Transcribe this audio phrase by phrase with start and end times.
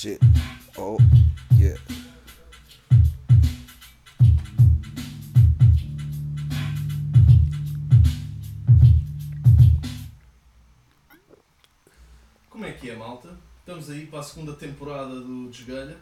[0.00, 0.18] shit.
[0.78, 0.96] Oh,
[1.58, 1.78] yeah.
[12.48, 13.28] Como é que é, malta?
[13.58, 15.98] Estamos aí para a segunda temporada do Desgalha,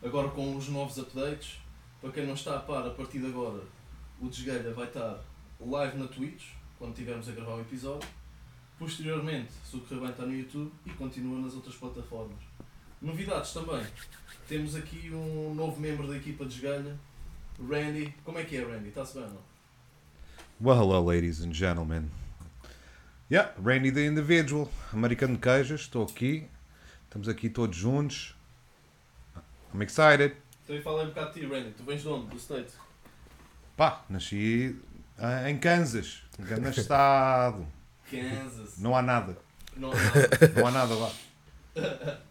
[0.00, 1.58] agora com os novos updates.
[2.00, 3.64] Para quem não está a par, a partir de agora,
[4.20, 5.18] o Desgalha vai estar
[5.58, 8.08] live na Twitch, quando estivermos a gravar o episódio.
[8.78, 12.38] Posteriormente, se o correr bem, está no YouTube e continua nas outras plataformas.
[13.00, 13.86] Novidades também.
[14.48, 16.96] Temos aqui um novo membro da equipa de Desgalha,
[17.60, 18.12] Randy.
[18.24, 18.88] Como é que é, Randy?
[18.88, 19.48] Está-se bem ou não?
[20.60, 22.10] Well, hello, ladies and gentlemen.
[23.30, 26.48] Yeah, Randy the Individual, americano de queijas, estou aqui.
[27.04, 28.34] Estamos aqui todos juntos.
[29.72, 30.34] I'm excited.
[30.68, 31.70] E fala um bocado de ti, Randy.
[31.72, 32.26] Tu vens de onde?
[32.28, 32.72] Do State?
[33.76, 34.74] Pá, nasci
[35.18, 37.64] ah, em Kansas, um grande estado.
[38.10, 38.78] Kansas.
[38.78, 39.38] Não há nada,
[39.76, 39.96] Não, não.
[40.56, 41.12] não há nada lá.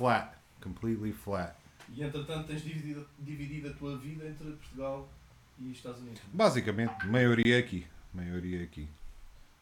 [0.00, 0.32] Flat,
[0.62, 1.54] completely flat.
[1.94, 5.06] E entretanto tens dividido, dividido a tua vida entre Portugal
[5.58, 6.22] e Estados Unidos.
[6.32, 7.86] Basicamente, maioria aqui.
[8.14, 8.88] Maioria aqui.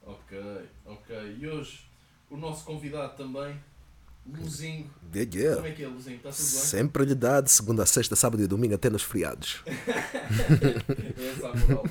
[0.07, 0.39] Ok,
[0.87, 1.37] ok.
[1.41, 1.81] E hoje
[2.31, 3.59] o nosso convidado também,
[4.25, 4.89] Luzinho.
[5.13, 5.57] Yeah, yeah.
[5.57, 6.17] Como é que é, Luzinho?
[6.19, 6.47] Está tudo bem?
[6.47, 9.65] Sempre lhe dá de segunda a sexta, sábado e domingo, até nos feriados.
[11.19, 11.85] É essa a moral.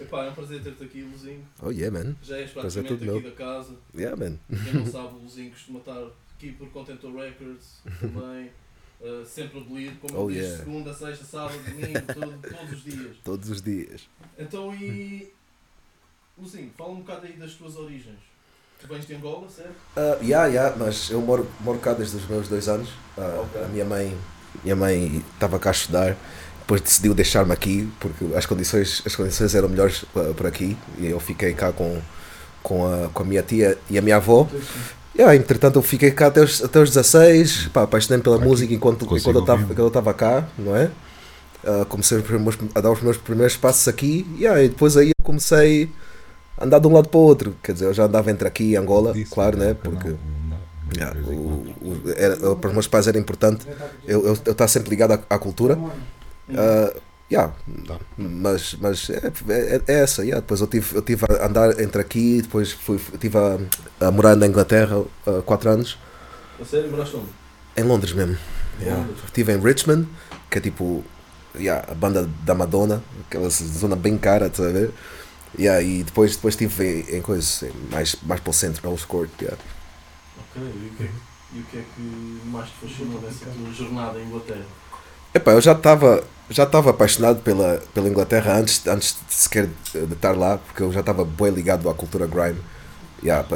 [0.00, 1.46] Epá, é um prazer ter-te aqui, Luzinho.
[1.62, 2.16] Oh yeah, man.
[2.22, 3.76] Já és é praticamente aqui da casa.
[3.94, 4.38] Yeah, man.
[4.64, 6.10] Quem não sabe, o Luzinho costuma estar
[6.44, 8.50] aqui por Contentor Records também.
[9.00, 10.64] uh, sempre a bolir, como Oh, eu disse, yeah.
[10.64, 13.16] segunda, sexta, sábado, domingo, todo- todos os dias.
[13.24, 14.08] Todos os dias.
[14.38, 15.32] Então e.
[16.36, 18.18] Luzinho, fala um bocado aí das tuas origens.
[18.80, 19.70] Tu vens de Angola, certo?
[19.96, 22.88] Uh, yeah, yeah, mas eu moro, moro cá desde os meus dois anos.
[23.16, 23.62] Uh, Ok.
[23.62, 24.16] A minha mãe
[24.62, 26.16] minha mãe estava cá a estudar,
[26.60, 31.06] depois decidiu deixar-me aqui porque as condições, as condições eram melhores uh, por aqui e
[31.06, 32.00] eu fiquei cá com,
[32.62, 34.48] com, a, com a minha tia e a minha avó.
[35.16, 38.74] Yeah, entretanto, eu fiquei cá até os, até os 16, pá, apaixonei-me pela Aqui, música
[38.74, 40.90] enquanto, enquanto eu estava- eu cá, não é?
[41.62, 42.18] Uh, comecei
[42.74, 45.88] a dar os meus primeiros passos aqui yeah, e depois aí eu comecei
[46.58, 47.56] a andar de um lado para o outro.
[47.62, 49.72] Quer dizer, eu já andava entre aqui e Angola, Disse, claro, né?
[49.72, 50.16] Porque não,
[50.50, 50.58] não,
[50.94, 51.32] yeah, o,
[51.80, 53.66] o- era, para os meus pais era importante
[54.06, 55.76] eu, eu, eu estar sempre ligado à, à cultura.
[55.76, 57.00] Uh,
[57.30, 57.52] yeah,
[57.86, 57.98] Tá.
[58.16, 60.22] mas mas é, é, é essa.
[60.22, 60.40] Yeah.
[60.40, 63.58] Depois eu tive, eu tive a andar entre aqui, depois fui, tive a,
[64.06, 65.98] a morar na Inglaterra há 4 anos,
[66.64, 67.28] sério, moraste onde?
[67.76, 68.36] em Londres mesmo.
[68.80, 69.00] Yeah.
[69.02, 69.24] Londres.
[69.24, 70.08] Estive em Richmond,
[70.50, 71.04] que é tipo
[71.56, 74.92] yeah, a banda da Madonna, aquela zona bem cara, estás a ver?
[75.58, 79.30] Yeah, e depois, depois estive em, em coisas mais, mais para o centro, Earls Court.
[79.40, 79.58] Yeah.
[80.38, 81.10] Ok, e o que, é,
[81.52, 84.66] e o que é que mais te fascinou nessa tua jornada em Inglaterra?
[85.34, 90.12] Epá, eu já estava já estava apaixonado pela, pela Inglaterra antes, antes de sequer de
[90.12, 92.58] estar lá, porque eu já estava bem ligado à cultura grime.
[93.22, 93.46] Yeah,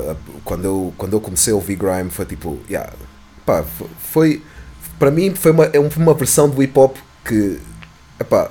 [0.44, 2.90] quando, eu, quando eu comecei a ouvir grime foi tipo, yeah,
[3.44, 4.42] pá, fo- foi,
[4.98, 7.60] para mim foi uma, é uma versão do hip hop que
[8.18, 8.50] epá,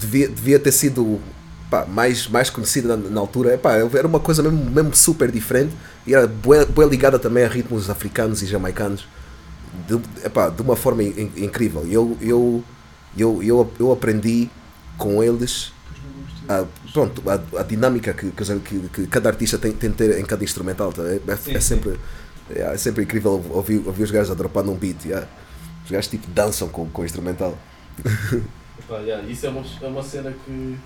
[0.00, 1.20] devia, devia ter sido
[1.70, 3.54] pá, mais, mais conhecida na, na altura.
[3.54, 5.74] Epá, era uma coisa mesmo, mesmo super diferente
[6.06, 9.06] e era bem ligada também a ritmos africanos e jamaicanos
[9.86, 11.86] de, epá, de uma forma in- incrível.
[11.86, 12.64] Eu, eu,
[13.16, 14.48] eu, eu, eu aprendi
[14.98, 15.72] com eles
[16.48, 20.24] a, pronto, a, a dinâmica que, que, que- cada artista tem, tem de ter em
[20.24, 20.92] cada instrumental.
[20.92, 21.02] tá?
[21.02, 21.98] É, é- Sim, é sempre,
[22.50, 25.04] é, é sempre incrível ouvir, ouvir os gajos a dropar num beat.
[25.04, 25.26] yeah.
[25.84, 27.56] Os gajos tipo dançam com, com o instrumental.
[28.78, 30.76] Epá, yeah, isso é uma, é uma cena que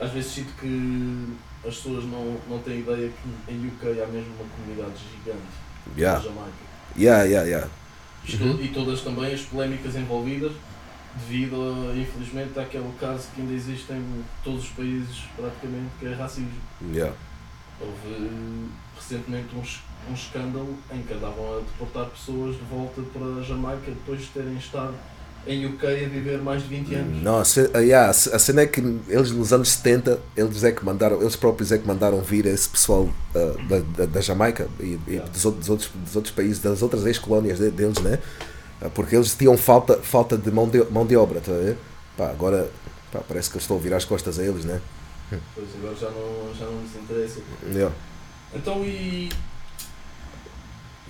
[0.00, 1.26] às vezes sinto que
[1.66, 5.60] as pessoas não, não têm ideia que em UK há mesmo uma comunidade gigante
[5.96, 6.20] Yeah.
[6.22, 6.52] Jamaica.
[6.96, 7.68] Yeah, yeah, yeah.
[8.26, 10.52] E to- E todas também as polémicas envolvidas
[11.16, 11.56] devido
[11.90, 16.52] a, infelizmente, àquele caso que ainda existe em todos os países praticamente, que é racismo.
[16.92, 17.14] Yeah.
[17.80, 23.42] Houve recentemente um, um escândalo em que andavam a deportar pessoas de volta para a
[23.42, 24.94] Jamaica depois de terem estado
[25.46, 27.22] em UK a viver mais de 20 anos.
[27.22, 30.20] Não, a ce- ah, yeah, a ce- a cena é que eles nos anos 70,
[30.36, 34.06] eles é que mandaram, eles próprios é que mandaram vir esse pessoal ah, da, da,
[34.06, 35.30] da Jamaica e, e Yeah.
[35.30, 38.18] dos, outros, dos, outros, dos outros países, das outras ex-colónias de- deles, né?
[38.80, 41.76] Ah, Porque eles tinham falta, falta de mão de, mão de obra, tá a ver?
[42.16, 42.70] Pá, agora
[43.12, 44.80] pá, parece que eu estou a virar as costas a eles, né?
[45.54, 47.40] Pois agora já não, já não nos interessa.
[47.72, 47.94] Yeah.
[48.54, 49.28] Então e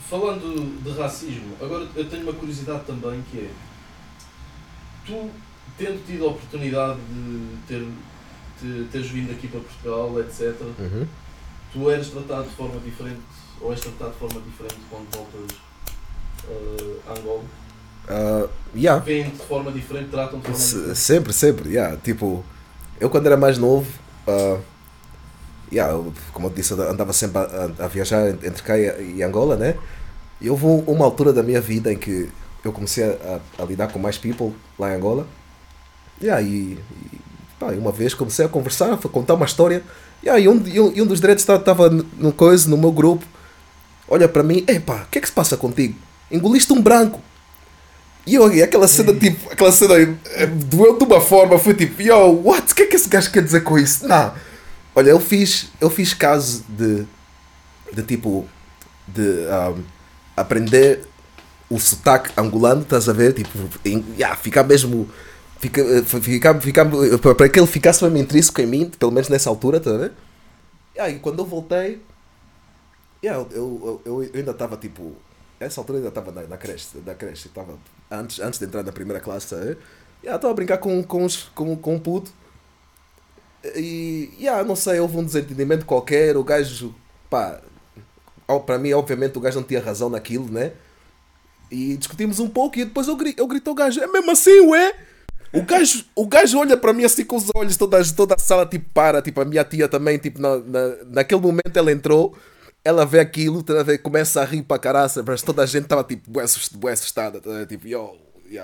[0.08, 3.50] falando de racismo, agora eu tenho uma curiosidade também que é
[5.06, 5.30] tu
[5.78, 7.86] tendo tido a oportunidade de ter
[8.62, 11.06] de teres vindo aqui para Portugal, etc., Uhum.
[11.72, 13.20] tu eras tratado de forma diferente
[13.60, 15.56] ou és tratado de forma diferente quando voltas
[16.48, 17.42] eh, a Angola?
[18.08, 19.02] Ah, yeah.
[19.04, 20.98] Vêm de forma diferente, tratam de forma Se- diferente.
[20.98, 21.96] Sempre, sempre, yeah.
[21.96, 22.44] tipo,
[22.98, 23.86] eu quando era mais novo,
[24.26, 24.58] ah,
[25.72, 27.42] yeah, eu, como eu disse, eu andava sempre a,
[27.80, 29.76] a- a viajar entre cá e, e Angola, né?
[30.40, 32.28] E houve uma altura da minha vida em que
[32.64, 35.26] eu comecei a, a lidar com mais people lá em Angola.
[36.20, 36.78] E aí,
[37.78, 39.82] uma vez comecei a conversar, a contar uma história.
[40.22, 43.24] E aí um, e um, e um dos direitos estava no coisa, no meu grupo.
[44.08, 45.94] Olha para mim, epá, o que é que se passa contigo?
[46.30, 47.20] Engoliste um branco.
[48.26, 52.02] E eu, e aquela cena, tipo, aquela cena eh, doeu de uma forma, foi tipo,
[52.02, 52.70] yo, what?
[52.70, 54.06] O que é que esse gajo quer dizer com isso?
[54.06, 54.34] Não.
[54.94, 57.06] Olha, eu fiz, eu fiz caso de,
[57.92, 58.46] de tipo,
[59.08, 59.80] de um,
[60.36, 61.06] aprender
[61.70, 63.32] o sotaque angolano, estás a ver?
[63.32, 65.08] Tipo, em, yeah, ficar mesmo.
[65.60, 66.86] Fica, ficar, ficar,
[67.36, 70.12] para que ele ficasse mesmo intrínseco em mim, pelo menos nessa altura, estás a ver?
[70.96, 72.02] Yeah, e quando eu voltei,
[73.22, 75.14] yeah, eu, eu, eu ainda estava tipo.
[75.60, 77.78] Essa altura ainda estava na, na creche, na creche, estava
[78.10, 79.76] antes, antes de entrar na primeira classe, estava
[80.24, 82.32] yeah, a brincar com, com, com, com um puto.
[83.76, 86.94] E, yeah, não sei, houve um desentendimento qualquer, o gajo,
[87.28, 87.60] pá,
[88.64, 90.72] para mim, obviamente, o gajo não tinha razão naquilo, né?
[91.70, 94.60] E discutimos um pouco e depois eu, grito, eu grito ao gajo, é mesmo assim,
[94.60, 94.94] ué?
[95.52, 98.66] O gajo, o gajo olha para mim assim com os olhos, toda, toda a sala
[98.66, 102.36] tipo para, tipo a minha tia também, tipo na, na, naquele momento ela entrou,
[102.84, 106.30] ela vê aquilo, tá começa a rir para caraça, mas toda a gente estava tipo
[106.30, 108.16] bué assustada, tá tipo, yo,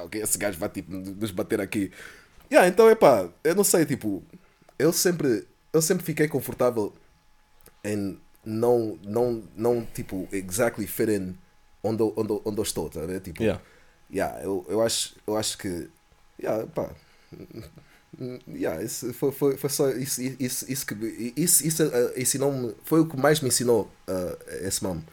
[0.04, 1.90] okay, esse gajo vai tipo nos bater aqui.
[2.50, 4.22] Yeah, então é pá, eu não sei, tipo,
[4.78, 6.92] eu sempre, eu sempre fiquei confortável
[7.84, 11.34] em não, não, não tipo, exactly fit in
[11.86, 13.20] onde, onde, onde eu estou, tá vendo?
[13.20, 13.62] Tipo, Yeah.
[14.10, 15.88] yeah, eu, eu, acho, eu acho que,
[16.40, 16.90] yeah, pá,
[18.48, 23.00] yeah, isso foi, foi, foi só isso, isso, isso que, isso, isso uh, ensinou-me, foi
[23.00, 25.04] o que mais me ensinou uh, esse mamo.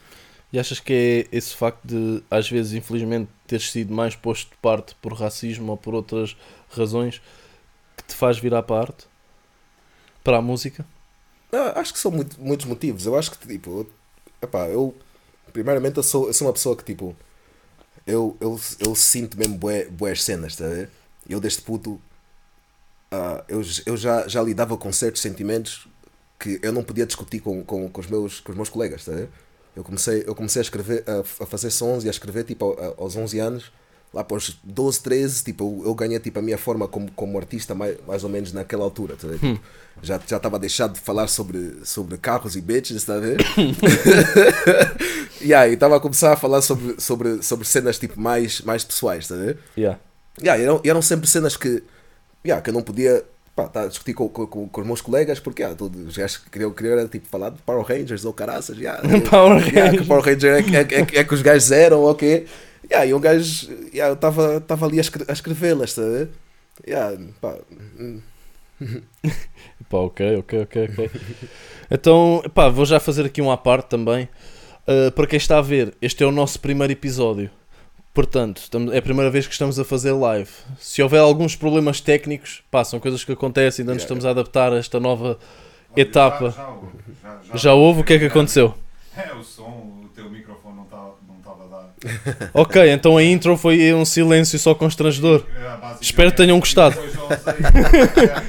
[0.52, 0.94] E achas que
[1.32, 5.72] é esse facto de, às vezes, infelizmente, teres sido mais posto de parte por racismo
[5.72, 6.38] ou por outras
[6.70, 7.22] razões
[7.98, 9.08] que te faz virar para a arte?
[10.24, 10.86] Para a música?
[11.52, 13.06] Ah, acho que são muito, muitos motivos.
[13.08, 13.92] Eu acho que, tipo, eu,
[14.44, 14.96] epá, eu,
[15.54, 17.16] primeiramente, eu sou, eu sou uma pessoa que, tipo,
[18.06, 20.90] eu, eu, eu sinto mesmo bué, boas cenas, tá a ver?
[21.30, 22.02] Eu, desde puto,
[23.12, 25.88] ah, eu, eu já, já lidava com certos sentimentos
[26.40, 29.12] que eu não podia discutir com, com, com, os, meus, com os meus colegas, tá
[29.12, 29.30] a ver?
[29.76, 33.02] Eu comecei, eu comecei a escrever, a, a fazer sons e a escrever, tipo, a-
[33.02, 33.72] aos 11 anos.
[34.14, 37.36] Lá para os 12, 13, tipo, eu, eu ganhei tipo, a minha forma como, como
[37.40, 39.16] artista mais, mais ou menos naquela altura.
[39.16, 39.40] tá a ver?
[39.40, 39.60] Tipo,
[40.04, 43.38] já já estava a deixar de falar sobre, sobre carros e bitches, está a ver?
[45.44, 49.26] yeah, e estava a começar a falar sobre, sobre, sobre cenas tipo, mais, mais pessoais,
[49.26, 49.60] está a ver?
[49.78, 50.00] Yeah.
[50.42, 51.84] Yeah, eram, eram sempre cenas que,
[52.46, 53.24] yeah, que eu não podia
[53.56, 56.38] pá, tá, a discutir com, com, com, os meus colegas, porque yeah, todos os gajos
[56.38, 58.78] que queriam, queriam era, tipo, falar de Power Rangers ou caraças.
[58.78, 60.08] Yeah, Power yeah, que Rangers.
[60.08, 62.48] Power Ranger é, que- é, que- é, que- é que os gajos eram, ok?
[62.90, 64.14] Yeah, e um gajo, yeah, eu
[64.58, 66.30] estava ali a, escre- a escrevê-las, a ver?
[66.88, 67.56] Yeah, pá,
[68.00, 68.20] hum,
[69.90, 71.12] Pá, ok, ok, ok, ok.
[71.92, 74.28] então, pá, vou já fazer aqui um à parte também.
[74.88, 77.50] Uh, para quem está a ver, este é o nosso primeiro episódio.
[78.14, 80.50] Portanto, é a primeira vez que estamos a fazer live.
[80.78, 84.72] Se houver alguns problemas técnicos, pá, são coisas que acontecem, ainda nos estamos a adaptar
[84.72, 85.40] a esta nova
[85.92, 86.52] Olha, etapa.
[86.52, 86.92] Já, já houve,
[87.24, 88.02] já, já- Já houve?
[88.02, 88.76] O que é que aconteceu?
[89.16, 92.50] É, o som, o teu microfone não estava estava a dar.
[92.60, 95.46] Ok, então a intro foi um silêncio só constrangedor.
[95.56, 95.96] É.
[96.02, 96.96] Espero que tenham gostado.
[97.00, 97.40] Depois.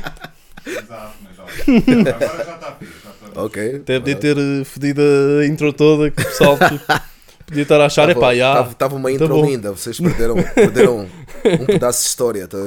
[0.66, 2.14] É, Exato, mas olha.
[2.14, 2.92] Agora já está fixe.
[3.34, 3.82] Ok.
[3.84, 5.02] Deve de ter eh, fedido
[5.40, 6.56] a intro toda, que o pessoal
[7.46, 8.62] podia estar a achar, epá, já.
[8.62, 9.44] Estava uma tá intro bom.
[9.44, 11.06] linda, vocês perderam, perderam
[11.60, 12.58] um pedaço de história, tá?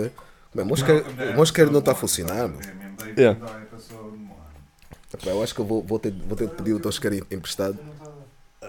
[0.53, 2.49] Bem, o Mosqueiro não está a funcionar.
[3.17, 3.39] Yeah.
[5.25, 7.77] Eu acho que eu vou, vou, ter, vou ter de pedir o teu isqueiro emprestado.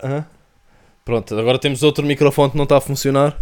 [0.03, 0.25] Aham.
[1.05, 3.37] Pronto, agora temos outro microfone que não está a funcionar.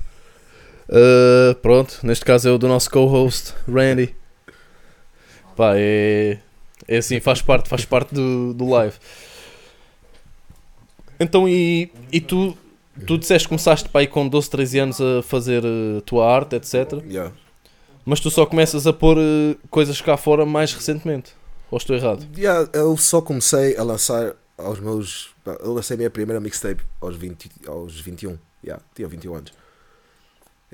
[0.89, 4.15] Uh, pronto, neste caso é o do nosso co-host, Randy.
[5.57, 6.39] Pá, é,
[6.89, 8.97] é assim, faz parte, faz parte do, do live.
[11.19, 12.57] Então, e, e tu,
[13.07, 16.57] tu disseste que começaste pá, aí com 12, 13 anos a fazer a tua arte,
[16.57, 17.03] etc.
[17.09, 17.33] Yeah.
[18.05, 21.35] Mas tu só começas a pôr eh, coisas cá fora mais recentemente.
[21.71, 22.25] Ou estou errado?
[22.37, 25.31] Yeah, eu só comecei a lançar aos meus.
[25.45, 28.39] Eu lancei a minha primeira mixtape aos, 20, aos 21.
[28.63, 29.53] Yeah, tinha 21 anos.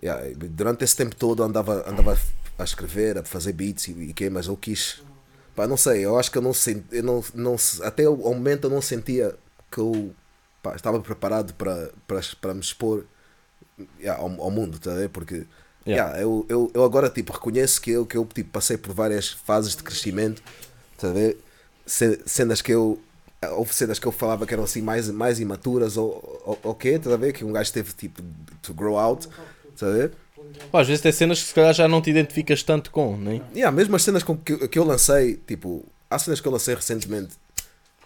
[0.02, 2.18] Yeah, durante esse tempo todo andava, andava
[2.58, 5.02] a escrever, a fazer beats e, e que, mas eu quis.
[5.54, 6.84] Pá, não sei, eu acho que eu não senti.
[6.96, 9.34] Eu não, não, até o ao momento eu não sentia
[9.70, 10.14] que eu
[10.62, 13.04] pá, estava preparado para, para, para me expor
[14.00, 15.08] yeah, ao, ao mundo, tá ver?
[15.10, 15.46] Porque
[15.84, 16.12] Yeah.
[16.12, 19.30] yeah, eu, eu, eu agora tipo, reconheço que eu, que eu tipo, passei por várias
[19.30, 20.40] fases de crescimento,
[20.96, 21.08] tá?
[21.86, 23.00] Ce- Cenas que eu.
[23.56, 27.12] Houve cenas que eu falava que eram assim mais, mais imaturas ou, ou quê, tá
[27.12, 27.32] a ver?
[27.32, 28.22] Que um gajo teve tipo
[28.62, 29.28] to grow out,
[29.76, 30.12] tá a ver?
[30.70, 33.42] Pá, às vezes tem cenas que se calhar já não te identificas tanto com, nem?
[33.54, 36.74] Yeah, mesmo as cenas com que, que eu lancei, tipo, há cenas que eu lancei
[36.74, 37.34] recentemente,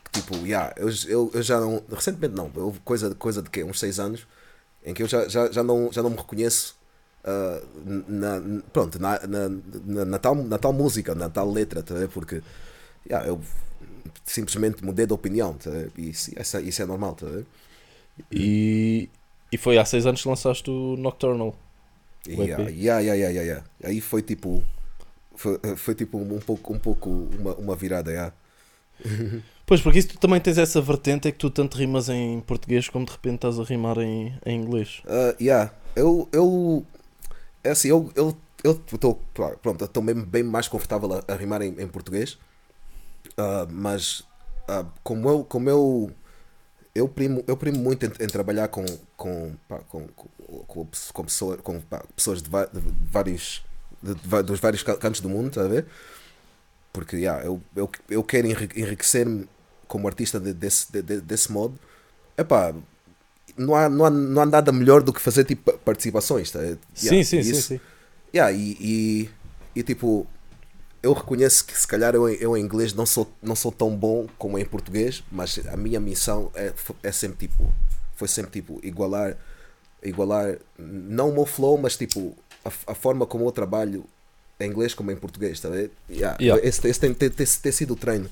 [0.04, 1.82] que, tipo, yeah, eu, eu, eu já não.
[1.90, 3.64] Recentemente não, houve coisa, coisa de quê?
[3.64, 4.26] Uns 6 anos,
[4.84, 6.76] em que eu já, já, já, não, já não me reconheço
[7.26, 8.40] ah, na,
[8.72, 12.40] pronto, na, na, na, tal, na tal música, na tal letra, tá porque
[13.04, 13.40] yeah, eu
[14.24, 17.16] simplesmente mudei de opinião tá e isso, isso, é- normal.
[17.16, 17.26] Tá?
[18.30, 19.10] E,
[19.50, 21.56] e foi há seis anos que lançaste o Nocturnal.
[22.28, 23.64] Yeah, yeah, yeah, yeah, yeah.
[23.85, 24.62] Aí foi tipo.
[25.35, 28.33] Foi, foi tipo um pouco, um pouco uma, uma virada, yeah.
[29.66, 32.88] Pois, porque isso tu também tens essa vertente é que tu tanto rimas em português
[32.88, 35.02] como de repente estás a rimar em, em inglês.
[35.04, 35.73] Uh, yeah.
[35.97, 36.87] Eu, eu,
[37.64, 39.21] é assim, eu eu eu estou
[39.61, 42.38] pronto, estou mesmo bem mais confortável a, a rimar em, em português,
[43.38, 44.21] Uh, mas
[44.66, 46.11] uh, como eu como eu
[46.96, 48.84] eu primo eu primo muito em, em trabalhar com
[49.16, 50.28] com, pá, com, com,
[50.66, 53.64] com, com, pessoa- com, pá, pessoas de, va- de vários
[54.02, 55.86] de, de dos vários ca- cantos do mundo, tá a ver?
[56.92, 59.46] Porque yeah, eu, eu, eu quero enri- enriquecer-me
[59.86, 61.78] como artista de- desse, de- de- desse modo.
[62.36, 62.74] Epá,
[63.56, 66.50] não há, não, há, não há nada melhor do que fazer tipo participações.
[66.50, 66.60] Tá?
[66.60, 67.80] Yeah, sim, sim, sim, isso- sim.
[68.34, 69.30] Yeah, e, e,
[69.74, 70.26] e, tipo,
[71.06, 73.94] eu reconheço que se calhar eu, em- eu em inglês não sou, não sou tão
[73.96, 76.72] bom como em português, mas a minha missão é,
[77.02, 77.72] é sempre tipo,
[78.16, 79.36] foi sempre tipo, igualar,
[80.02, 84.04] igualar, não o meu flow, mas tipo, a, a forma como eu trabalho
[84.58, 85.90] em inglês como em português, tá ver?
[86.10, 86.66] Yeah, Yeah.
[86.66, 88.28] Esse, esse tem, tem, tem, tem sido o treino.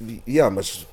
[0.00, 0.86] E- yeah, mas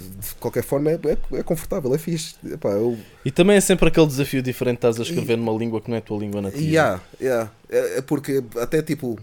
[0.00, 2.34] de qualquer forma é, é, é confortável, é fixe.
[2.50, 5.88] Epá, eu, E também é sempre aquele desafio diferente estás a escrever numa língua que
[5.88, 6.62] não é a tua língua nativa.
[6.62, 7.50] Yeah, yeah.
[7.70, 9.18] É, é porque até tipo,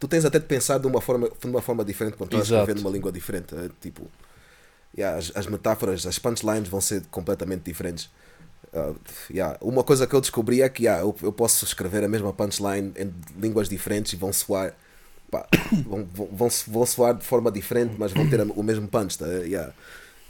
[0.00, 2.54] tu tens até de pensar de uma forma, de uma forma diferente quando estás a
[2.54, 2.62] Exato.
[2.62, 3.54] escrever numa língua diferente.
[3.54, 4.10] É, tipo,
[4.96, 8.10] yeah, as, as metáforas, as punchlines vão ser completamente diferentes.
[8.74, 8.94] Ah,
[9.30, 9.58] yeah.
[9.60, 12.92] Uma coisa que eu descobri é que yeah, eu, eu posso escrever a mesma punchline
[12.96, 14.74] em línguas diferentes e vão soar.
[15.30, 15.46] pá,
[15.86, 19.18] vão, vão, vão, soar de forma diferente, mas vão ter o mesmo punch.
[19.18, 19.26] Tá?
[19.26, 19.72] Yeah.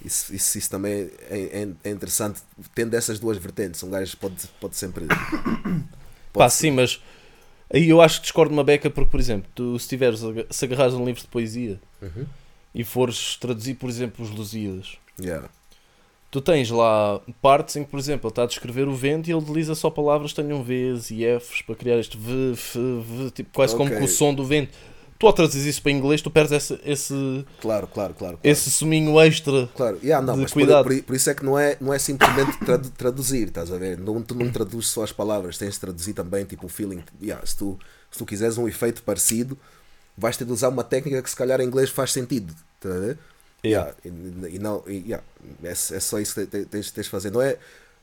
[0.05, 2.41] Isso, isso, isso também é, é, é interessante.
[2.75, 5.07] Tendo essas duas vertentes, um gajo pode, pode sempre.
[6.33, 7.01] Pá, pode sim, mas
[7.73, 10.65] aí eu acho que discordo uma beca porque, por exemplo, tu se tiveres, a- se
[10.65, 12.25] agarrares um livro de poesia Uhum.
[12.75, 15.49] e fores traduzir, por exemplo, os Lusíadas, Yeah.
[16.31, 19.33] tu tens lá partes em que, por exemplo, ele está a descrever o vento e
[19.33, 23.31] ele utiliza só palavras que tenham Vs e Fs para criar este V, F, V,
[23.33, 23.99] tipo, quase como Ok.
[23.99, 24.71] que o som do vento.
[25.21, 28.15] Tu ao traduzires isso para inglês, tu perdes esse, esse, Claro, claro, claro.
[28.15, 28.39] claro.
[28.43, 29.69] esse suminho extra.
[29.77, 30.83] Claro, yeah, não, de cuidado.
[30.89, 33.99] por, por isso é que não é, não é simplesmente tradu- traduzir, estás a ver?
[33.99, 37.05] Não, tu não traduzes só as palavras, tens de traduzir também tipo o feeling.
[37.23, 37.79] Yeah, se, tu,
[38.11, 39.59] se tu quiseres um efeito parecido,
[40.17, 42.99] vais ter de usar uma técnica que se calhar em inglês faz sentido, estás a
[43.01, 43.19] ver?
[43.63, 44.09] Yeah, e,
[44.55, 45.23] e não, e, yeah,
[45.63, 47.31] é, é só isso que te- tens, tens de fazer.
[47.31, 47.59] Não é,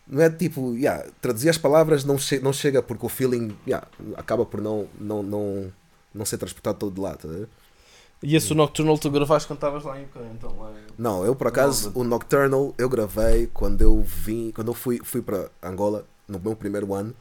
[0.08, 3.88] não é tipo, yeah, traduzir as palavras não, che não chega porque o feeling yeah,
[4.16, 5.74] acaba por não, não, não,
[6.18, 7.48] não ser transportado todo de lá, ver?
[8.24, 11.48] E esse Nocturnal tu gravaste quando estavas lá em então lá em- Não, eu por
[11.48, 16.40] acaso o Nocturnal eu gravei quando eu vim, quando eu fui, fui para Angola no
[16.40, 17.14] meu primeiro ano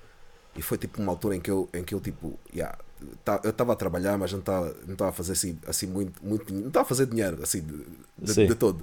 [0.56, 2.76] e foi tipo uma altura em que eu, em que eu tipo, yeah,
[3.24, 6.52] tá- eu estava a trabalhar, mas não estava não a fazer assim, assim muito, muito
[6.54, 7.84] não estava a fazer dinheiro assim de,
[8.34, 8.82] de, de todo.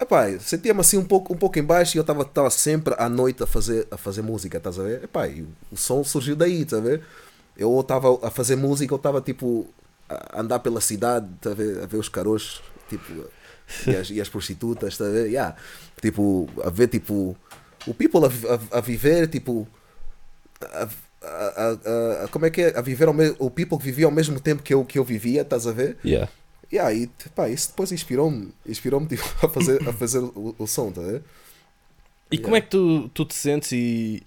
[0.00, 3.08] Epá, sentia-me assim um pouco, um pouco em baixo e eu estava estava sempre à
[3.08, 5.02] noite a fazer, a fazer música, estás a ver?
[5.04, 7.02] Epá, e o som surgiu daí, estás a ver?
[7.58, 9.66] Eu estava a fazer música, eu estava tipo
[10.08, 13.04] a andar pela cidade, estás a ver, a ver os caroços, tipo,
[13.86, 15.26] e as, e as prostitutas, estás a ver?
[15.26, 15.56] Yeah.
[16.00, 17.36] Tipo, a ver tipo
[17.86, 19.66] o people a, a, a viver, tipo,
[20.62, 20.88] a,
[22.30, 22.78] como é que é?
[22.78, 25.42] A viver ao o people que vivia ao mesmo tempo que eu, que eu vivia,
[25.42, 25.96] estás a ver?
[26.04, 26.30] Yeah.
[26.70, 30.90] E aí, pá, isso depois inspirou-me, inspirou-me tipo, a fazer, a fazer o, o som,
[30.92, 31.22] tá a ver?
[32.30, 34.22] E como é que tu, tu te sentes e,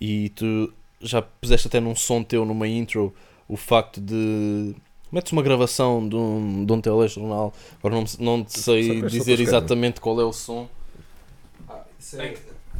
[0.00, 3.14] e tu já puseste até num som teu, numa intro,
[3.48, 4.74] o facto de.
[5.10, 7.52] Metes uma gravação de um, de um telejornal,
[7.82, 10.68] agora não, não te sei dizer exatamente qual é o som.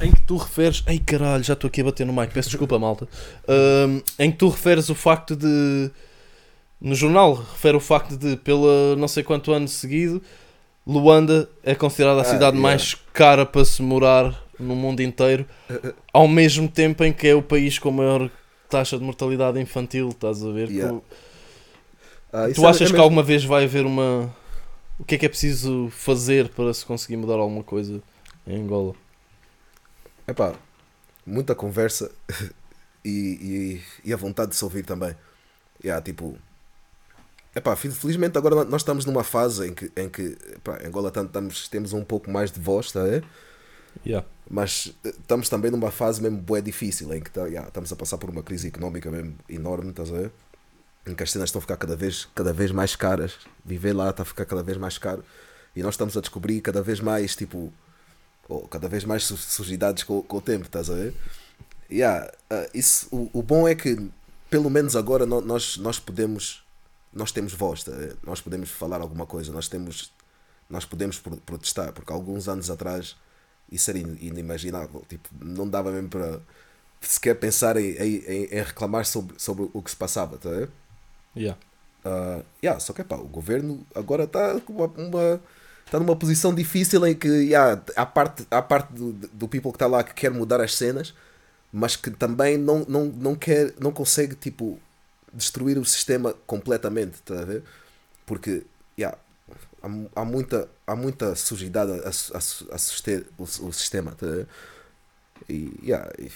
[0.01, 0.83] Em, em que tu referes.
[0.87, 3.09] Ai caralho, já estou aqui a bater no mic, peço desculpa, malta.
[3.49, 5.91] Ahm, em que tu referes o facto de.
[6.81, 10.23] No jornal, refere o facto de, pela não sei quanto ano seguido,
[10.87, 12.61] Luanda é considerada a Ah, cidade yeah.
[12.61, 15.47] mais cara para se morar no mundo inteiro,
[16.13, 18.31] ao mesmo tempo em que é o país com a maior
[18.69, 20.69] taxa de mortalidade infantil, estás a ver?
[20.71, 20.91] Yeah.
[20.99, 21.05] Tu-
[22.33, 24.33] Ah, tu é- achas é que mesmo- alguma vez vai haver uma.
[24.99, 28.01] O que é que é preciso fazer para se conseguir mudar alguma coisa
[28.47, 28.95] em Angola?
[30.29, 30.55] Epá,
[31.27, 32.11] muita conversa
[33.05, 35.15] e, e, e a vontade de se ouvir também.
[35.83, 36.37] Yeah, tipo,
[37.57, 40.87] epá, fel- felizmente agora nó- nós estamos numa fase em que, em que epá, em
[40.89, 43.25] Angola tam- estamos, temos um pouco mais de voz, tá ver?
[44.07, 44.27] Yeah.
[44.49, 47.97] mas eh, estamos também numa fase mesmo bué difícil em que tá, yeah, estamos a
[47.97, 50.31] passar por uma crise económica mesmo enorme, estás a ver?
[51.07, 54.11] Em que as cenas estão a ficar cada vez, cada vez mais caras, viver lá
[54.11, 55.25] está a ficar cada vez mais caro
[55.77, 57.73] e nós estamos a descobrir cada vez mais tipo
[58.49, 61.15] ou cada vez mais su- sujidades com, com o tempo, estás a ver?
[61.91, 64.11] Yeah, ah, isso, o, o bom é que,
[64.49, 66.65] pelo menos agora, no- nós, nós podemos,
[67.13, 67.93] nós temos voz, tá
[68.23, 70.13] nós podemos falar alguma coisa, nós temos,
[70.69, 73.17] nós podemos pro- protestar, porque alguns anos atrás
[73.71, 76.41] isso era in- inimaginável, tipo, não dava mesmo para
[77.01, 80.71] sequer pensar em, em, em- reclamar sobre, sobre o que se passava, tá a ver?
[81.35, 81.55] Yeah.
[82.05, 84.55] Ah, yeah, só que epá, o governo agora está
[85.91, 89.77] tá numa posição difícil em que yeah, há parte, há parte do, do people que
[89.77, 91.15] está lá que quer mudar as cenas,
[91.73, 94.81] mas que também não, não, não, quer, não consegue tipo,
[95.33, 97.65] destruir o sistema completamente, tá a ver?
[98.27, 98.65] Porque
[98.99, 99.19] yeah,
[99.83, 102.39] há, há, muita, há muita sujidade a, a,
[102.75, 104.27] a suster o, o sistema, tá?
[105.49, 106.31] E, yeah, e,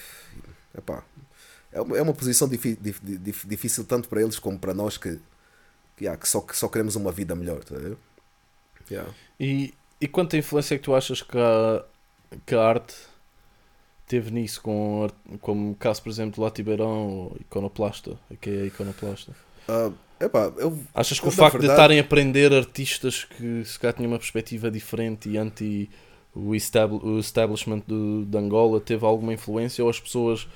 [0.77, 1.03] epá,
[1.71, 4.97] é uma, é uma posição difi- dif- dif- difícil tanto para eles como para nós
[4.97, 5.19] que,
[5.97, 7.63] que, yeah, que, só, que só queremos uma vida melhor.
[7.63, 7.75] Tá?
[8.89, 9.13] Yeah.
[9.39, 11.85] E, e quanta influência é que tu achas que a,
[12.45, 12.95] que a arte
[14.07, 15.09] teve nisso, com,
[15.41, 19.35] como o caso, por exemplo, do Latibeirão ou Iconoplasta, que é Iconoplasta?
[19.67, 23.63] Ah, epá, eu, Achas que Eu, o facto de verdade- estarem a aprender artistas que
[23.65, 25.89] se calhar tinham uma perspectiva diferente e anti
[26.33, 30.47] o, estab- o establishment do, de Angola teve alguma influência ou as pessoas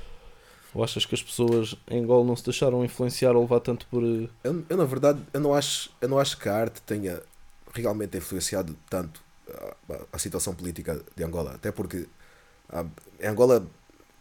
[0.73, 4.03] ou achas que as pessoas em Angola não se deixaram influenciar ou levar tanto por
[4.03, 7.21] eh, eu, eu, na verdade eu não, acho, eu não acho que a arte tenha
[7.73, 11.53] realmente influenciado tanto a, a- a situação política de Angola.
[11.55, 12.07] Até porque
[12.69, 12.85] ah,
[13.19, 13.65] em Angola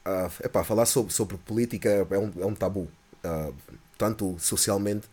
[0.05, 2.89] ah, epá, falar sobre, sobre política é um, é um tabu.
[3.25, 3.51] ah,
[3.99, 5.09] tanto socialmente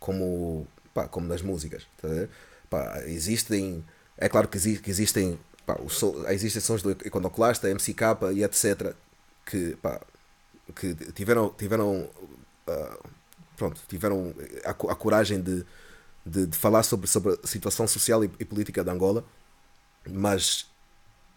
[0.00, 1.86] como, pá, como nas músicas.
[2.02, 2.08] tá?
[2.70, 3.84] Pá, existem,
[4.18, 8.44] é claro que, exi- que existem, pá, os so- existem sons do Iconoclasta, MCK e
[8.44, 8.96] etc.
[9.46, 10.00] que, pá,
[10.76, 12.08] que tiveram, tiveram,
[12.68, 12.98] ah,
[13.56, 15.64] pronto, tiveram a, a coragem de,
[16.26, 19.24] de, de falar sobre, sobre a situação social e, e política de Angola,
[20.08, 20.66] mas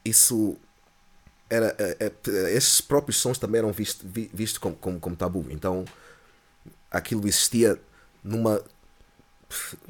[0.05, 0.57] isso
[1.49, 5.45] era, é, é, esses próprios sons também eram vistos vi, visto como, como, como tabu.
[5.49, 5.85] Então
[6.91, 7.79] aquilo existia
[8.23, 8.61] numa.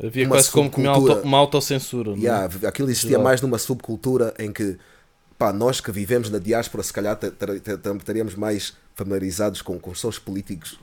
[0.04, 2.22] havia quase como que uma, auto, uma autocensura não é?
[2.22, 3.24] Yeah, aquilo existia Exato.
[3.24, 4.78] mais numa subcultura em que
[5.38, 7.20] pá, nós que vivemos na diáspora, se calhar
[8.00, 10.80] estaríamos mais familiarizados com, com os sons políticos,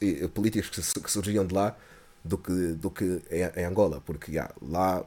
[0.00, 1.74] e políticos que, que surgiam de lá
[2.24, 5.04] do que, do que em, em Angola, porque yeah, lá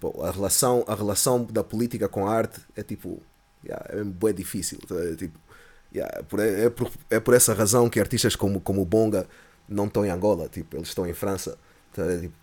[0.00, 3.20] pô, a, relação, a relação da política com a arte é tipo
[3.64, 4.78] yeah, é bem difícil.
[4.86, 4.94] tá?
[4.94, 5.38] É, tipo,
[5.92, 9.26] yeah, por, é, por, é por essa razão que artistas como, como o Bonga
[9.68, 11.58] não estão em Angola, tipo, eles estão em França.
[11.94, 12.04] tá?
[12.20, 12.34] Tipo,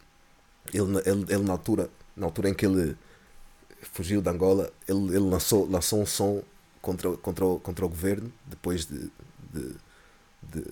[0.73, 2.97] ele, ele, ele na altura na altura em que ele
[3.93, 6.43] fugiu de Angola ele, ele lançou, lançou um som
[6.81, 8.99] contra, contra, o, contra o governo depois de,
[9.53, 9.75] de,
[10.43, 10.65] de,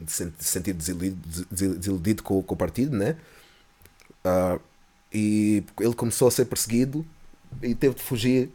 [0.00, 1.16] de sen- de sentir desiludido,
[1.50, 3.16] des- desiludido com, com o partido né?
[4.24, 4.58] Ah,
[5.12, 7.04] e ele começou a ser perseguido
[7.62, 8.50] e teve de fugir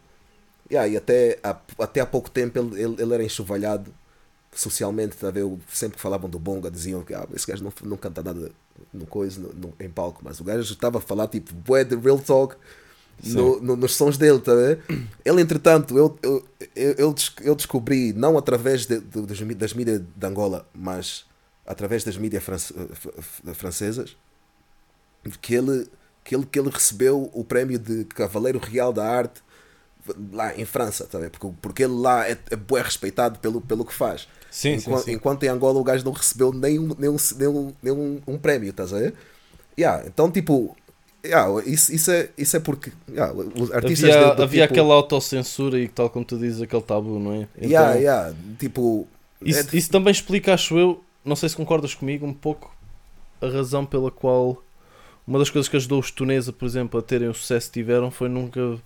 [0.72, 3.94] Yeah, e até há, até há pouco tempo ele, ele, ele era enxovalhado
[4.60, 5.28] socialmente, tá?
[5.36, 8.52] Eu- sempre que falavam do Bonga diziam que ah, esse gajo não, não canta nada
[8.94, 11.96] no coisa, no, no- em palco, mas o gajo estava a falar tipo bué de
[11.96, 12.56] real talk
[13.24, 14.52] no, no- nos sons dele, tá?
[15.26, 19.56] Ele, entretanto, eu, eu, eu, eu des- eu descobri, não através de, de- das, mí-
[19.56, 21.26] das mídias de Angola, mas
[21.66, 24.16] através das mídias france- fr- fr- francesas,
[25.42, 25.88] que ele,
[26.24, 29.42] que, ele, que ele recebeu o prémio de Cavaleiro Real da Arte
[30.32, 31.20] lá em França, tá?
[31.30, 34.28] Porque, porque ele lá é, é bué respeitado pelo, pelo que faz.
[34.58, 35.14] Sim, sim, enquanto, sim.
[35.14, 39.00] enquanto em Angola o gajo não recebeu nenhum, nenhum, nenhum, nenhum um prémio, estás a
[39.00, 39.14] ver?
[39.80, 40.76] Yeah, então, tipo,
[41.26, 44.74] yeah, isso, isso, é, isso é porque yeah, os artistas havia, do- do havia tipo,
[44.74, 49.08] aquela autocensura e tal como tu dizes aquele tabu não é Então, yeah, yeah, tipo,
[49.42, 52.76] Isso, é- isso também explica, acho eu, não sei se concordas comigo, um pouco
[53.42, 54.64] a razão pela qual
[55.28, 58.10] uma das coisas que ajudou os Tunesa, por exemplo, a terem o sucesso que tiveram
[58.10, 58.80] foi nunca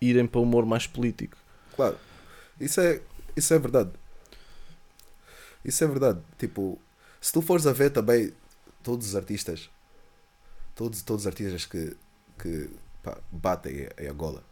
[0.00, 1.36] irem para o humor mais político.
[1.76, 1.98] Claro.
[2.60, 3.00] Isso é,
[3.36, 3.90] isso é verdade.
[5.64, 6.20] Isso é verdade.
[6.38, 6.78] Tipo,
[7.20, 8.32] se tu fores a ver também
[8.82, 9.70] todos os artistas,
[10.74, 11.96] todos, todos os artistas que,
[12.38, 12.70] que
[13.02, 14.42] pá, batem em Angola,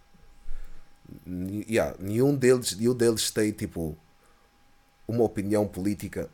[1.27, 3.97] ni- yeah, nenhum, deles, nenhum deles tem tipo
[5.07, 6.31] uma opinião política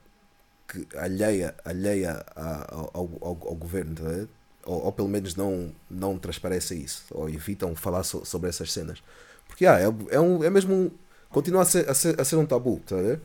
[0.69, 4.29] que alheia, alheia a- ao, ao, ao, governo, tá a ver?
[4.65, 9.03] ou, ou pelo menos não, não transparece isso, ou evitam falar so- sobre essas cenas.
[9.47, 10.91] Porque yeah, é, é, um, é mesmo um,
[11.31, 13.19] continua a ser, a ser, a ser um tabu, tá a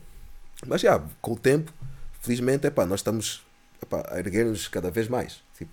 [0.66, 1.72] Mas yeah, com o tempo,
[2.20, 3.42] felizmente, epá, nós estamos
[3.82, 5.42] epá, a erguer-nos cada vez mais.
[5.56, 5.72] Tipo,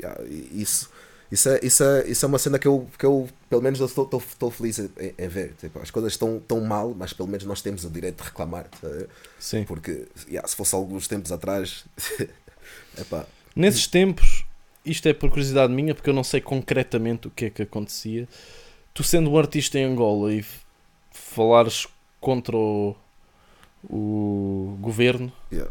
[0.00, 0.90] yeah, isso,
[1.30, 4.50] isso, é, isso, é, isso é uma cena que eu, que eu pelo menos, estou,
[4.50, 5.54] feliz em, em ver.
[5.60, 8.68] Tipo, as coisas estão tão mal, mas pelo menos nós temos o direito de reclamar.
[8.80, 9.08] tá a ver?
[9.38, 9.64] Sim.
[9.64, 11.84] Porque yeah, se fosse alguns tempos atrás,
[12.98, 14.44] epá, Nesses tempos,
[14.84, 18.26] isto é por curiosidade minha, porque eu não sei concretamente o que é que acontecia.
[18.94, 20.44] Tu sendo um artista em Angola e,
[21.10, 21.86] falares
[22.20, 22.96] contra o,
[23.84, 25.70] o governo, Yeah.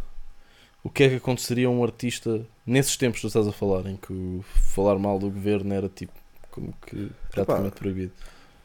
[0.84, 3.86] o que é que aconteceria a um artista nesses tempos que tu estás a falar,
[3.88, 6.14] em que falar mal do governo era tipo
[6.50, 8.12] como que praticamente proibido?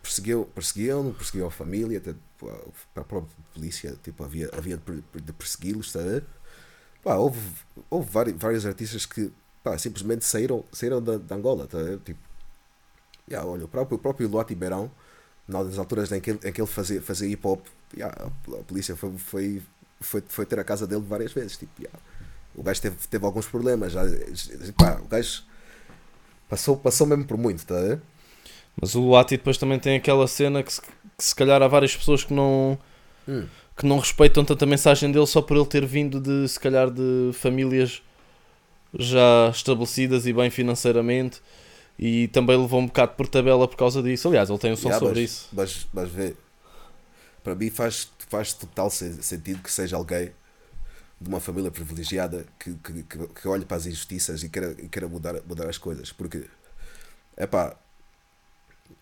[0.02, 5.32] Perseguiam, perseguiam, perseguiam a família, até a própria polícia, tipo, havia, havia de per- de
[5.32, 6.24] persegui-los, está a ver?
[7.02, 7.40] Pá, houve,
[7.90, 9.32] houve vari- vários artistas que
[9.64, 11.98] pá, simplesmente saíram, saíram da, da Angola, a ver?
[12.00, 12.20] Tipo,
[13.28, 14.90] yeah, olha, o próprio, o próprio Lote Beirão,
[15.48, 18.96] nas alturas em que ele, em que ele fazia, fazia hip hop, yeah, a, polícia
[18.96, 19.62] foi, foi,
[20.00, 21.56] foi, foi ter a casa dele várias vezes.
[21.56, 21.98] Tipo, yeah.
[22.54, 24.02] O gajo teve, teve alguns problemas, já,
[24.78, 25.42] pá, o gajo
[26.48, 28.00] passou, passou mesmo por muito, está a ver?
[28.80, 31.94] Mas o Luati depois também tem aquela cena que se, que se calhar há várias
[31.94, 32.78] pessoas que não,
[33.28, 33.46] Hum.
[33.76, 36.90] que não respeitam tanto a mensagem dele só por ele ter vindo de se calhar
[36.90, 38.02] de famílias
[38.98, 41.42] já estabelecidas e bem financeiramente
[41.98, 44.28] e também levou um bocado por tabela por causa disso.
[44.28, 45.48] Aliás, ele tem um som Yeah, sobre mas, isso.
[45.52, 46.34] Mas, mas vê,
[47.46, 50.32] para mim faz, faz total sen- sentido que seja alguém
[51.20, 55.06] de uma família privilegiada que, que, que, olhe para as injustiças e queira, e queira
[55.06, 56.10] mudar, mudar as coisas.
[56.10, 56.46] Porque,
[57.36, 57.76] é pá,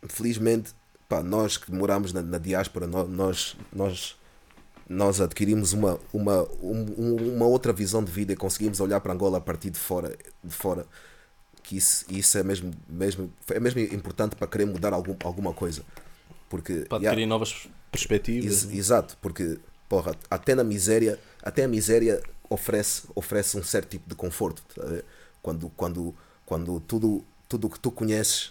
[0.06, 0.74] felizmente,
[1.08, 4.14] pá, nós que moramos na, na diáspora, nó- nós, nós,
[4.86, 9.14] nós adquirimos uma, uma, um- um- uma outra visão de vida e conseguimos olhar para
[9.14, 10.14] Angola a partir de fora.
[10.44, 10.86] De fora
[11.62, 15.82] que isso, isso é mesmo, mesmo, é mesmo importante para querer mudar algum, alguma coisa.
[16.48, 18.64] Porque, Para adquirir novas perspectivas.
[18.64, 24.08] ex- exato, porque porra, até na miséria, até a miséria oferece, oferece um certo tipo
[24.08, 24.62] de conforto.
[24.74, 24.82] tá?
[25.42, 26.14] Quando, quando,
[26.46, 28.50] quando tudo tudo o que tu conheces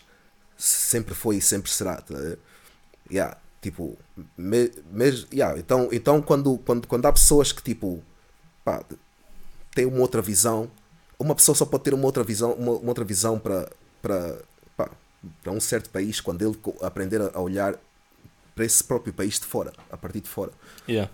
[0.58, 1.98] sempre foi e sempre será.
[2.02, 2.16] tá?
[3.12, 3.98] Yeah, tipo,
[4.38, 8.02] me, mes- yeah, então, então quando, quando, quando há pessoas que tipo
[8.64, 8.84] pá,
[9.76, 10.70] têm uma outra visão,
[11.20, 13.70] uma pessoa só pode ter uma outra visão, uma, uma outra visão para,
[15.42, 17.76] para, um certo país quando ele aprender a olhar
[18.56, 20.52] para esse próprio país de fora, a partir de fora.
[20.88, 21.12] Yeah.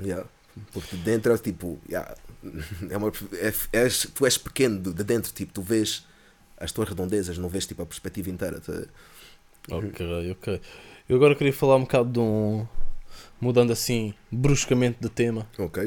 [0.00, 0.26] Yeah.
[0.72, 2.14] Porque de dentro é tipo, yeah,
[2.90, 3.52] é uma, é,
[3.84, 6.04] és- tu és pequeno de, de dentro, tipo, tu vês
[6.58, 8.60] as tuas redondezas, não vês tipo a perspectiva inteira.
[8.60, 8.72] tá?
[9.70, 10.60] Ok, ok.
[11.08, 12.66] Eu agora queria falar um bocado de um.
[13.40, 15.86] mudando assim bruscamente de tema, Ok,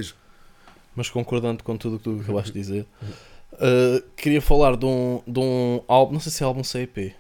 [0.95, 2.85] mas concordando com tudo o que tu acabaste de dizer.
[3.53, 7.15] Uh, queria falar de um, de um álbum, não sei se é álbum CEP,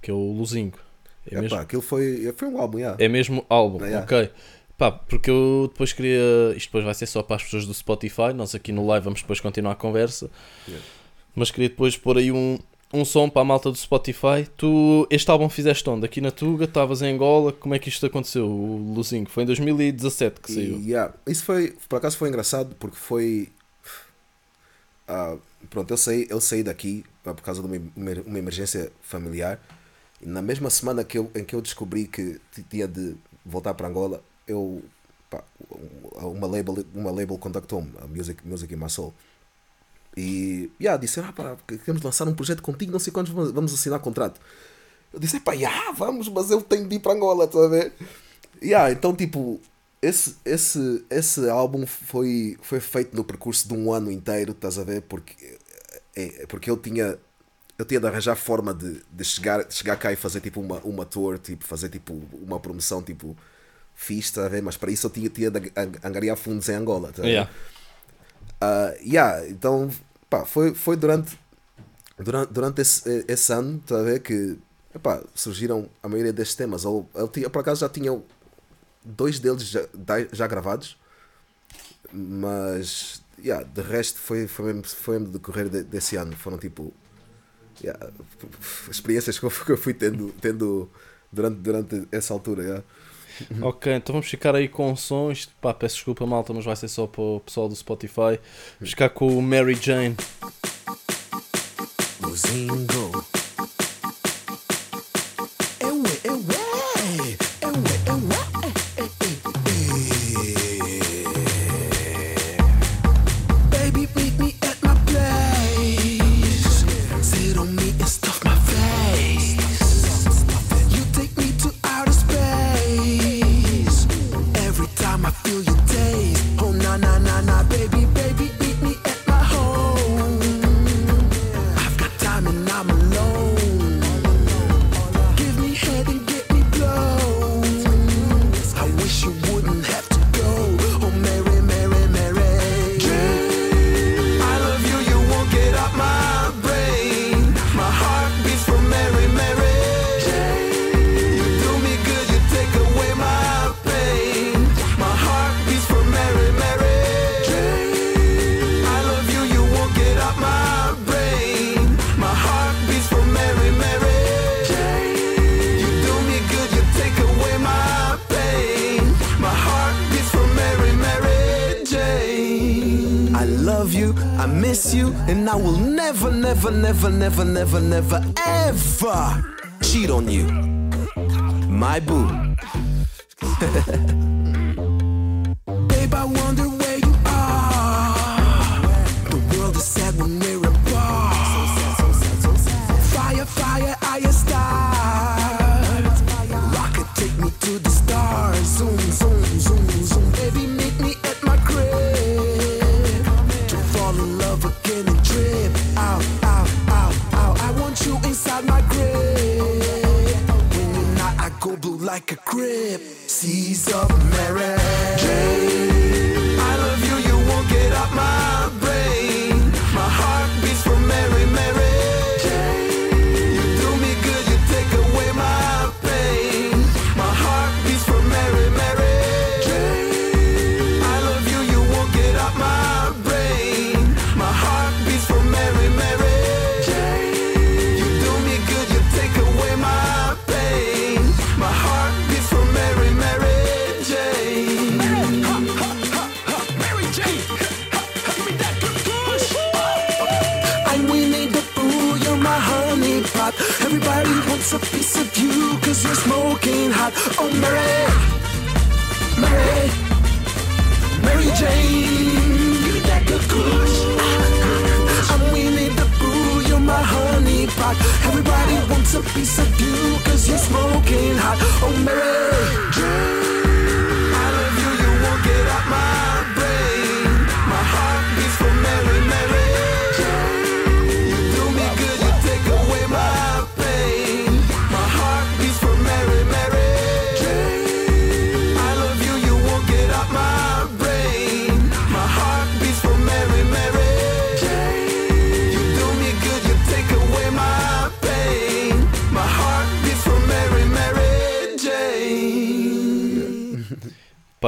[0.00, 0.78] que é o Luzingo.
[1.26, 3.02] É Epá, mesmo, aquilo foi, foi um álbum, yeah.
[3.02, 4.04] é mesmo álbum, Yeah.
[4.04, 4.30] ok.
[4.78, 6.54] Pá, porque eu depois queria.
[6.56, 8.32] Isto depois vai ser só para as pessoas do Spotify.
[8.32, 10.30] Nós aqui no live vamos depois continuar a conversa.
[10.68, 10.86] Yeah.
[11.34, 12.60] Mas queria depois pôr aí um,
[12.94, 14.46] um som para a malta do Spotify.
[14.56, 16.06] Tu, este álbum fizeste onde?
[16.06, 17.52] Aqui na Tuga, estavas em Angola.
[17.52, 18.46] Como é que isto aconteceu?
[18.46, 20.78] O Luzinho, foi em 2017 que saiu.
[20.80, 23.48] Yeah, isso foi, por acaso foi engraçado porque foi.
[25.08, 25.36] ah,
[25.70, 29.60] pronto, eu saí, eu saí daqui por causa de uma, uma emergência familiar.
[30.20, 33.88] E na mesma semana que eu, em que eu descobri que tinha de voltar para
[33.88, 34.82] Angola, eu.
[35.30, 35.42] pá,
[36.16, 39.14] uma label, uma label contactou-me, a Music, Music in My Soul.
[40.16, 43.74] E yeah, disse: ah, pá, queremos lançar um projeto contigo, não sei quando vamos, vamos
[43.74, 44.40] assinar contrato.
[45.12, 47.92] Eu disse: pá, yeah, vamos, mas eu tenho de ir para Angola, estás a ver?
[48.60, 49.60] Yeah, então, tipo,
[50.00, 54.84] esse, esse, esse álbum foi, foi feito no percurso de um ano inteiro, estás a
[54.84, 55.02] ver?
[55.02, 55.58] Porque,
[56.16, 57.18] é, porque eu tinha
[57.78, 60.78] eu tinha de arranjar forma de, de, chegar, de chegar cá e fazer tipo uma,
[60.80, 63.36] uma tour, tipo, fazer tipo uma promoção tipo
[63.94, 64.62] fixe, estás a ver?
[64.62, 67.32] Mas para isso eu tinha, tinha de ang- angariar fundos em Angola, estás a ver?
[67.34, 67.52] Yeah.
[68.60, 69.88] Ah, yeah, então
[70.28, 71.38] pá, foi, foi durante,
[72.18, 74.58] durante, durante esse, esse ano tá a ver, que
[74.94, 76.84] epá, surgiram a maioria destes temas.
[76.84, 78.20] Ou, eu, tinha, por acaso já tinha
[79.04, 79.82] dois deles já,
[80.32, 80.96] já gravados,
[82.12, 86.34] mas yeah, de resto foi, foi, mesmo, foi mesmo decorrer de- desse ano.
[86.36, 86.92] Foram tipo
[87.82, 88.10] yeah,
[88.90, 90.90] experiências que eu, fui- que eu fui tendo, tendo
[91.32, 92.62] durante, durante essa altura.
[92.62, 92.84] yeah.
[93.62, 95.48] Ok, então vamos ficar aí com sons.
[95.60, 98.40] Pá, peço desculpa, malta, mas vai ser só para o pessoal do Spotify.
[98.80, 100.16] Vamos ficar com o Mary Jane.
[102.20, 103.17] Luzingo.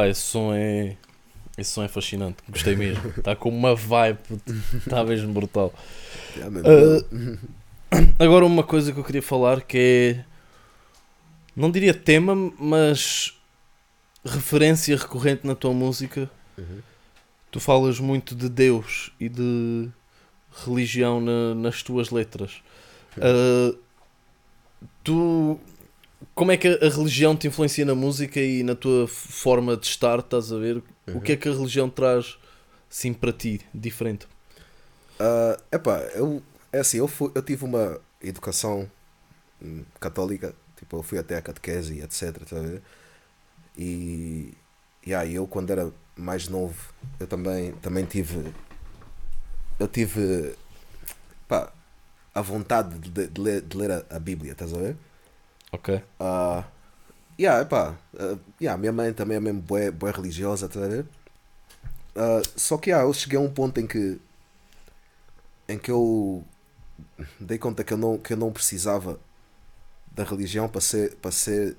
[0.01, 0.97] Pá, esse som é.
[1.59, 3.07] Esse som é fascinante, gostei mesmo.
[3.19, 4.19] Está com uma vibe,
[4.75, 5.75] está mesmo brutal.
[6.39, 9.77] Ah, agora uma coisa que eu queria falar que
[10.17, 10.25] é.
[11.55, 13.35] Não diria tema, mas
[14.25, 16.31] referência recorrente na tua música.
[16.57, 16.79] Uhum.
[17.51, 19.89] Tu falas muito de Deus e de
[20.65, 22.63] religião na- nas tuas letras.
[23.21, 23.75] Ah,
[25.05, 25.61] tu.
[26.35, 30.19] Como é que a religião te influencia na música e na tua forma de estar?
[30.19, 30.83] Estás a ver?
[31.15, 32.39] O que é que a religião traz
[32.91, 34.27] assim para ti, diferente?
[35.19, 38.91] Ah, epá, eu, é assim, eu, fui, eu tive uma educação
[39.61, 42.83] hum, católica, tipo, eu fui até a catequese e etc, tá a ver?
[43.77, 44.55] E,
[45.07, 48.53] yeah, eu quando era mais novo, eu também, também tive,
[49.79, 50.55] eu tive,
[51.47, 51.73] pá,
[52.35, 54.97] a vontade de, de ler, de ler a, a Bíblia, estás a ver?
[55.73, 56.03] Ok.
[56.19, 56.65] Ah,
[57.39, 61.07] yeah, epá, ah, yeah, minha mãe também é mesmo bué, bué religiosa, tá a ver?
[62.15, 64.21] Ah, só que yeah, eu cheguei a um ponto em que
[65.69, 66.45] em que eu
[67.39, 69.19] dei conta que eu não, que eu não precisava
[70.11, 71.77] da religião para ser, para ser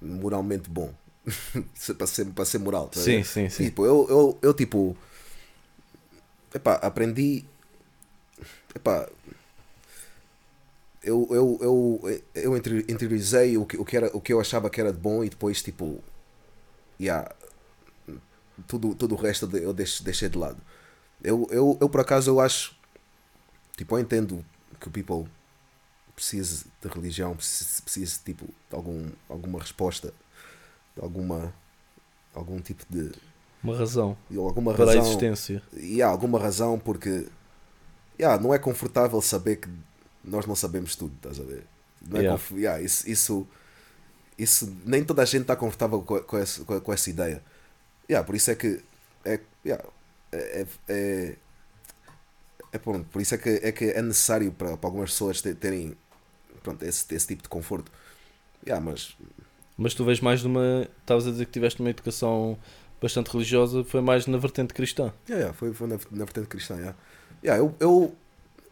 [0.00, 0.92] moralmente bom.
[1.96, 2.88] para, ser, para ser moral.
[2.88, 3.64] tá Sim, sim, sim.
[3.64, 4.96] Tipo, eu, eu, eu tipo.
[6.54, 7.44] Epá, aprendi.
[8.74, 9.08] Epá.
[11.08, 14.68] Eu, eu, eu, eu interi- interiorizei o que, o, que era, o que eu achava
[14.68, 16.02] que era de bom e depois, tipo.
[17.00, 17.34] Yeah,
[18.66, 20.60] tudo, tudo o resto eu deixei, deixei de lado.
[21.22, 22.76] Eu, eu, eu, por acaso, eu acho.
[23.76, 24.44] Tipo, eu entendo
[24.78, 25.30] que o people
[26.14, 30.12] precise de religião, precise, precise tipo, de algum, alguma resposta,
[30.94, 31.54] de alguma.
[32.34, 33.12] algum tipo de.
[33.62, 35.62] Uma razão alguma para a razão existência.
[35.72, 37.26] e há alguma razão porque
[38.18, 39.68] yeah, não é confortável saber que
[40.24, 41.64] nós não sabemos tudo, estás a ver?
[42.06, 42.38] Não é Yeah.
[42.38, 43.46] conf- yeah, isso, isso,
[44.38, 47.42] isso- nem toda a gente está confortável com, com, essa, com, com essa ideia.
[48.10, 48.80] Yeah, por isso é que
[49.24, 49.84] é, yeah,
[50.32, 51.36] é, é, é,
[52.72, 55.54] é pronto, por isso é que é, que é necessário para, para algumas pessoas ter-
[55.54, 55.96] terem
[56.62, 57.90] pronto, esse, esse tipo de conforto.
[58.66, 59.16] Yeah, mas
[59.76, 60.88] Mas tu vês mais numa.
[61.00, 62.58] Estavas a dizer que tiveste uma educação
[63.00, 65.12] bastante religiosa, foi mais na vertente cristã.
[65.28, 66.74] yeah, yeah, foi, foi na, na vertente cristã.
[66.76, 66.96] Yeah.
[67.44, 68.14] Yeah, eu, eu,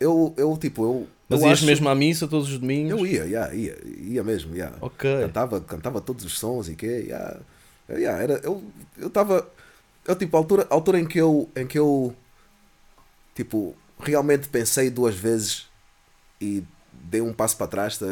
[0.01, 1.09] eu, eu, tipo, eu.
[1.29, 2.93] Mas eu ias acho- mesmo à missa todos os domingos?
[2.93, 4.77] Eu ia, yeah, ia, ia mesmo, yeah.
[4.81, 5.21] Ok.
[5.23, 7.41] cantava, cantava todos os sons e que, yeah,
[7.91, 8.63] yeah, era, eu
[8.97, 9.49] eu estava,
[10.07, 12.15] eu tipo a altura, a altura em que eu, em que eu,
[13.35, 15.67] tipo, realmente pensei duas vezes
[16.41, 18.07] e dei um passo para trás, tá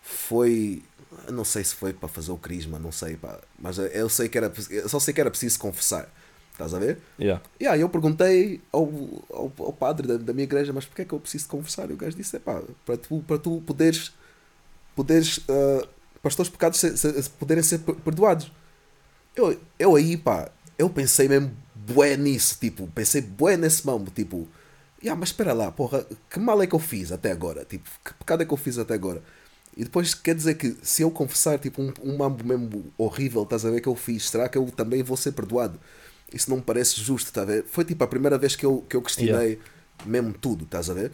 [0.00, 0.82] foi,
[1.30, 4.36] não sei se foi para fazer o crisma, não sei, pá, mas eu sei que
[4.36, 6.08] era, eu só sei que era preciso confessar,
[6.52, 6.98] Estás a ver?
[7.18, 7.42] Yeah.
[7.60, 8.84] Yeah, eu perguntei ao,
[9.32, 11.90] ao, ao padre da, da minha igreja, mas porquê é que eu preciso de conversar?
[11.90, 14.12] E o gajo disse: é pá, para tu, para tu poderes,
[14.94, 15.86] poderes ah,
[16.22, 18.52] para os teus pecados se- se- poderem ser per- perdoados.
[19.34, 24.48] Eu, eu aí, pá, eu pensei mesmo bué nisso, tipo, pensei bué nesse mambo, tipo,
[25.02, 27.64] yeah, mas espera lá, porra, que mal é que eu fiz até agora?
[27.64, 29.22] Tipo, que pecado é que eu fiz até agora?
[29.76, 33.64] E depois quer dizer que se eu confessar tipo um, um mambo mesmo horrível, estás
[33.64, 35.80] a ver que eu fiz, será que eu também vou ser perdoado?
[36.32, 37.64] Isso não me parece justo, estás a ver?
[37.64, 39.58] Foi tipo a primeira vez que eu, que eu questionei
[40.06, 41.12] mesmo tudo, estás a ver?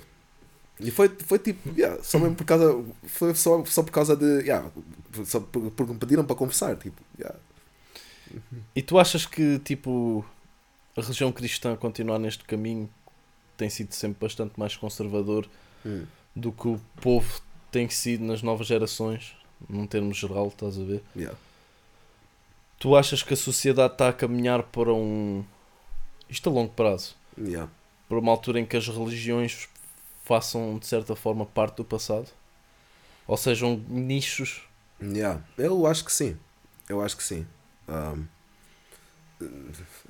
[0.81, 4.42] E foi, foi tipo, yeah, só mesmo por causa, foi só, só por causa de,
[4.42, 4.70] yeah,
[5.24, 7.37] só por- porque me pediram para confessar, tipo, yeah.
[8.76, 10.24] E tu achas que, tipo,
[10.96, 12.88] a religião cristã continuar neste caminho
[13.57, 15.48] tem sido sempre bastante mais conservador
[15.85, 16.04] Hum.
[16.37, 17.40] do que o povo
[17.72, 19.35] tem sido nas novas gerações,
[19.68, 21.02] num termo geral, estás a ver?
[21.16, 21.37] Yeah.
[22.78, 25.44] Tu achas que a sociedade está a caminhar para um.
[26.28, 27.70] Isto a longo prazo, Yeah.
[28.08, 29.68] para uma altura em que as religiões
[30.24, 32.28] façam de certa forma parte do passado?
[33.26, 34.62] Ou sejam nichos?
[35.02, 35.42] Yeah.
[35.56, 36.36] Eu acho que sim.
[36.88, 37.46] Eu acho que sim.
[37.88, 38.26] Um,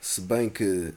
[0.01, 0.93] se bem que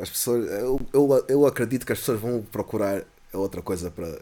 [0.00, 0.50] as pessoas.
[0.50, 4.20] Eu, eu, eu acredito que as pessoas vão procurar outra coisa para,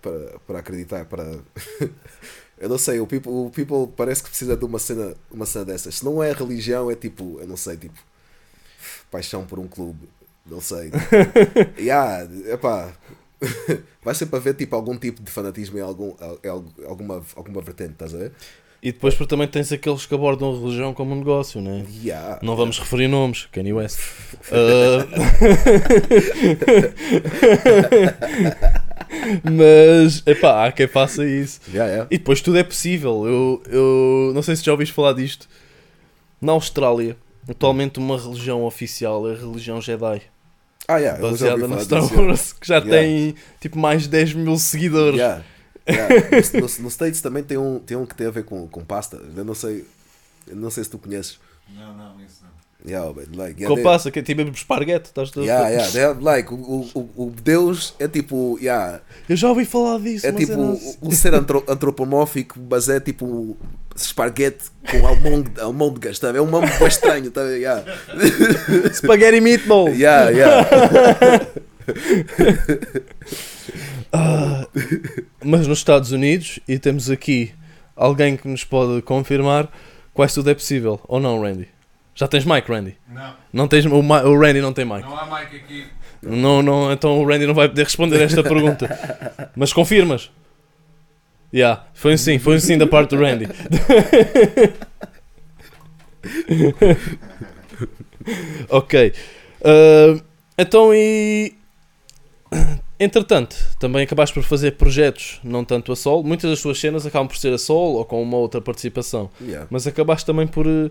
[0.00, 1.04] para, para acreditar.
[1.04, 1.24] Para...
[2.58, 5.64] eu não sei, o people, o people parece que precisa de uma cena, uma cena
[5.64, 5.96] dessas.
[5.96, 7.98] Se não é religião, é tipo, eu não sei, tipo
[9.10, 10.08] paixão por um clube.
[10.46, 10.90] Não sei.
[10.90, 12.92] Tipo, yeah, epá,
[14.02, 17.92] vai sempre haver tipo, algum tipo de fanatismo em algum, em al- alguma, alguma vertente,
[17.92, 18.32] estás a ver?
[18.80, 21.86] E depois porque também tens aqueles que abordam a religião como um negócio, não é?
[22.00, 22.38] Yeah.
[22.44, 23.98] Não vamos referir nomes, Kanye West.
[24.52, 25.04] Ah,
[29.44, 31.60] Mas, epá, há quem faça isso.
[31.68, 32.08] Yeah, yeah.
[32.10, 33.26] E depois tudo é possível.
[33.26, 35.48] Eu, eu não sei se já ouviste falar disto.
[36.40, 37.16] Na Austrália,
[37.48, 40.22] atualmente uma religião oficial é a religião Jedi.
[40.86, 42.02] Ah, yeah, Baseada na Star.
[42.14, 42.90] Wars, que já Yeah.
[42.90, 45.18] tem tipo mais de 10 mil seguidores.
[45.18, 45.44] Yeah.
[45.88, 46.14] Yeah.
[46.54, 48.84] No, no, no States também tem um, tem um que tem a ver com, com
[48.84, 49.20] pasta.
[49.36, 49.84] Eu não sei,
[50.46, 51.38] eu não sei se tu conheces.
[51.74, 52.50] Não, não, isso não.
[52.88, 54.10] Yeah, but like, yeah, Qual they- passa?
[54.10, 56.56] Que é tipo esparguete, estás a yeah, yeah, they have, like, o,
[56.94, 61.12] o, o Deus é tipo, yeah, Eu já ouvi falar disso, é tipo o, o
[61.12, 63.56] ser antro, antropomórfico, mas é tipo
[63.94, 65.06] esparguete com
[65.62, 66.32] almôndegas, tá?
[66.32, 66.38] ver?
[66.38, 67.42] É um nome bem estranho, tá?
[67.44, 67.58] ver?
[67.58, 67.84] Yeah.
[68.94, 69.88] Spaghetti meatball.
[69.90, 70.68] Yeah, yeah.
[75.44, 77.52] Mas nos Estados Unidos, e temos aqui
[77.96, 79.70] alguém que nos pode confirmar,
[80.14, 81.00] quase tudo é possível.
[81.08, 81.68] Ou não, Randy?
[82.18, 82.96] Já tens mic, Randy?
[83.08, 85.02] Não, Não tens, o, o Randy não tem mic.
[85.02, 85.86] não há mic aqui.
[86.20, 89.50] Não, não, então o Randy não vai poder responder esta pergunta.
[89.54, 90.28] Mas confirmas?
[91.54, 93.46] Yeah, foi um sim, foi um sim da parte do Randy.
[98.68, 99.12] ok.
[99.64, 100.20] Ah,
[100.58, 101.54] então e.
[103.00, 106.24] Entretanto, também acabaste por fazer projetos, não tanto a solo.
[106.24, 109.30] Muitas das tuas cenas acabam por ser a solo ou com uma outra participação.
[109.40, 109.68] yeah.
[109.70, 110.90] Mas acabaste também por eh,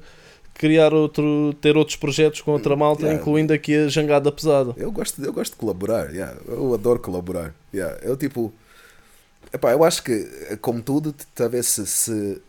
[0.58, 3.22] criar outro, ter outros projetos com outra malta, Yeah.
[3.22, 4.74] incluindo aqui a Jangada Pesada.
[4.76, 6.36] Eu gosto, eu gosto de colaborar, yeah.
[6.48, 7.54] eu adoro colaborar.
[7.74, 7.98] Yeah.
[8.02, 8.52] Eu tipo,
[9.54, 10.26] epá, eu acho que
[10.60, 12.41] como tudo, talvez se, se,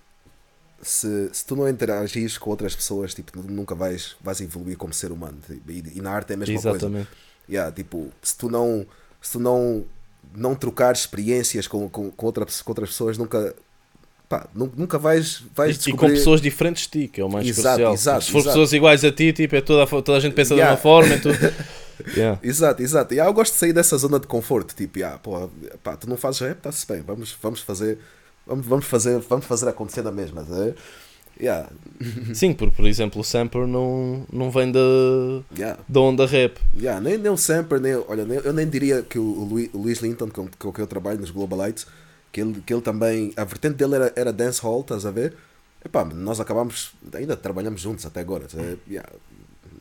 [0.81, 5.13] se, se tu não interagires com outras pessoas, tipo, nunca vais, vais evoluir como ser
[5.13, 5.39] humano.
[5.69, 6.71] E, e na arte é a mesma coisa.
[6.71, 7.09] Exatamente.
[7.49, 8.87] Yeah, tipo, se tu não,
[9.21, 9.85] se tu não,
[10.35, 13.55] não trocares experiências com, com, com, outra, com outras pessoas, nunca,
[14.29, 16.15] pá, nu- nunca vais, vais E, e com descobrir.
[16.17, 17.95] pessoas diferentes de ti, que é o mais Exato, crucial.
[17.95, 18.51] exato, Se for exato.
[18.55, 20.71] pessoas iguais a ti, tipo, é toda, a toda a gente pensa Yeah.
[20.77, 21.15] da mesma forma.
[21.15, 21.39] É tudo...
[22.17, 22.39] Yeah.
[22.45, 23.13] Exato, exato.
[23.13, 24.73] Yeah, eu gosto de sair dessa zona de conforto.
[24.73, 25.51] Tipo, yeah, pô,
[25.83, 27.03] pá, tu não fazes rap, está-se bem.
[27.05, 27.99] Vamos, vamos fazer.
[28.47, 30.45] Vamos, vamos, fazer, vamos fazer acontecer na mesma.
[30.45, 30.77] tá ver?
[31.41, 31.69] Yeah,
[32.35, 34.79] Sim, porque, por exemplo, o Samper não, não vem da,
[35.57, 36.59] yeah, da onda rap.
[36.81, 37.01] yeah.
[37.01, 39.99] Nem, nem o Samper, nem, olha, nem, eu nem diria que o, Luís, o Luís
[39.99, 41.85] Linton, com, com que eu trabalho nos Globalites,
[42.33, 43.33] que ele, que ele também.
[43.37, 45.35] A vertente dele era, era dance hall, estás a ver?
[45.85, 46.93] Epá, nós acabamos.
[47.15, 48.47] Ainda trabalhamos juntos até agora.
[48.89, 49.09] Yeah.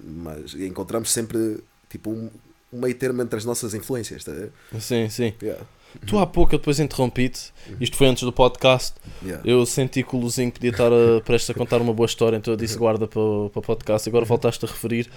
[0.04, 2.30] Mas encontramos sempre tipo um,
[2.72, 4.24] um meio termo entre as nossas influências.
[4.24, 4.52] Tá a ver?
[4.80, 5.34] Sim, sim.
[5.42, 5.64] Yeah,
[6.06, 7.52] Tu há pouco, eu depois interrompi-te.
[7.80, 8.96] Isto foi antes do podcast.
[9.24, 9.42] yeah.
[9.50, 12.54] Eu senti que o Luzinho podia estar a, prestes a contar uma boa história, então
[12.54, 14.08] eu disse guarda para, o- para o podcast.
[14.08, 15.10] Agora voltaste a referir.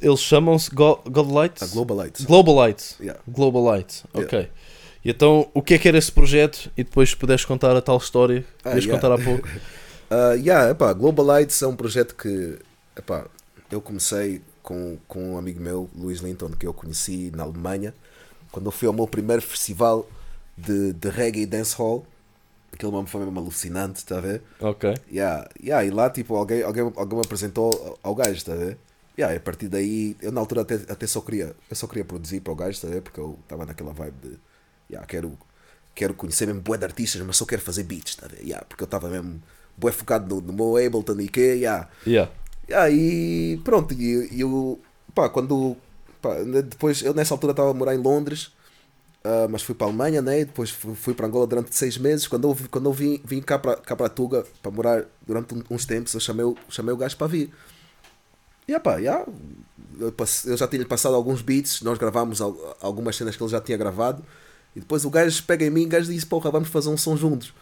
[0.00, 1.62] Eles chamam-se Go- Godlights?
[1.62, 2.24] A Globalites.
[2.24, 2.96] Globalites.
[3.00, 3.20] Yeah.
[3.28, 4.48] Globalites, Yeah.
[5.04, 6.70] E então, o que é que era esse projeto?
[6.76, 8.92] E depois se puderes contar a tal história que Ah, yeah.
[8.92, 9.46] contar há pouco.
[10.10, 12.58] Uh, yeah, epá, Globalites é um projeto que
[12.96, 13.26] epá,
[13.70, 17.94] eu comecei com, com um amigo meu, Luís Linton, que eu conheci na Alemanha,
[18.50, 20.08] quando eu fui ao meu primeiro festival
[20.56, 22.06] de, de reggae e dancehall.
[22.72, 24.42] Aquele mambo foi mesmo alucinante, está a ver?
[24.60, 24.84] Ok.
[25.10, 28.78] Yeah, yeah, e lá tipo alguém, alguém, alguém me apresentou ao- gajo, está a ver?
[29.16, 32.04] Yeah, e a partir daí, eu na altura até, até só queria, eu só queria
[32.04, 33.02] produzir para o gajo, está a ver?
[33.02, 34.38] Porque eu estava naquela vibe de,
[34.90, 35.36] yeah, quero,
[35.94, 38.42] quero conhecer mesmo bué de artistas, mas só quero fazer beats, está a ver?
[38.42, 39.42] Yeah, porque eu estava mesmo
[39.76, 41.88] bué focado no, no meu Ableton e que, yeah.
[42.06, 42.30] Yeah.
[42.68, 44.80] Yeah, e pronto, e eu,
[45.14, 45.76] pá, quando,
[46.22, 48.52] pá, depois, eu nessa altura estava a morar em Londres,
[49.22, 50.40] ah, mas fui para a Alemanha, né?
[50.40, 52.26] e depois fui, fui para Angola durante seis meses.
[52.26, 55.84] Quando eu, quando eu vim, vim cá para cá para Tuga para morar durante uns
[55.84, 57.50] tempos, eu chamei, o- chamei o gajo para vir.
[58.66, 59.26] E pá, yeah,
[60.00, 60.14] eu,
[60.46, 63.76] eu já tinha passado alguns beats, nós gravámos al- algumas cenas que ele já tinha
[63.76, 64.24] gravado.
[64.74, 66.96] E depois o gajo pega em mim e o gajo disse: Porra, vamos fazer um
[66.96, 67.52] som juntos.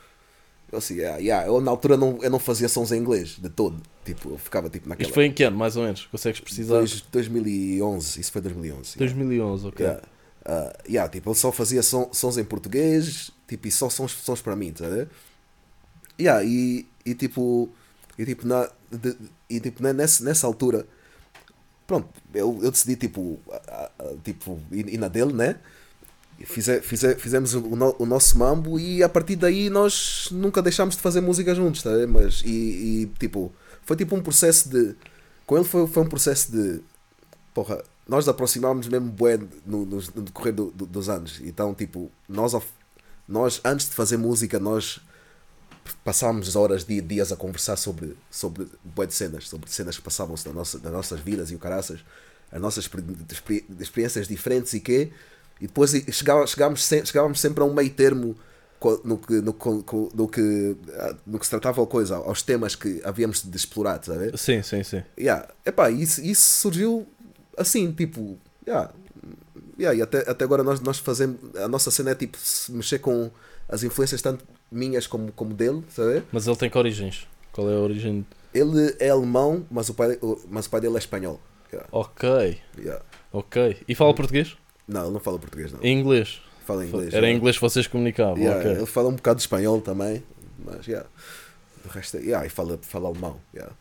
[0.71, 1.47] Eu assim, yeah, yeah.
[1.47, 3.83] eu na altura não, eu não fazia sons em inglês de todo.
[4.07, 5.07] Tipo, eu ficava tipo naquela.
[5.07, 6.07] Isto foi em que ano, mais ou menos?
[6.07, 6.77] Consegues precisar?
[6.79, 8.97] Dois- 2011, isso foi 2011.
[8.99, 9.15] yeah.
[9.15, 9.85] 2011, ok.
[9.85, 10.03] Yeah.
[10.45, 14.41] Ah, yeah, tipo, ele só fazia som- sons em português, tipo, e só sons, sons
[14.41, 15.09] para mim, tá a ver?
[16.19, 17.69] Yeah, e, e tipo,
[18.19, 19.17] e tipo, na, de-
[19.51, 20.87] e, tipo né, nessa, nessa altura,
[21.87, 25.57] pronto, eu, eu decidi tipo, a- a- tipo ir, ir na dele, né?
[26.45, 30.97] Fize, fize, fizemos o, no- o nosso mambo e a partir daí nós nunca deixámos
[30.97, 31.91] de fazer música juntos, tá?
[32.09, 32.51] Mas, e,
[33.03, 34.95] e, tipo, foi tipo um processo de.
[35.47, 36.81] Com ele foi, foi um processo de.
[37.55, 39.37] Porra, nós aproximámos mesmo bué
[39.67, 41.41] no, no, no decorrer do- do- dos anos.
[41.45, 42.55] Então, tipo, nós,
[43.29, 45.01] nós antes de fazer música, nós
[46.05, 50.47] passámos horas, di- dias a conversar sobre, sobre bué de cenas, sobre cenas que passavam-se
[50.49, 52.01] na nossa, nossas vidas e o caraças,
[52.51, 55.13] as nossas experi- experi- experiências diferentes e quê.
[55.63, 56.51] E depois chegávamos,
[57.07, 58.35] chegávamos sempre a um meio termo
[59.05, 62.75] no que, no, co- no que, ah, no que se tratava a coisa, aos temas
[62.75, 64.37] que havíamos de explorar, ver?
[64.37, 65.05] Sim, sim, sim.
[65.17, 65.47] Yeah.
[65.65, 67.07] Epá, isso, isso surgiu
[67.57, 68.37] assim, tipo,
[68.67, 68.91] yeah.
[69.79, 72.99] Yeah, e até, até agora nós, nós fazemos, a nossa cena é tipo se mexer
[72.99, 73.31] com
[73.69, 76.25] as influências tanto minhas como, como dele, sabe?
[76.33, 77.27] Mas ele tem que origens?
[77.53, 78.27] Qual é a origem?
[78.53, 80.19] Ele é alemão, mas o pai,
[80.51, 81.41] mas o pai dele é espanhol.
[81.73, 81.89] Yeah.
[81.93, 83.03] Ok, Yeah.
[83.33, 83.79] ok.
[83.89, 84.57] E fala português?
[84.87, 85.83] Não, ele não fala português, não.
[85.83, 86.41] Em inglês?
[86.65, 87.13] Fala inglês.
[87.13, 88.39] Era em inglês que vocês comunicavam?
[88.39, 88.73] Yeah, ok.
[88.73, 90.23] Ele fala um bocado de espanhol também,
[90.59, 91.09] mas yeah.
[91.85, 93.37] o resto é, yeah, e fala, fala alemão.
[93.55, 93.75] Yeah.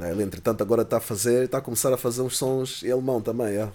[0.00, 3.20] Ele, entretanto, agora está a fazer, está a começar a fazer uns sons em alemão
[3.20, 3.48] também.
[3.48, 3.72] Yeah.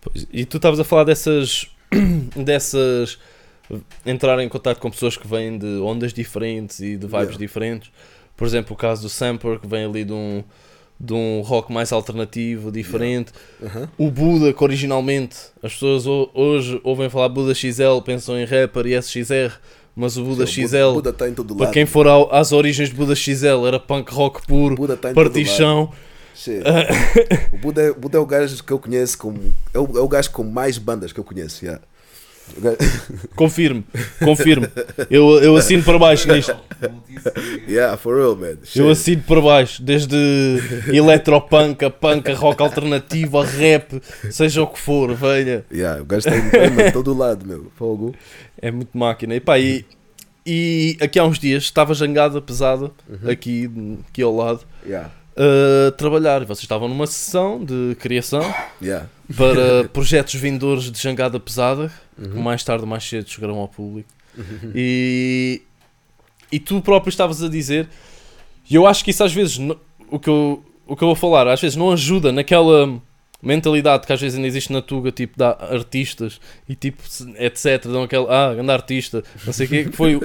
[0.00, 1.70] Pois, E tu estavas a falar dessas.
[2.36, 3.18] dessas.
[4.04, 7.38] entrar em contato com pessoas que vêm de ondas diferentes e de vibes Yeah.
[7.38, 7.90] diferentes.
[8.36, 10.44] Por exemplo, o caso do Samper, que vem ali de um,
[10.98, 13.32] de um rock mais alternativo, diferente.
[13.60, 13.86] Uhum.
[13.98, 18.86] O Buda, que originalmente as pessoas ho- hoje ouvem falar Buda XL, pensam em rapper
[18.86, 19.52] e SXR,
[19.94, 21.72] mas o Buda Sim, o XL, Buda em todo para lado.
[21.74, 25.14] quem for ao- às origens de Buda XL, era punk rock puro, Buda lado.
[25.14, 25.90] partichão.
[27.52, 29.54] O Buda, é- o Buda é o gajo que eu conheço como.
[29.72, 31.64] É o, é o gajo com mais bandas que eu conheço.
[31.64, 31.82] Yeah.
[32.56, 32.76] O gajo-
[33.34, 33.84] Confirme,
[34.24, 34.68] confirme.
[35.10, 36.56] Eu, eu assino para baixo nisto.
[37.68, 38.56] yeah, for real, man.
[38.64, 38.78] Shit.
[38.78, 40.16] Eu assino para baixo, desde
[40.92, 45.64] eletropunk, a punk, a rock alternativo, a rap, seja o que for, venha.
[45.72, 46.36] Yeah, o gajo está
[46.86, 47.70] em todo lado, meu.
[47.76, 48.14] Fogo.
[48.60, 49.34] É muito máquina.
[49.34, 49.84] E, pá, e,
[50.46, 53.30] e aqui há uns dias estava jangada pesada, Uhum.
[53.30, 53.70] aqui,
[54.08, 56.40] aqui ao lado, Yeah, a trabalhar.
[56.44, 58.42] Vocês estavam numa sessão de criação
[58.80, 59.06] yeah.
[59.36, 62.40] para projetos vindores de jangada pesada, Uhum.
[62.42, 64.08] mais tarde ou mais cedo chegarão ao público.
[64.74, 65.62] E,
[66.50, 67.88] e tu próprio estavas a dizer,
[68.70, 69.58] e eu acho que isso às vezes,
[70.10, 73.00] o que, eu, o que eu vou falar, às vezes não ajuda naquela
[73.42, 77.02] mentalidade que às vezes ainda existe na Tuga, tipo, dá artistas e tipo,
[77.38, 77.84] etc.
[77.84, 80.18] Dão aquele, ah, grande artista, não sei o quê, que foi.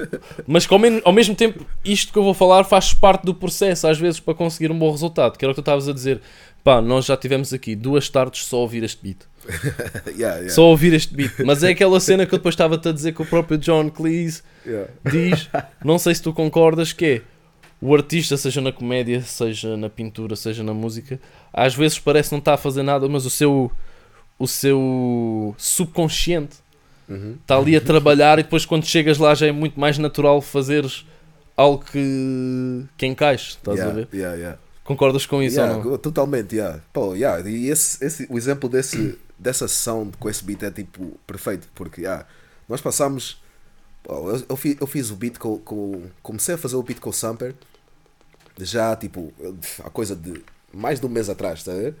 [0.46, 3.34] Mas que ao, men- ao mesmo tempo, isto que eu vou falar faz parte do
[3.34, 5.92] processo, às vezes, para conseguir um bom resultado, que era o que tu estavas a
[5.92, 6.20] dizer.
[6.64, 9.18] Pá, nós já tivemos aqui duas tardes só a ouvir este beat.
[10.16, 10.48] yeah, yeah.
[10.50, 11.32] Só ouvir este beat.
[11.44, 14.42] Mas é aquela cena que eu depois estava-te a dizer que o próprio John Cleese
[14.64, 14.88] Yeah.
[15.10, 15.50] diz,
[15.84, 17.22] não sei se tu concordas, que é
[17.80, 21.18] o artista, seja na comédia, seja na pintura, seja na música,
[21.52, 23.72] às vezes parece não estar a fazer nada, mas o seu,
[24.38, 26.56] o seu subconsciente
[27.08, 27.36] Uhum.
[27.42, 31.04] está ali a trabalhar e depois quando chegas lá já é muito mais natural fazeres
[31.56, 34.08] algo que, que encaixe, estás a ver?
[34.84, 35.98] Concordas com isso Yeah, ou não?
[35.98, 36.80] Totalmente, yeah.
[36.92, 37.48] Pô, yeah.
[37.48, 42.02] E esse, esse, o exemplo desse, dessa sessão com esse beat é tipo perfeito, porque
[42.02, 42.26] yeah,
[42.68, 43.40] nós passamos.
[44.02, 46.02] pô, eu, eu, fiz, eu fiz o beat com, com.
[46.22, 47.54] Comecei a fazer o beat com o Samper
[48.58, 49.32] já tipo
[49.82, 51.94] a coisa de mais de um mês atrás, tá a ver?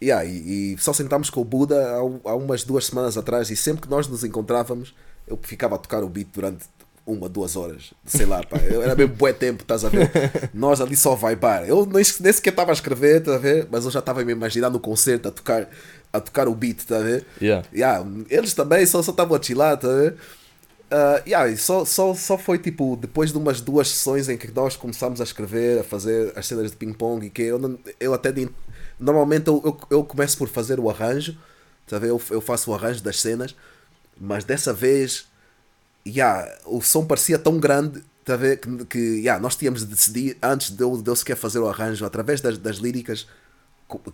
[0.00, 3.56] Yeah, e, e só sentámos com o Buda há, há umas duas semanas atrás e
[3.56, 4.94] sempre que nós nos encontrávamos
[5.26, 6.64] eu ficava a tocar o beat durante
[7.10, 10.10] uma, duas horas, sei lá, pá, era mesmo bué tempo, estás a ver?
[10.52, 11.66] Nós ali só vibar.
[11.66, 13.66] Eu nem, sequer estava a escrever, estás a ver?
[13.70, 15.68] Mas eu já estava a me imaginar no concerto a tocar,
[16.12, 17.26] a tocar o beat, estás a ver?
[17.40, 17.66] Yeah.
[17.74, 20.16] Yeah, eles também só só estavam a chilar, tá a ver?
[20.90, 24.74] Ah, yeah, só, só, só foi tipo depois de umas duas sessões em que nós
[24.76, 28.32] começámos a escrever, a fazer as cenas de ping-pong e que eu, não- eu até
[28.32, 28.48] de-
[28.98, 31.36] normalmente eu, eu, eu começo por fazer o arranjo,
[31.86, 31.96] tá?
[31.98, 33.54] Eu, eu faço o arranjo das cenas,
[34.18, 35.27] mas dessa vez
[36.08, 38.58] yeah, o som parecia tão grande tá ver?
[38.60, 41.68] que, que yeah, nós tínhamos de decidir antes de eu, de eu sequer fazer o
[41.68, 43.26] arranjo através das, das líricas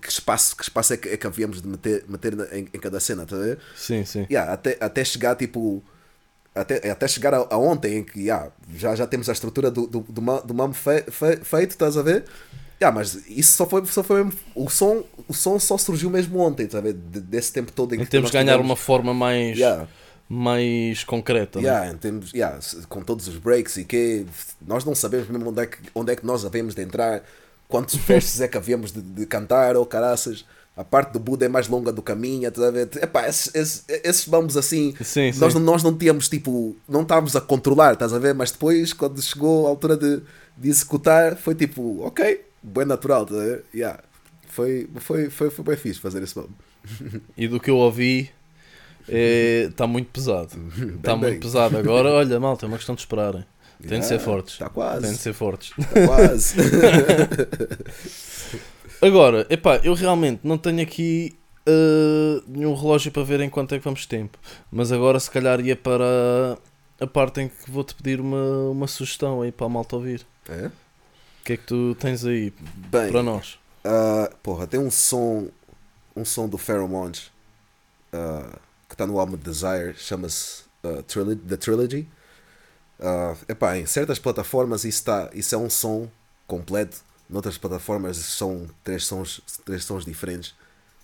[0.01, 3.01] que espaço, que espaço é, que, é que havíamos de meter, meter em, em cada
[3.01, 3.59] cena, tá ver?
[3.77, 4.25] Sim, sim.
[4.31, 5.83] Yeah, até, até chegar tipo
[6.55, 9.89] até, até chegar a, a ontem em que yeah, já, já temos a estrutura do,
[9.89, 12.25] do, do, do mamo fe, fe- feito, estás a ver?
[12.81, 16.39] Yeah, mas isso só foi, só foi mesmo- o som, o som só surgiu mesmo
[16.39, 16.93] ontem, estás a ver?
[16.93, 19.59] De- desse tempo todo em Em que termos de nós ganhar tivemos- uma forma mais,
[19.59, 19.89] Yeah.
[20.29, 21.61] Mais concreta.
[21.61, 21.66] né?
[21.68, 22.59] Yeah, em termos- yeah,
[22.89, 24.27] com todos os breaks e que
[24.66, 27.22] nós não sabemos mesmo onde é que, onde é que nós havemos de entrar,
[27.68, 30.45] quantos versos é que havíamos de, de cantar ou caraças.
[30.77, 32.89] A parte do Buda é mais longa do caminho, estás a ver?
[33.01, 35.59] Epá, esses, esses, esses vamos assim, Sim, nós, sim.
[35.61, 38.35] não- nós não tínhamos tipo, não estávamos a controlar, estás a ver?
[38.35, 40.20] Mas depois, quando chegou a altura de,
[40.59, 43.64] de executar, foi tipo, ok, bem natural, estás a ver?
[43.72, 44.01] Yeah.
[44.49, 46.51] Foi, foi, foi, foi bem fixe fazer esse nome.
[47.37, 48.31] E do que eu ouvi,
[49.09, 50.51] está muito pesado.
[50.97, 51.77] Está muito pesado.
[51.77, 53.45] Agora, olha, malta, é uma questão de esperarem.
[53.87, 54.55] Tem de ser Yeah, fortes.
[54.55, 55.03] Está quase.
[55.03, 55.73] Tem de ser fortes.
[55.77, 56.57] Está quase.
[59.03, 61.37] Agora, epá, eu realmente não tenho aqui
[61.69, 64.39] uh, nenhum relógio para ver em quanto é que vamos de tempo.
[64.73, 66.57] Mas agora se calhar ia para
[66.99, 70.27] a parte em que vou-te pedir uma, uma sugestão aí para a malta ouvir.
[70.49, 70.67] É?
[70.67, 70.71] O
[71.45, 72.53] que é que tu tens aí
[72.91, 73.59] Bem, para nós?
[73.85, 75.49] Ah, porra, tem um som,
[76.17, 77.31] um som do Pheromones
[78.13, 78.59] ah,
[78.97, 80.63] que está no álbum Desire, chama-se
[81.09, 82.09] Trilo- The Trilogy.
[83.01, 86.09] Ah, epá, em certas plataformas isso, tá, isso é um som
[86.47, 90.55] completo, noutras plataformas são três sons, três sons diferentes,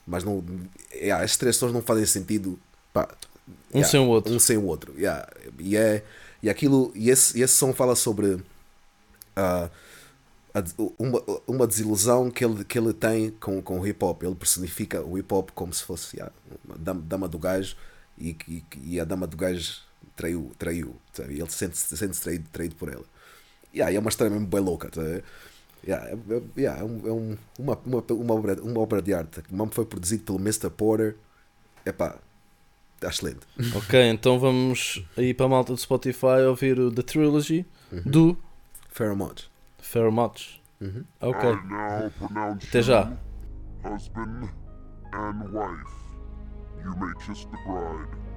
[0.07, 0.45] mas não,
[0.95, 2.59] yeah, esses três sons não fazem sentido
[2.93, 3.09] pá,
[3.75, 4.33] Um yeah, sem o outro.
[4.33, 4.95] um sem o outro.
[4.97, 5.27] yeah.
[5.59, 6.05] E, é,
[6.43, 8.41] e aquilo, e esse, e esse som fala sobre
[9.37, 9.71] des-
[10.99, 14.23] uma, uma desilusão que ele, que ele tem com, com o hip hop.
[14.23, 16.19] Ele personifica o hip hop como se fosse
[16.65, 17.77] uma dama, dama do gajo
[18.19, 19.81] e, e, e a dama do gajo
[20.17, 21.35] traiu, traiu sabe?
[21.41, 23.05] Ele sente-se sente traído, traído por ela.
[23.75, 24.91] Yeah, é uma história mesmo bem louca.
[24.91, 25.01] Tá?
[25.01, 25.25] a ver?
[25.87, 29.15] Yeah, é, é, yeah, é, um, é um- uma, uma, uma, obra, uma obra de
[29.15, 29.41] arte.
[29.51, 30.69] O nome foi produzido pelo Mr.
[30.71, 31.17] Porter.
[31.87, 32.19] Epá,
[32.97, 33.41] está excelente.
[33.77, 37.65] Ok, então vamos aí para a malta do Spotify ouvir o The Trilogy
[38.05, 38.37] do
[38.91, 39.49] Pheromones.
[39.91, 40.61] Fairmont.
[40.81, 41.05] Uhum.
[41.21, 43.01] Ok, I now pronounce até já.
[43.83, 44.49] you husband
[45.13, 45.95] and wife.
[46.85, 48.30] You may kiss the bride.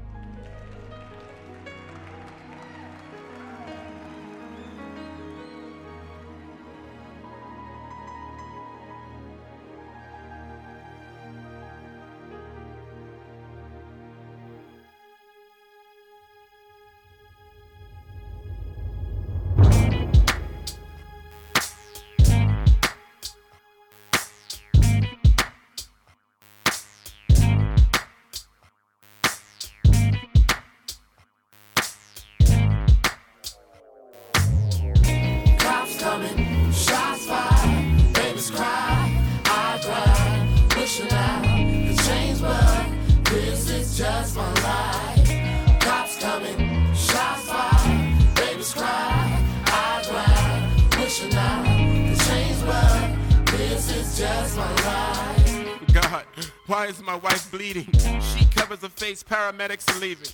[59.21, 60.27] Paramedics are leaving.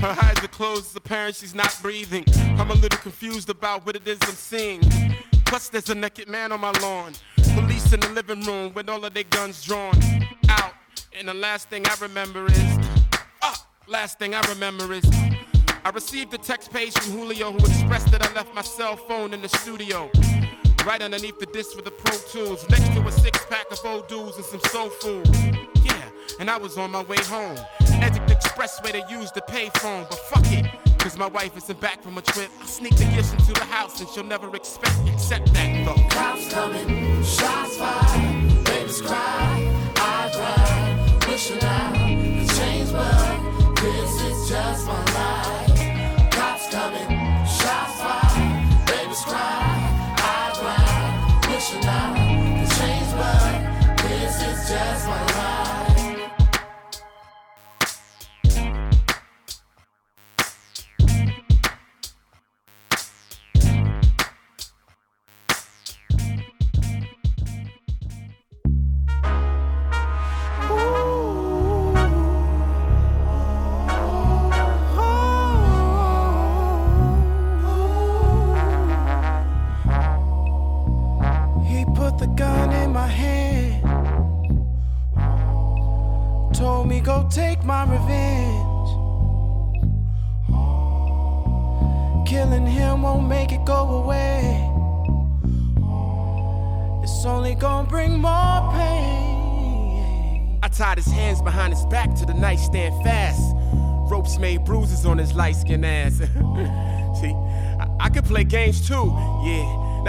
[0.00, 2.24] Her eyes are closed, it's apparent she's not breathing.
[2.58, 4.82] I'm a little confused about what it is I'm seeing.
[5.46, 7.12] Plus, there's a naked man on my lawn.
[7.54, 9.94] Police in the living room with all of their guns drawn
[10.48, 10.72] out.
[11.16, 12.78] And the last thing I remember is,
[13.42, 15.04] ah, last thing I remember is,
[15.84, 19.32] I received a text page from Julio who expressed that I left my cell phone
[19.32, 20.10] in the studio.
[20.84, 24.08] Right underneath the disc with the Pro Tools, next to a six pack of old
[24.08, 25.75] dudes and some soul food.
[26.40, 27.56] And I was on my way home.
[27.80, 30.66] Headed the expressway to use the payphone, but fuck it.
[30.98, 32.50] Cause my wife isn't back from a trip.
[32.60, 36.08] I'll sneak the gifts into the house and she'll never expect except that though.
[36.08, 44.48] Cops coming, shots fired, babies cry, I cry, wishing I could change, but this is
[44.48, 45.55] just my life.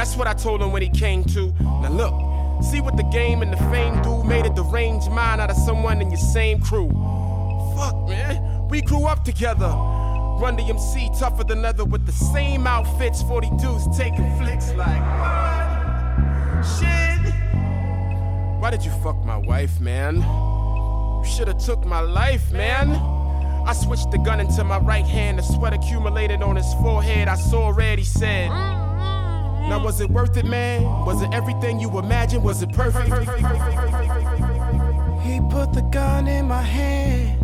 [0.08, 1.54] That's what I told him when he came to.
[1.60, 4.24] Now look, see what the game and the fame do.
[4.24, 6.88] Made a deranged mind out of someone in your same crew.
[7.76, 9.68] Fuck, man, we grew up together.
[10.40, 13.22] Run the MC tougher than leather with the same outfits.
[13.24, 16.64] 40 dudes taking flicks like what?
[16.64, 17.34] Shit.
[18.62, 20.22] Why did you fuck my wife, man?
[20.22, 22.92] You should've took my life, man.
[23.68, 25.40] I switched the gun into my right hand.
[25.40, 27.28] The sweat accumulated on his forehead.
[27.28, 28.77] I saw red, he said.
[29.70, 30.84] Now was it worth it, man?
[31.06, 32.44] Was it everything you imagined?
[32.44, 33.10] Was it perfect?
[35.24, 37.42] He put the gun in my hand.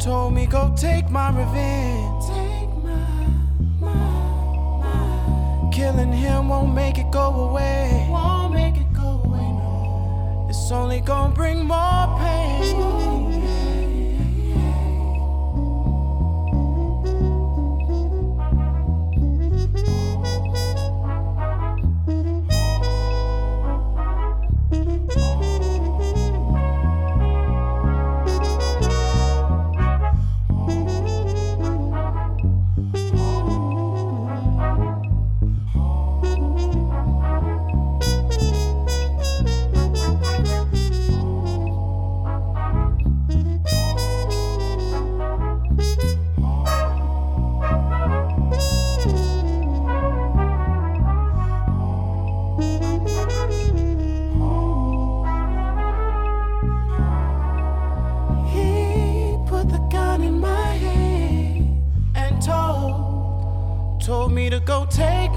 [0.00, 2.24] Told me go take my revenge.
[2.28, 3.26] Take my,
[3.80, 5.70] my, my.
[5.72, 8.06] Killing him won't make it go away.
[8.08, 10.46] Won't make it go away, no.
[10.48, 13.07] It's only gonna bring more pain.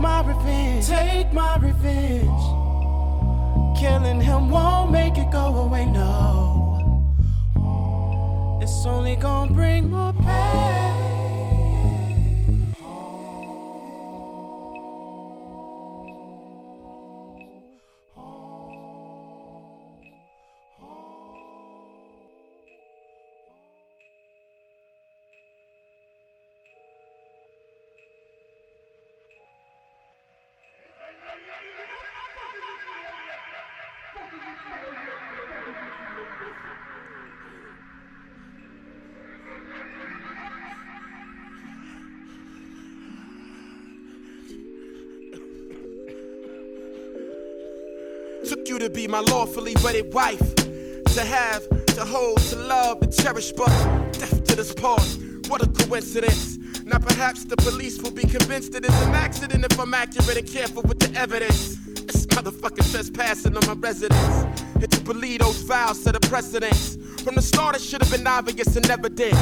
[0.02, 0.88] My revenge.
[0.88, 2.44] Take my revenge.
[3.78, 6.31] Killing him won't make it go away, no.
[48.84, 50.56] To be my lawfully wedded wife.
[50.56, 53.68] To have, to hold, to love, to cherish, but
[54.14, 55.06] death to this part.
[55.48, 56.58] What a coincidence.
[56.84, 60.38] Now perhaps the police will be convinced that it is an accident if I'm accurate
[60.38, 61.76] and careful with the evidence.
[61.86, 64.46] This motherfucker trespassing on my residence.
[64.74, 66.98] And to believe those vows set a precedence.
[67.24, 69.36] From the start, it should have been obvious and evident.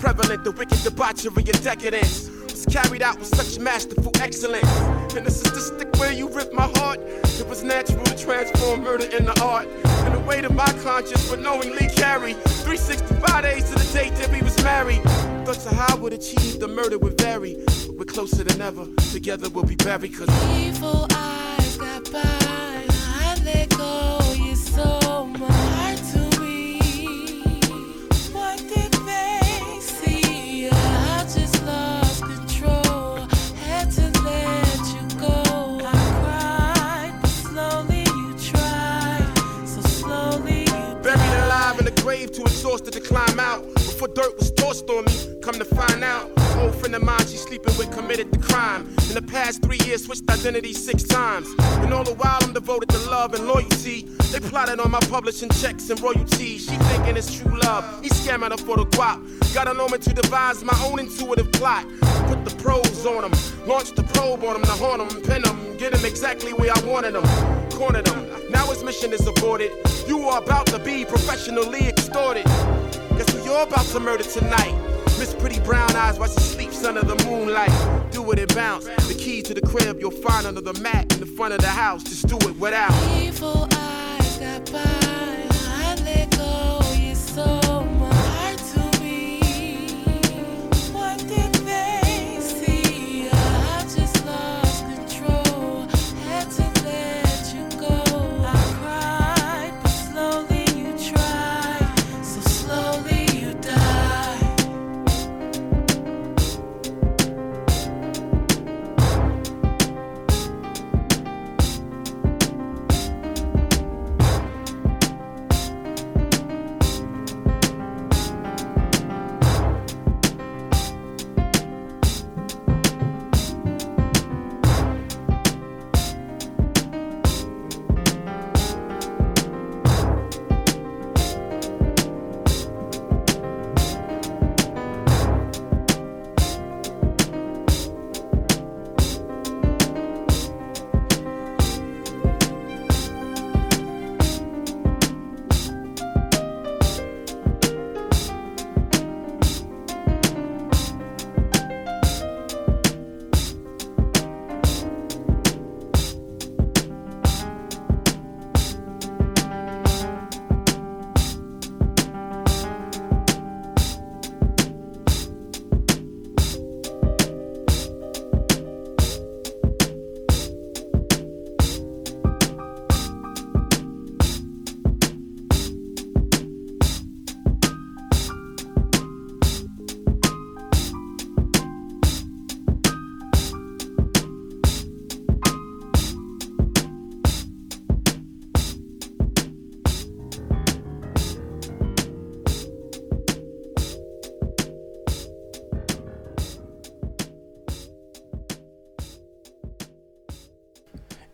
[0.00, 4.68] Prevalent, the wicked debauchery and decadence was carried out with such masterful excellence.
[5.14, 6.98] And this is the stick where you ripped my heart.
[7.40, 9.66] It was natural to transform murder into art.
[10.04, 14.30] And the weight of my conscience would knowingly carry 365 days to the date that
[14.30, 15.02] we was married.
[15.46, 17.56] Thoughts of how I would achieve the murder would vary.
[17.86, 18.86] But we're closer than ever.
[19.10, 20.14] Together we'll be buried.
[20.14, 22.39] Cause Evil eyes got by.
[42.70, 43.64] Exhausted to climb out.
[43.74, 46.30] Before dirt was tossed on me, come to find out.
[46.56, 48.82] Old friend of mine, she's sleeping with, committed the crime.
[49.08, 51.48] In the past three years, switched identity six times.
[51.82, 54.02] And all the while, I'm devoted to love and loyalty.
[54.30, 56.66] They plotted on my publishing checks and royalties.
[56.66, 57.84] She thinking it's true love.
[58.02, 59.18] He's scamming her for the guap.
[59.52, 61.84] Got a moment to devise my own intuitive plot.
[62.28, 63.32] Put the pros on him,
[63.66, 66.80] launched the probe on him to haunt him, pin him, get him exactly where I
[66.84, 67.24] wanted him.
[67.70, 68.28] Cornered him.
[68.50, 69.72] Now his mission is aborted.
[70.06, 72.44] You are about to be professionally extorted.
[73.16, 74.74] Guess who you're about to murder tonight?
[75.18, 77.70] Miss Pretty Brown Eyes while she sleeps under the moonlight.
[78.10, 78.86] Do it and bounce.
[79.06, 81.68] The key to the crib you'll find under the mat in the front of the
[81.68, 82.02] house.
[82.02, 82.92] Just do it without.
[83.16, 85.19] Evil eyes got by.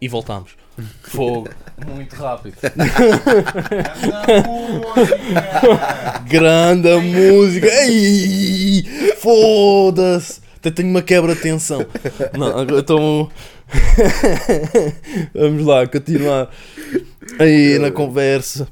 [0.07, 0.53] E voltámos.
[1.03, 1.49] Fogo,
[1.87, 2.57] muito rápido.
[6.29, 7.67] Grande música.
[7.67, 8.85] Ei,
[9.19, 10.41] Foda-se.
[10.57, 11.85] Até tenho uma quebra de tensão.
[12.37, 13.31] Não, agora então.
[15.35, 16.51] Vamos lá, continuar
[17.39, 18.69] aí na conversa.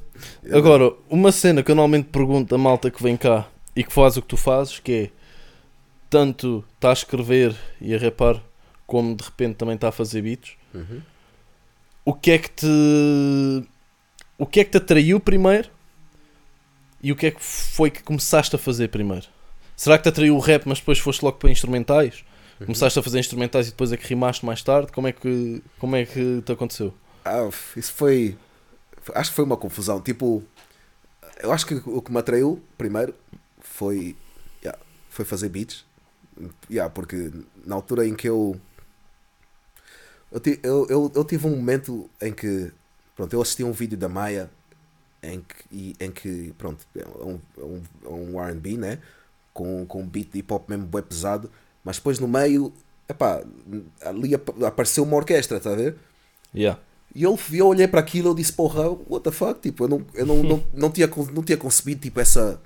[0.51, 4.15] Agora, uma cena que eu normalmente pergunto a malta que vem cá e que faz
[4.15, 5.09] o que tu fazes, que é
[6.09, 8.41] tanto está a escrever e a rapar,
[8.87, 10.51] como de repente também está a fazer beats.
[10.73, 11.01] Uhum.
[12.05, 13.67] O que é que te.
[14.37, 15.69] O que é que te atraiu primeiro?
[17.01, 19.25] E o que é que foi que começaste a fazer primeiro?
[19.75, 22.23] Será que te atraiu o rap, mas depois foste logo para instrumentais?
[22.59, 24.91] Começaste a fazer instrumentais e depois é que rimaste mais tarde?
[24.91, 26.93] Como é que, como é que te aconteceu?
[27.25, 28.37] Ah, isso foi.
[29.13, 29.99] Acho que foi uma confusão.
[29.99, 30.41] Tipo,
[31.41, 33.13] eu acho que o que me atraiu primeiro
[33.59, 34.15] foi.
[34.63, 34.79] yeah,
[35.09, 35.85] foi fazer beats.
[36.69, 37.31] Yeah, porque
[37.65, 38.59] na altura em que eu.
[40.35, 42.71] Eu, eu, eu, eu tive um momento em que.
[43.15, 44.49] Pronto, eu assisti um vídeo da Maia
[45.23, 48.99] em que, em que pronto, é um, é um, é um RB, né?
[49.53, 51.49] Com, com um beat de hip hop mesmo bem pesado,
[51.83, 52.73] mas depois no meio,
[53.07, 53.41] epá,
[54.01, 55.95] ali ap- apareceu uma orquestra, tá a ver?
[56.53, 56.79] Yeah.
[57.15, 59.61] E eu, eu olhei para aquilo e disse, porra, what the fuck?
[59.61, 62.61] Tipo, eu não, eu não, não, não, tinha, não tinha concebido tipo, essa,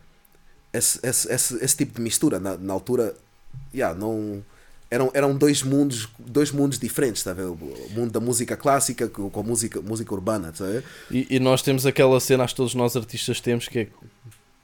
[0.73, 2.39] esse, esse, esse, esse tipo de mistura.
[2.39, 3.15] Na, na altura,
[3.71, 4.43] yeah, não,
[4.91, 7.43] eram, eram dois mundos dois mundos diferentes, tá ver?
[7.45, 7.57] O
[7.91, 10.65] mundo da música clássica com a música, música urbana, tá?
[11.11, 13.87] E, e nós temos aquela cena, acho que todos nós artistas temos, que é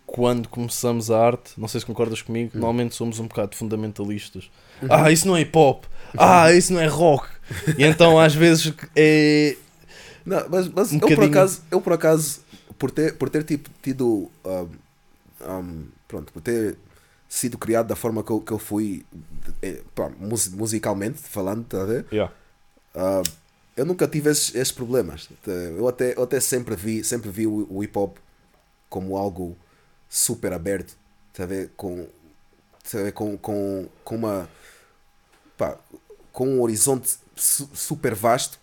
[0.05, 4.49] quando começamos a arte, não sei se concordas comigo, normalmente somos um bocado fundamentalistas.
[4.89, 5.85] Ah, isso não é hip hop.
[6.17, 7.27] Ah, isso não é rock.
[7.77, 9.57] E então às vezes é.
[10.25, 11.29] Não, mas mas Um eu, por bocadinho.
[11.29, 12.39] acaso, eu por acaso,
[12.79, 14.67] por ter, por ter tipo, tido, um,
[15.47, 16.77] um, pronto, por ter
[17.27, 19.05] sido criado da forma que eu, que eu fui,
[19.61, 22.05] eh, pá, mus- musicalmente falando, tá a ver?
[22.11, 22.33] Yeah.
[22.93, 23.21] Ah,
[23.75, 25.27] eu nunca tive esses, esses problemas.
[25.45, 28.17] Eu até, eu até sempre vi, sempre vi o, o hip hop
[28.89, 29.57] como algo
[30.09, 30.95] super aberto,
[31.33, 31.71] tá a ver?
[31.75, 32.07] Com,
[32.89, 33.11] tá a ver?
[33.11, 34.47] com, com, com uma
[35.57, 35.77] pá,
[36.31, 38.59] com um horizonte su- super vasto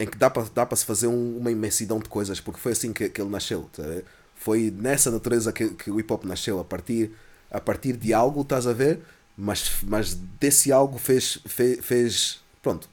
[0.00, 2.92] em que dá para dá se fazer um- uma imensidão de coisas, porque foi assim
[2.92, 3.68] que, que ele nasceu.
[3.72, 3.82] tá?
[4.36, 7.10] Foi nessa natureza que, que o hip hop nasceu, a partir,
[7.50, 9.00] a partir de algo, estás a ver?
[9.36, 12.88] Mas, mas desse algo fez, fez, fez pronto,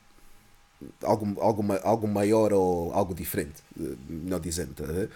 [1.03, 4.73] algo, algo, algo maior ou algo diferente, eh, melhor dizendo.
[4.73, 5.09] Tá a ver?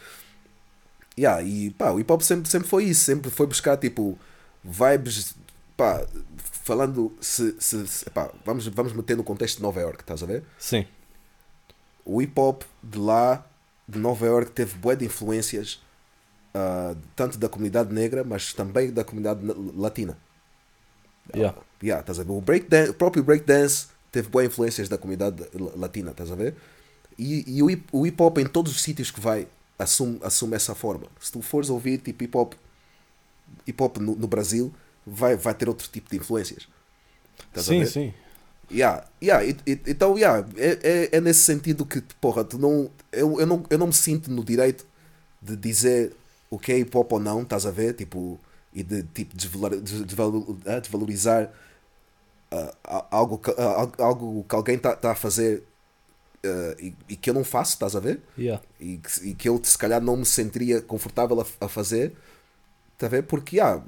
[1.18, 4.18] Yeah, e pá, o hip hop sempre, sempre foi isso, sempre foi buscar tipo
[4.64, 5.36] vibes,
[5.78, 6.06] pá,
[6.38, 10.26] falando se, se, se- pá, vamos, vamos meter no contexto de Nova York, estás a
[10.26, 10.44] ver?
[10.58, 10.86] Sim.
[12.06, 13.46] O hip hop de lá,
[13.88, 15.82] de Nova York, teve bué de influências,
[16.54, 20.18] ah, tanto da comunidade negra, mas também da comunidade na- latina.
[21.36, 21.56] Yeah.
[21.82, 22.32] Yeah, estás a ver?
[22.32, 26.56] O, breakdan- o próprio breakdance teve boas influências da comunidade la- latina, estás a ver?
[27.18, 29.48] E, e o, hip, o hip hop em todos os sítios que vai
[29.78, 31.08] assume, assume essa forma.
[31.20, 32.54] Se tu fores ouvir tipo hip hop,
[33.68, 34.74] hip hop no, no Brasil,
[35.06, 36.68] vai, vai ter outro tipo de influências.
[37.48, 38.14] Estás Sim, sim.
[38.72, 40.80] Yeah, yeah, e- e- então, yeah, é,
[41.14, 44.30] é, é nesse sentido que, porra, tu não, eu, eu, não, eu não me sinto
[44.30, 44.86] no direito
[45.42, 46.14] de dizer
[46.50, 47.94] o que é hip hop ou não, estás a ver?
[47.94, 48.40] Tipo,
[48.74, 51.52] e de tipo, desvalor- des- desvalo- desvalorizar
[52.52, 55.64] ah, a- algo, que, ah, algo- que alguém está tá a fazer
[56.46, 58.22] ah, e, e que eu não faço, estás a ver?
[58.38, 58.64] Yeah.
[58.80, 62.14] e que, e que eu se calhar não me sentiria confortável a, a fazer,
[62.98, 63.24] tá a ver?
[63.24, 63.82] Porque, ah,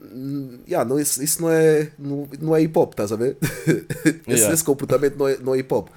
[0.00, 3.36] hum, yeah, não, isso, isso não, é, não, não é hip hop, estás a ver?
[3.42, 4.54] esse, Yeah.
[4.54, 5.88] esse comportamento não é, não é hip hop.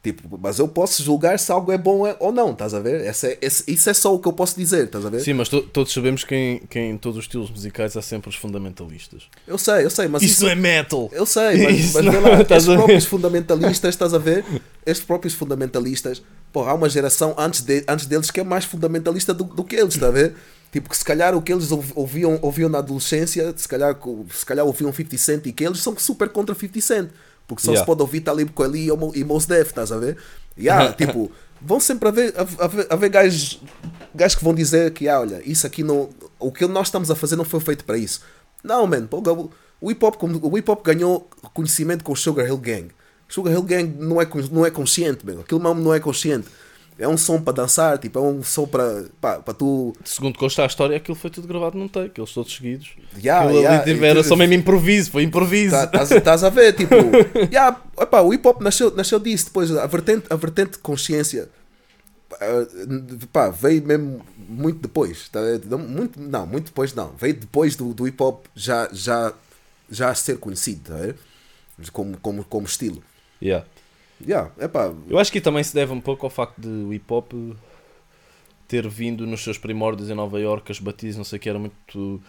[0.00, 3.04] Tipo, mas eu posso julgar se algo é bom ou não, estás a ver?
[3.04, 5.20] Esse é, esse- isso é só o que eu posso dizer, estás a ver?
[5.20, 8.30] Sim, mas to- todos sabemos que em, que em todos os estilos musicais há sempre
[8.30, 9.24] os fundamentalistas.
[9.46, 11.10] Eu sei, eu sei, mas Isso não é metal!
[11.12, 14.44] Eu sei, mas, Isso mas não- lá, estás estes próprios fundamentalistas, estás a ver?
[14.86, 16.22] Estes próprios fundamentalistas,
[16.52, 19.74] porra, há uma geração antes, de, antes deles que é mais fundamentalista do, do que
[19.76, 20.34] eles, está a ver?
[20.70, 23.98] Tipo, que se calhar o que eles ouv- ouviam, ouviam na adolescência, se calhar,
[24.30, 27.10] se calhar ouviam 50 Cent e que eles são super contra 50 Cent.
[27.48, 27.80] Porque só Yeah.
[27.82, 30.16] se pode ouvir Talib Kweli e e Mos Def, estás a ver?
[30.56, 33.60] E há, tipo, vão sempre haver, haver, haver gajos,
[34.14, 36.10] gajos que vão dizer que, ah, olha, isso aqui não.
[36.38, 38.20] O que nós estamos a fazer não foi feito para isso.
[38.62, 39.18] Não, man, pô,
[39.80, 42.88] o- hip hop, o hip hop ganhou conhecimento com o Sugar Hill Gang.
[43.28, 45.40] Sugar Hill Gang não é, não é consciente, meu.
[45.40, 46.48] Aquilo mesmo não é consciente.
[46.98, 49.94] É um som para dançar, tipo, é um som para, pá, para tu.
[50.04, 52.90] Segundo consta a história, aquilo foi tudo gravado num take, eles todos seguidos.
[53.16, 55.70] Yeah, aquilo yeah, ali tipo, era e- só mesmo improviso, foi improviso.
[55.76, 56.94] Tá- Estás estás a ver, tipo,
[57.52, 61.48] yeah, epá, o hip hop nasceu, nasceu disso, depois a vertente, a vertente de consciência
[62.32, 62.66] ah,
[63.32, 65.40] pá, veio mesmo muito depois, tá
[65.78, 69.32] muito, não, muito depois não, veio depois do, do hip hop já, já,
[69.90, 71.14] já ser conhecido, tá
[71.92, 73.02] como, como, como estilo.
[73.40, 73.64] Yeah.
[74.26, 77.04] Yeah, epá, Eu acho que também se deve um pouco ao facto de o hip
[77.12, 77.32] hop
[78.66, 81.58] ter vindo nos seus primórdios em Nova York, as batidas, não sei o que, era
[81.58, 82.20] muito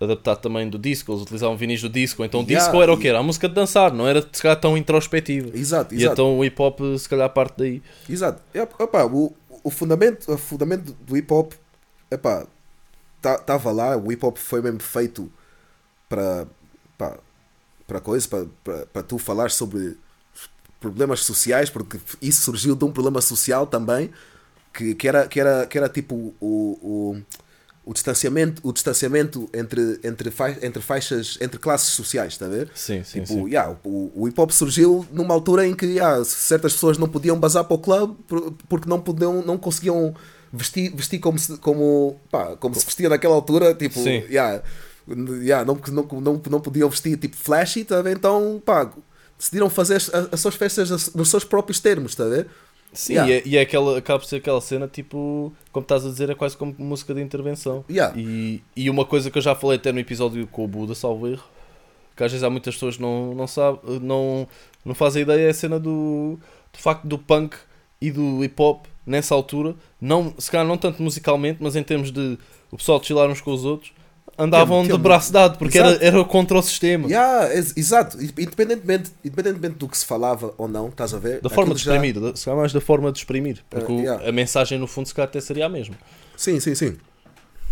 [0.00, 2.96] adaptado também do disco, eles utilizavam vinis do disco, então o Yeah, disco era o
[2.96, 3.08] e- quê?
[3.08, 5.50] Era a música de dançar, não era se calhar tão introspectiva.
[5.56, 6.12] exato, E exato.
[6.12, 7.82] então o hip hop se calhar parte daí.
[8.08, 8.42] Exato.
[8.54, 9.32] Epá, o,
[9.62, 11.52] o, fundamento, o fundamento do hip hop
[13.18, 15.30] estava lá, o hip hop foi mesmo feito
[16.08, 16.46] para
[17.86, 18.28] para coisa,
[18.92, 19.96] para tu falar sobre
[20.84, 24.10] problemas sociais, porque isso surgiu de um problema social também,
[24.72, 26.56] que, que, era, que, era, que era tipo o,
[26.90, 27.16] o,
[27.86, 32.68] o distanciamento, o distanciamento entre, entre, fai- entre faixas, entre classes sociais, está a ver?
[32.74, 33.48] Sim, sim, Tipo, sim.
[33.48, 37.38] yeah, o, o hip hop surgiu numa altura em que yeah, certas pessoas não podiam
[37.38, 40.14] bazar para o clube por- porque não, podiam, não conseguiam
[40.52, 43.74] vestir, vestir como, se, como, pá, como se vestia naquela altura.
[43.74, 44.22] Tipo, Sim.
[44.28, 44.62] yeah,
[45.42, 48.16] yeah, não, não, não, não podiam vestir tipo flashy, tá a ver?
[48.16, 48.90] então pá,
[49.38, 52.48] decidiram fazer as, as suas festas as- nos seus próprios termos, está a ver?
[52.92, 53.32] Sim, Yeah.
[53.32, 56.30] e, é, e é aquela, acaba por ser aquela cena tipo, como estás a dizer,
[56.30, 57.84] é quase como música de intervenção.
[57.90, 58.16] Yeah.
[58.16, 61.26] E, e uma coisa que eu já falei até no episódio com o Buda, salvo
[61.26, 61.42] erro,
[62.16, 64.46] que às vezes há muitas pessoas que não, não, sabe, não,
[64.84, 66.38] não fazem ideia, é a cena do,
[66.72, 67.56] do facto do punk
[68.00, 72.12] e do hip hop nessa altura, não, se calhar não tanto musicalmente, mas em termos
[72.12, 72.38] de
[72.70, 73.92] o pessoal de chilar uns com os outros,
[74.36, 76.04] andavam tinha de braço dado, porque era, Exato.
[76.04, 77.06] era contra o sistema.
[77.06, 81.40] Yeah, ex- exato, independentemente, independentemente do que se falava ou não, estás a ver?
[81.40, 83.96] Da forma de já- exprimir, da- se calhar mais da forma de exprimir, porque Uh,
[83.96, 84.28] o- yeah.
[84.28, 85.94] a mensagem no fundo se calhar até seria a mesma.
[86.36, 86.96] Sim, sim, sim.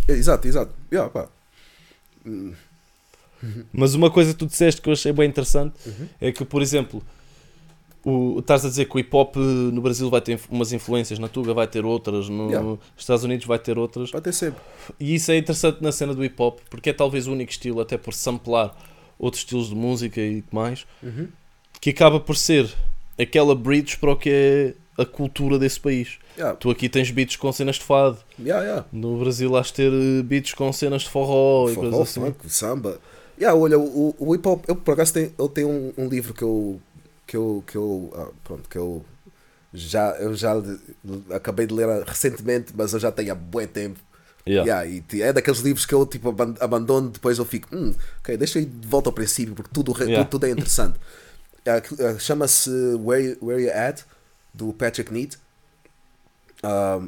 [0.09, 0.73] Exato, exato.
[0.93, 1.27] Yeah, pá.
[3.73, 6.07] Mas uma coisa que tu disseste que eu achei bem interessante Uhum.
[6.21, 7.03] é que, por exemplo,
[8.05, 11.29] o, estás a dizer que o hip hop no Brasil vai ter umas influências, na
[11.29, 12.79] Tuga vai ter outras, nos Yeah.
[12.97, 14.61] Estados Unidos vai ter outras, Vai ter sempre.
[14.99, 17.81] e isso é interessante na cena do hip hop porque é talvez o único estilo,
[17.81, 18.77] até por samplar
[19.19, 21.29] outros estilos de música e mais, Uhum.
[21.81, 22.69] que acaba por ser
[23.21, 26.19] aquela bridge para o que é a cultura desse país.
[26.37, 30.23] Yeah, Tu aqui tens beats com cenas de fado, yeah, no Brasil has ter eh,
[30.23, 32.21] beats com cenas de forró, e Forró, coisas assim.
[32.21, 32.99] funk, samba.
[33.39, 36.33] Yeah, olha, o, o hip hop, eu por acaso tenho, eu tenho um, um livro
[36.35, 36.81] que eu
[37.33, 39.03] que eu que eu ah, pronto, que eu
[39.73, 40.53] já eu já
[41.35, 43.99] acabei de ler recentemente, mas eu já tenho há bué tempo.
[44.47, 44.85] Yeah.
[44.85, 48.37] Yeah, e é daqueles livros que eu tipo aban- abandono, depois eu fico, hum, ok,
[48.37, 50.25] deixa eu ir de volta ao princípio porque tudo, Yeah.
[50.25, 50.99] tudo, tudo é interessante.
[51.65, 52.69] Ah, Chama-se
[52.99, 54.01] Where, Where You At,
[54.53, 55.39] do Patrick Neat.
[56.65, 57.07] Um,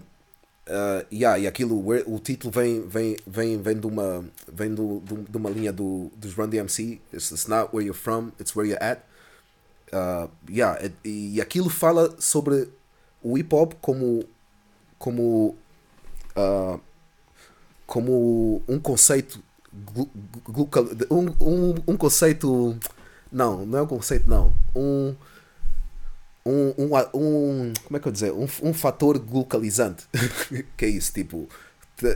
[0.68, 5.00] uh, yeah, e aquilo, where- o título vem, vem, vem, vem, de, uma, vem do,
[5.00, 7.00] do- de uma linha do, dos Run DMC.
[7.12, 9.00] It's, it's not where you're from, it's where you're at.
[9.94, 12.68] Uh, yeah, e, e aquilo fala sobre
[13.22, 14.24] o hip hop como,
[14.98, 15.54] como,
[16.36, 16.80] uh,
[17.86, 19.40] como um conceito.
[21.10, 22.76] Um, um, um conceito.
[23.30, 24.52] Não, não é um conceito, não.
[24.74, 25.14] Um
[26.46, 30.06] um, um, um como é que eu dizer um, um fator glucalizante
[30.76, 31.48] que é isso tipo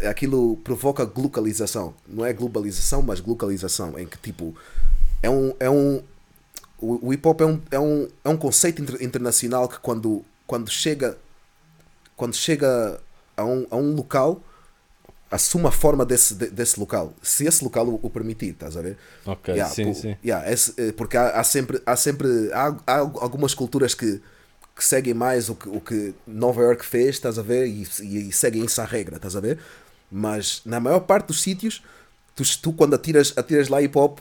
[0.08, 4.54] aquilo provoca glucalização não é globalização mas glucalização em que tipo
[5.22, 6.02] é um é um
[6.80, 10.24] o, o hip hop é um, é um, é um conceito inter- internacional que quando
[10.46, 11.18] quando chega
[12.16, 13.00] quando chega
[13.36, 14.42] a um, a um local
[15.30, 18.82] assume a forma desse, de- desse local se esse local o, o permitir estás a
[18.82, 20.16] ver Ok, Yeah, sim, pô, sim.
[20.24, 24.22] yeah, esse, eh, porque há, há sempre, há, sempre há, há algumas culturas que,
[24.74, 27.66] que seguem mais o que, o que Nova York fez, estás a ver?
[27.66, 29.58] E, e, e seguem isso à regra, estás a ver?
[30.10, 31.82] Mas na maior parte dos sítios,
[32.34, 34.20] tu, tu quando atiras, atiras lá hip hop,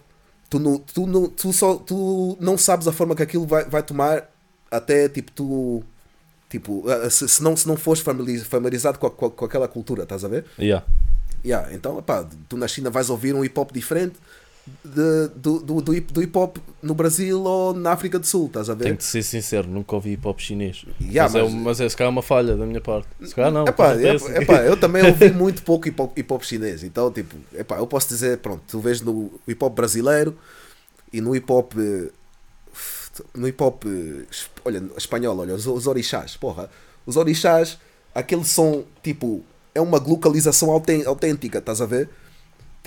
[0.50, 3.84] tu, não, tu, não, tu, só, tu não sabes a forma que aquilo vai, vai
[3.84, 4.30] tomar
[4.72, 5.84] até tipo tu.
[6.50, 10.24] Tipo, se, se, não, se não fores familiariz- familiarizado com, a- com aquela cultura, estás
[10.24, 10.46] a ver?
[10.58, 10.86] Yeah.
[11.44, 14.16] Yeah, então, epá, tu na China vais ouvir um hip hop diferente
[14.84, 18.48] de- do, do, do, hip, do hip hop no Brasil ou na África do Sul,
[18.48, 18.86] estás a ver?
[18.86, 20.86] Tenho de ser sincero, nunca ouvi hip hop chinês.
[21.02, 23.08] Yeah, mas, é, mas- um- mas é se calhar uma falha da minha parte.
[23.24, 23.66] Se calhar não.
[23.66, 27.36] Epá, epá, epá, eu também ouvi muito pouco hip hop, hip hop chinês, então, tipo,
[27.54, 30.38] epá, eu posso dizer, pronto, tu vês no hip hop brasileiro
[31.12, 31.74] e no hip hop.
[31.78, 32.10] eh,
[33.36, 33.84] No hip hop.
[33.86, 34.26] eh,
[34.66, 36.70] Olha, espanhol, olha, os, os orixás, porra,
[37.06, 37.78] os orixás,
[38.14, 39.44] aquele som, tipo,
[39.74, 42.10] é uma localização autêntica, estás a ver?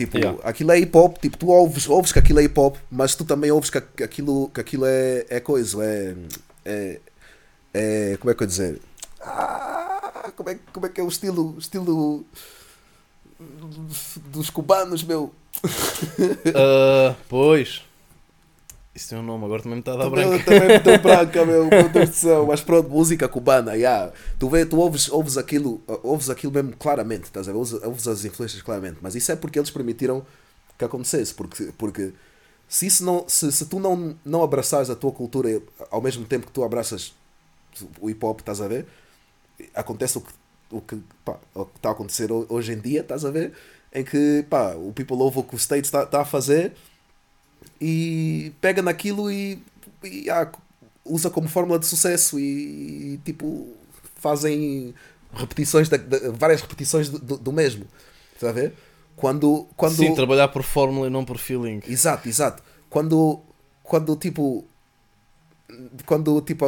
[0.00, 0.38] Tipo, Yeah.
[0.44, 3.22] aquilo é hip hop, tipo, tu ouves, ouves que aquilo é hip hop, mas tu
[3.22, 6.14] também ouves que, aquilo, que aquilo é, é coisa, é,
[6.64, 7.00] é,
[7.74, 8.16] é.
[8.18, 8.80] Como é que eu dizer?
[9.20, 12.24] Ah, como, é, como é que é o estilo, estilo
[14.32, 15.34] dos cubanos, meu?
[16.56, 17.82] Ah, pois.
[19.00, 20.44] Isso tem um nome, agora também me está a dar Também, branco.
[20.44, 22.46] também me deu branca, meu, meu Deus do céu.
[22.46, 24.12] Mas pronto, música cubana, yeah.
[24.38, 27.58] Tu, vê, tu ouves, ouves, aquilo, ouves aquilo mesmo claramente, estás a ver?
[27.58, 28.98] Ouves, ouves as influências claramente.
[29.02, 30.24] Mas isso é porque eles permitiram
[30.78, 32.12] que acontecesse, porque, porque
[32.68, 36.46] Se, isso não, se, se tu não, não abraçares a tua cultura ao mesmo tempo
[36.46, 37.14] que tu abraças
[38.00, 38.86] o hip hop, estás a ver?
[39.74, 40.32] Acontece o que
[40.72, 40.94] o que
[41.76, 43.52] está a acontecer ho- hoje em dia, estás a ver?
[43.92, 46.72] Em que pá, o people ouve o que o State está está a fazer
[47.80, 49.62] e pega naquilo e,
[50.04, 50.50] e, ah,
[51.04, 53.68] usa como fórmula de sucesso e, tipo
[54.16, 54.94] fazem
[55.32, 57.86] repetições da- da- várias repetições do, do, mesmo.
[58.34, 58.74] Estás a ver?
[59.16, 61.80] Quando, quando Sim, trabalhar por fórmula e não por feeling.
[61.86, 62.62] Exato, exato.
[62.88, 63.40] Quando,
[63.82, 64.64] quando tipo.
[66.04, 66.64] Quando tipo.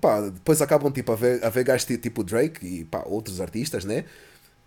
[0.00, 3.40] Pá, depois acabam tipo, a ver, a ver gajos ti- tipo Drake e pá, outros
[3.40, 4.04] artistas, né?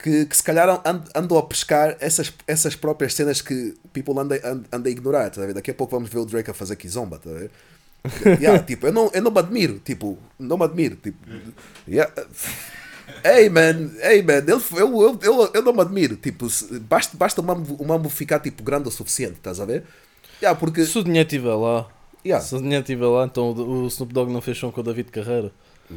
[0.01, 4.35] Que, que se calhar and- andam a pescar essas, essas próprias cenas que people anda,
[4.43, 5.53] anda, anda a ignorar, tá a?
[5.53, 7.51] Daqui a pouco vamos ver o Drake a fazer kizomba, tá a ver?
[8.41, 11.19] Yeah, tipo, eu não, eu não me admiro, tipo, não me admiro, tipo,
[11.87, 12.11] yeah.
[13.23, 16.47] Hey man, hey man, eu, eu, eu, eu não me admiro, tipo,
[16.81, 19.83] basta, basta o mambo, o mambo ficar tipo grande o suficiente, estás a ver?
[20.41, 21.87] Yeah, porque, Se o dinheiro estiver lá,
[22.25, 24.83] yeah, se o dinheiro estiver lá, então o Snoop Dogg não fez som com o
[24.83, 25.51] David Carreira.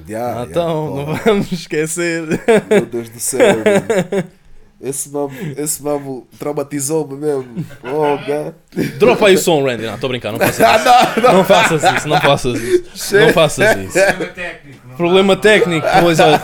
[0.08, 1.06] Yeah, ah, yeah, então, porra.
[1.06, 2.22] não vamos esquecer.
[2.70, 4.24] Meu Deus do céu, mano.
[4.82, 7.64] Esse mambo, esse mambo traumatizou-me mesmo.
[7.84, 8.54] Oh, God.
[8.98, 9.84] Dropa aí o som, Randy.
[9.86, 11.20] Não, estou a brincar, não faças Ah, isso.
[11.20, 11.38] não, não.
[11.38, 13.16] Não faças isso, não faças isso.
[13.16, 13.98] Não faças isso.
[13.98, 14.88] Problema técnico.
[14.88, 16.42] não Problema técnico, pois olha.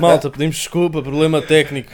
[0.00, 1.90] Malta, pedimos desculpa, problema técnico.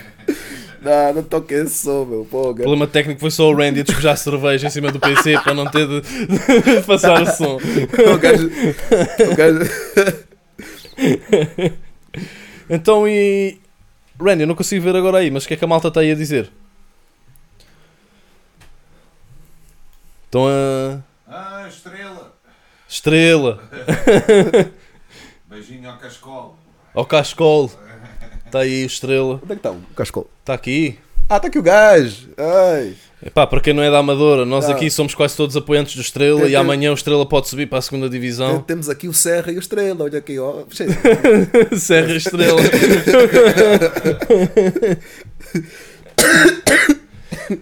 [0.82, 2.26] Não, não toque esse som, meu.
[2.30, 2.56] Pô, God.
[2.58, 5.64] problema técnico foi só o Randy a despejar cerveja em cima do PC para não
[5.66, 7.56] ter de, de passar o som.
[7.56, 8.50] O gajo.
[9.32, 9.70] O gajo.
[12.70, 13.58] Então e.
[14.20, 16.00] Randy, eu não consigo ver agora aí, mas o que é que a malta está
[16.00, 16.50] aí a dizer?
[20.24, 21.00] Estão a.
[21.26, 22.34] Ah, estrela.
[22.88, 23.62] Estrela,
[25.46, 26.54] Beijinho ao cascola.
[26.94, 27.70] ao Cascol.
[28.46, 29.34] Está aí o Estrela.
[29.42, 30.30] Onde é que está o cascol?
[30.40, 30.98] Está aqui.
[31.28, 32.30] Ah, está aqui o gajo.
[32.38, 32.96] Ai.
[33.28, 36.38] Epá, para quem não é da Amadora, nós aqui somos quase todos apoiantes do Estrela
[36.40, 38.54] Tem- e tem- amanhã o Estrela pode subir para a segunda divisão.
[38.56, 40.04] Tem- Temos aqui o Serra e o Estrela.
[40.04, 40.64] Olha aqui, ó.
[41.76, 42.58] Serra Estrela.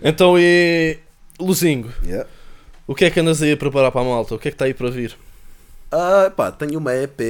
[0.02, 0.98] então e.
[1.38, 2.26] Luzingo, Yeah.
[2.86, 4.34] o que é que andas aí a preparar para a malta?
[4.34, 5.14] O que é que está aí para vir?
[5.92, 7.20] Ah, pá, tenho uma EP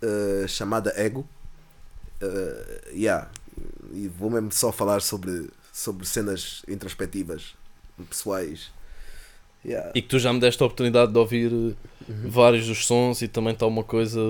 [0.00, 1.28] eh, chamada Ego.
[2.22, 3.28] Eh, yeah.
[3.92, 5.50] E vou mesmo só falar sobre,
[5.80, 7.54] sobre cenas introspectivas,
[8.08, 8.70] pessoais.
[9.64, 9.92] Yeah.
[9.94, 11.74] E que tu já me deste a oportunidade de ouvir eh,
[12.24, 14.20] vários dos sons e também está uma coisa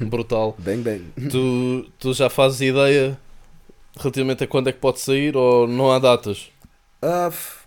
[0.00, 0.54] brutal.
[0.60, 1.02] Bem, bem.
[1.30, 3.18] tu, tu já fazes ideia
[3.98, 6.50] relativamente a quando é que pode sair ou não há datas?
[7.30, 7.64] F-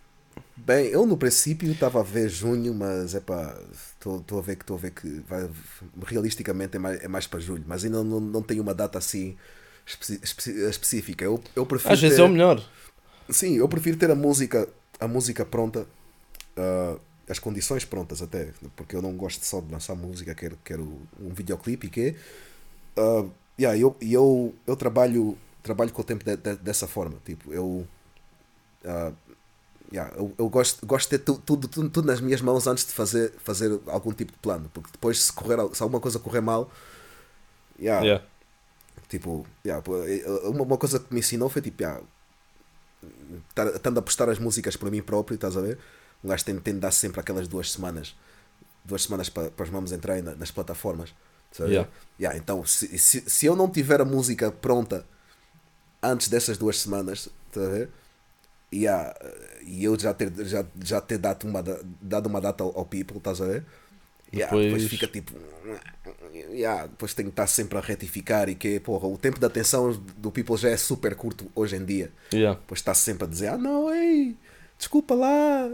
[0.56, 4.64] bem, eu no princípio estava a ver junho, mas é pá, estou a ver que
[4.64, 5.50] estou a ver que vai,
[6.06, 9.36] realisticamente é mais, é mais para julho, mas ainda não, não tenho uma data assim
[10.70, 11.26] específica.
[11.26, 12.64] Eu, eu prefiro Às vezes ter- é o melhor.
[13.30, 14.68] Sim, eu prefiro ter a música,
[15.00, 15.86] a música pronta,
[16.58, 16.98] ah,
[17.30, 20.84] as condições prontas até, porque eu não gosto só de lançar música, quero, quero
[21.20, 22.16] um videoclipe e quê.
[22.98, 23.26] Ah,
[23.60, 27.54] yeah, eu, e eu, eu trabalho, trabalho com o tempo de- de- dessa forma, tipo,
[27.54, 27.88] eu,
[28.86, 29.12] ah,
[29.94, 32.86] yeah, eu, eu gosto, gosto de ter tu- tudo, tudo, tudo nas minhas mãos antes
[32.86, 36.42] de fazer, fazer algum tipo de plano, porque depois se, correr, se alguma coisa correr
[36.42, 36.72] mal,
[37.80, 38.24] yeah, Yeah.
[39.10, 39.84] Tipo, yeah,
[40.50, 42.02] uma, uma coisa que me ensinou foi tipo, yeah,
[43.76, 45.78] estando a postar as músicas para mim próprio, estás a ver?
[46.24, 48.16] Um gajo tem, tem de dar sempre aquelas duas semanas,
[48.86, 51.14] duas semanas para, para os mamos entrarem na- nas plataformas.
[51.66, 51.72] ver?
[51.72, 51.90] Yeah.
[52.20, 55.06] Yeah, então, se, se, se eu não tiver a música pronta
[56.02, 57.90] antes dessas duas semanas, estás a ver?
[58.74, 59.16] Yeah,
[59.64, 62.86] e eu já ter, já, já ter dado, uma, da- dado uma data ao, ao
[62.86, 63.66] people, estás a ver?
[64.34, 64.66] Yeah, depois...
[64.74, 65.34] Depois- fica tipo.
[66.52, 69.92] Yeah, depois tenho que estar sempre a retificar e que, porra, o tempo de atenção
[70.18, 72.12] do people já é super curto hoje em dia.
[72.34, 72.60] Yeah.
[72.60, 74.36] Depois está sempre a dizer: Ah, não, ei,
[74.78, 75.70] desculpa lá,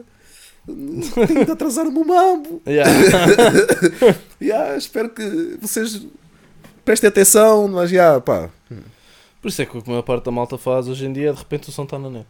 [0.65, 2.61] tenho de atrasar o meu mambo.
[2.67, 2.89] Yeah.
[4.41, 6.01] Yeah, espero que vocês
[6.83, 8.49] prestem atenção, mas já, pá.
[9.41, 11.29] Por isso é que o que a maior parte da malta faz hoje em dia
[11.29, 12.25] é de repente o som está na net.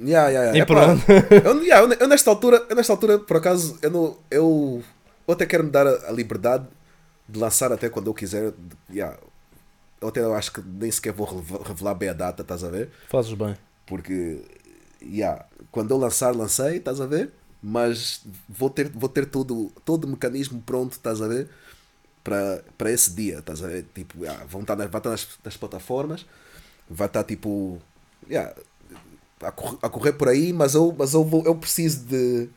[0.00, 0.58] Yeah, yeah, yeah.
[0.58, 1.04] E Epá, pronto.
[1.44, 4.82] eu, yeah, eu, eu nesta altura, eu nesta altura, por acaso, eu, não, eu,
[5.28, 6.66] eu até quero me dar a, a liberdade
[7.28, 8.50] de lançar até quando eu quiser.
[8.52, 9.16] de- Yeah,
[10.00, 11.26] eu até acho que nem sequer vou
[11.62, 12.90] revelar bem a data, estás a ver?
[13.08, 13.54] Fazes bem.
[13.86, 14.42] Porque,
[15.02, 17.32] yeah, quando eu lançar, lancei, estás a ver?
[17.62, 21.48] Mas vou ter, vou ter todo, todo o mecanismo pronto, estás a ver?
[22.24, 23.86] Para, esse dia, estás a ver?
[23.94, 26.26] Tipo, yeah, vão estar nas, vai estar nas, nas plataformas,
[26.88, 27.80] vai estar tipo,
[28.30, 28.54] yeah,
[29.42, 32.48] a, correr, a correr por aí, mas eu, mas eu, vou, eu preciso de,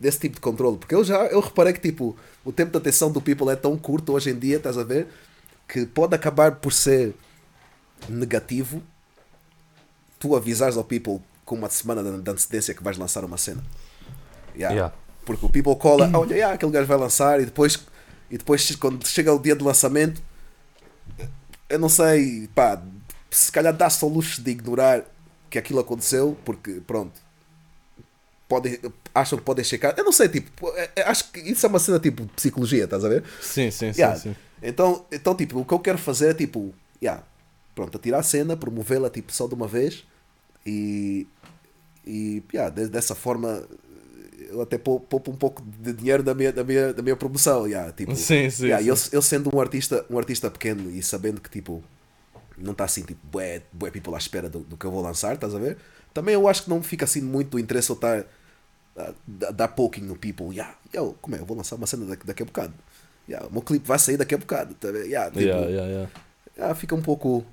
[0.00, 0.78] desse tipo de controle.
[0.78, 3.76] Porque eu já eu reparei que tipo, o tempo de atenção do people é tão
[3.76, 5.06] curto hoje em dia, estás a ver?
[5.68, 7.14] Que pode acabar por ser
[8.08, 8.82] negativo
[10.18, 13.64] tu avisares ao people com uma semana de antecedência que vais lançar uma cena.
[14.54, 14.74] Yeah.
[14.74, 14.94] Yeah.
[15.24, 17.78] Porque o people cola, olha, yeah, aquele gajo vai lançar e depois,
[18.30, 20.22] e depois quando chega o dia de lançamento,
[21.68, 22.82] eu não sei, pá,
[23.30, 25.04] se calhar dá-se ao luxo de ignorar
[25.48, 27.20] que aquilo aconteceu, porque pronto,
[28.50, 28.78] podem,
[29.14, 29.94] acham que podem checar.
[29.96, 32.84] Eu não sei, tipo, é- é- acho que isso é uma cena tipo de psicologia,
[32.84, 33.22] estás a ver?
[33.40, 34.00] Sim, sim, sim.
[34.00, 34.18] Yeah.
[34.18, 34.34] sim.
[34.62, 37.22] Então, então, tipo, o que eu quero fazer é tipo, yeah,
[37.74, 40.04] pronto, atirar a cena, promovê-la tipo só de uma vez
[40.66, 41.26] e,
[42.06, 43.64] e yeah, de- dessa forma
[44.50, 47.68] eu até pou- poupo um pouco de dinheiro da minha, da minha, da minha promoção.
[47.68, 48.90] Yeah, tipo, Sim, sim, yeah, sim.
[49.12, 51.82] Eu, eu sendo um artista, um artista pequeno e sabendo que tipo
[52.58, 55.34] não está assim tipo bué, bué people à espera do, do que eu vou lançar,
[55.34, 55.78] estás a ver?
[56.12, 58.26] Também eu acho que não fica assim muito do interesse eu estar
[59.26, 60.46] dar poking no people.
[60.54, 61.38] Yeah, eu, como é?
[61.40, 62.74] Eu vou lançar uma cena daqui, daqui a bocado.
[63.28, 64.74] Yeah, o meu clipe vai sair daqui a bocado.
[64.74, 66.10] Tá yeah, tipo, Yeah, yeah, yeah.
[66.56, 67.44] yeah, fica um pouco.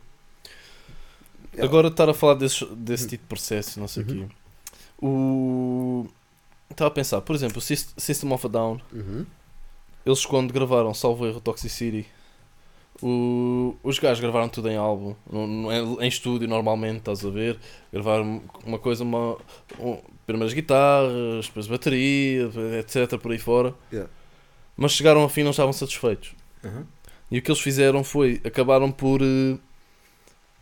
[1.54, 1.66] Yeah.
[1.68, 4.28] Agora estar a falar desse, desse tipo de processo, não sei o Uhum.
[4.28, 4.36] quê.
[5.02, 6.08] O.
[6.70, 9.26] Estava a pensar, por exemplo, o Syst- System of a Down, Uhum.
[10.06, 12.06] eles quando gravaram Salvo Erro Toxicity,
[13.02, 17.58] o, os gajos gravaram tudo em álbum, não é- em estúdio normalmente, estás a ver?
[17.94, 19.38] Gravaram uma coisa, uma,
[19.80, 22.50] um, primeiras guitarras, depois bateria,
[22.80, 23.18] etc.
[23.18, 23.74] por aí fora.
[23.92, 24.10] Yeah.
[24.76, 26.36] Mas chegaram ao fim e não estavam satisfeitos.
[26.64, 26.86] Uhum.
[27.32, 29.58] E o que eles fizeram foi, acabaram por eh,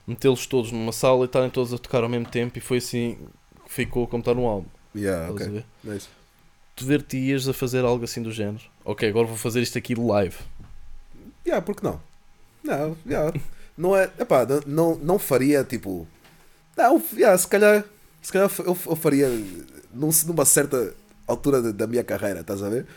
[0.08, 3.18] metê-los todos numa sala e estarem todos a tocar ao mesmo tempo e foi assim
[3.66, 4.68] que ficou como está no álbum.
[4.96, 5.66] Yeah, Estás a ver?
[5.84, 6.08] Nice.
[6.76, 8.64] Tu ver-te-ias a fazer algo assim do género.
[8.84, 10.38] Ok, agora vou fazer isto aqui live.
[11.46, 12.00] Yeah, porque não?
[12.64, 13.34] Não, yeah.
[13.78, 14.10] não é.
[14.20, 16.08] Epá, não- não, não faria tipo.
[16.78, 17.84] Não, yeah, se calhar.
[18.26, 19.30] Se calhar eu, eu faria
[19.94, 20.96] num, numa certa
[21.28, 22.88] altura da- da minha carreira, estás a ver?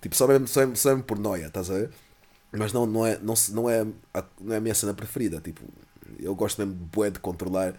[0.00, 1.90] Tipo, só mesmo, só, mesmo- só mesmo por noia, estás a ver?
[2.52, 5.42] Mas não, não, é, não, não, é, a, não é a minha cena preferida.
[5.42, 5.60] Tipo,
[6.18, 7.74] eu gosto mesmo de bué de controlar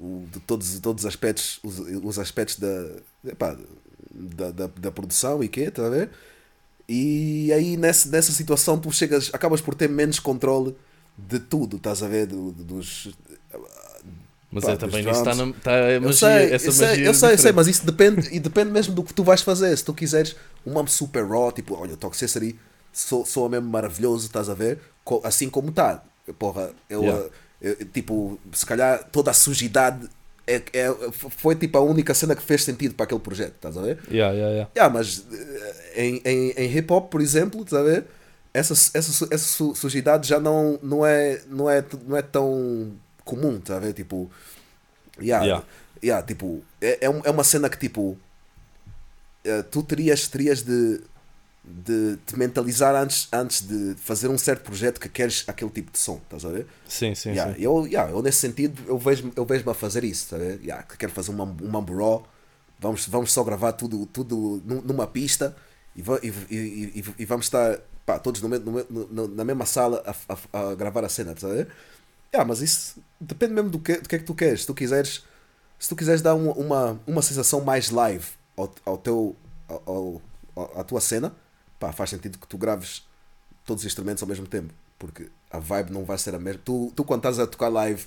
[0.00, 2.90] o- de todos, todos os aspectos, os, os aspectos da,
[3.30, 3.56] epá,
[4.10, 6.10] da, da, da produção e quê, estás a ver?
[6.88, 10.76] E aí nessa, nessa situação tu chegas, acabas por ter menos controle
[11.16, 12.26] de tudo, estás a ver?
[12.26, 13.14] Do- dos,
[14.54, 16.72] Mas Pá, é também dos nisso está na tá a eu magia, sei, essa eu
[16.72, 17.06] sei, magia.
[17.06, 19.76] eu sei, eu sei, mas isso depende, e depende mesmo do que tu vais fazer.
[19.76, 22.58] Se tu quiseres uma super raw, tipo, olha, o Toxicity
[22.92, 24.78] sou, sou mesmo maravilhoso, estás a ver?
[25.24, 26.02] Assim como está.
[26.38, 27.26] Porra, eu, Yeah.
[27.62, 30.08] eh, eu, tipo, se calhar toda a sujidade
[30.46, 33.82] é, é, foi tipo a única cena que fez sentido para aquele projeto, estás a
[33.82, 33.98] ver?
[34.10, 34.70] Yeah, yeah, yeah.
[34.76, 38.04] Yeah, mas eh, em, em, em hip hop, por exemplo, estás a ver?
[38.52, 42.92] Essa, essa, essa su- sujidade já não, não, é, não, é, não é tão
[43.24, 43.92] comum, estás a ver?
[43.94, 44.30] Tipo,
[45.20, 45.64] yeah, Yeah.
[46.02, 48.18] yeah, tipo, é, é um- é uma cena que tipo
[49.44, 51.00] eh, tu terias, terias de,
[51.64, 55.98] de te mentalizar antes, antes de fazer um certo projeto que queres aquele tipo de
[55.98, 56.66] som, estás a ver?
[56.88, 57.62] Sim, sim, Yeah, sim.
[57.62, 60.60] Eu, yeah, eu nesse sentido eu vejo-me eu vejo a fazer isso, tá a ver?
[60.62, 62.26] Yeah, que quero fazer um mambo raw,
[62.78, 65.54] vamos, vamos só gravar tudo, tudo nu- numa pista
[65.96, 70.34] e, e, e, e, vamos estar pá, todos no, no, no- na mesma sala a,
[70.58, 71.68] a, a gravar a cena, tá a ver?
[72.32, 74.60] Yeah, mas isso depende mesmo do que, do que é que tu queres.
[74.62, 75.24] Se tu quiseres,
[75.78, 78.24] se tu quiseres dar uma, uma, uma sensação mais live
[78.56, 79.36] ao, ao teu,
[79.68, 80.22] ao,
[80.56, 81.34] ao, à tua cena,
[81.78, 83.06] pá, faz sentido que tu graves
[83.64, 86.60] todos os instrumentos ao mesmo tempo, porque a vibe não vai ser a mesma.
[86.64, 88.04] Tu, tu quando estás a tocar live,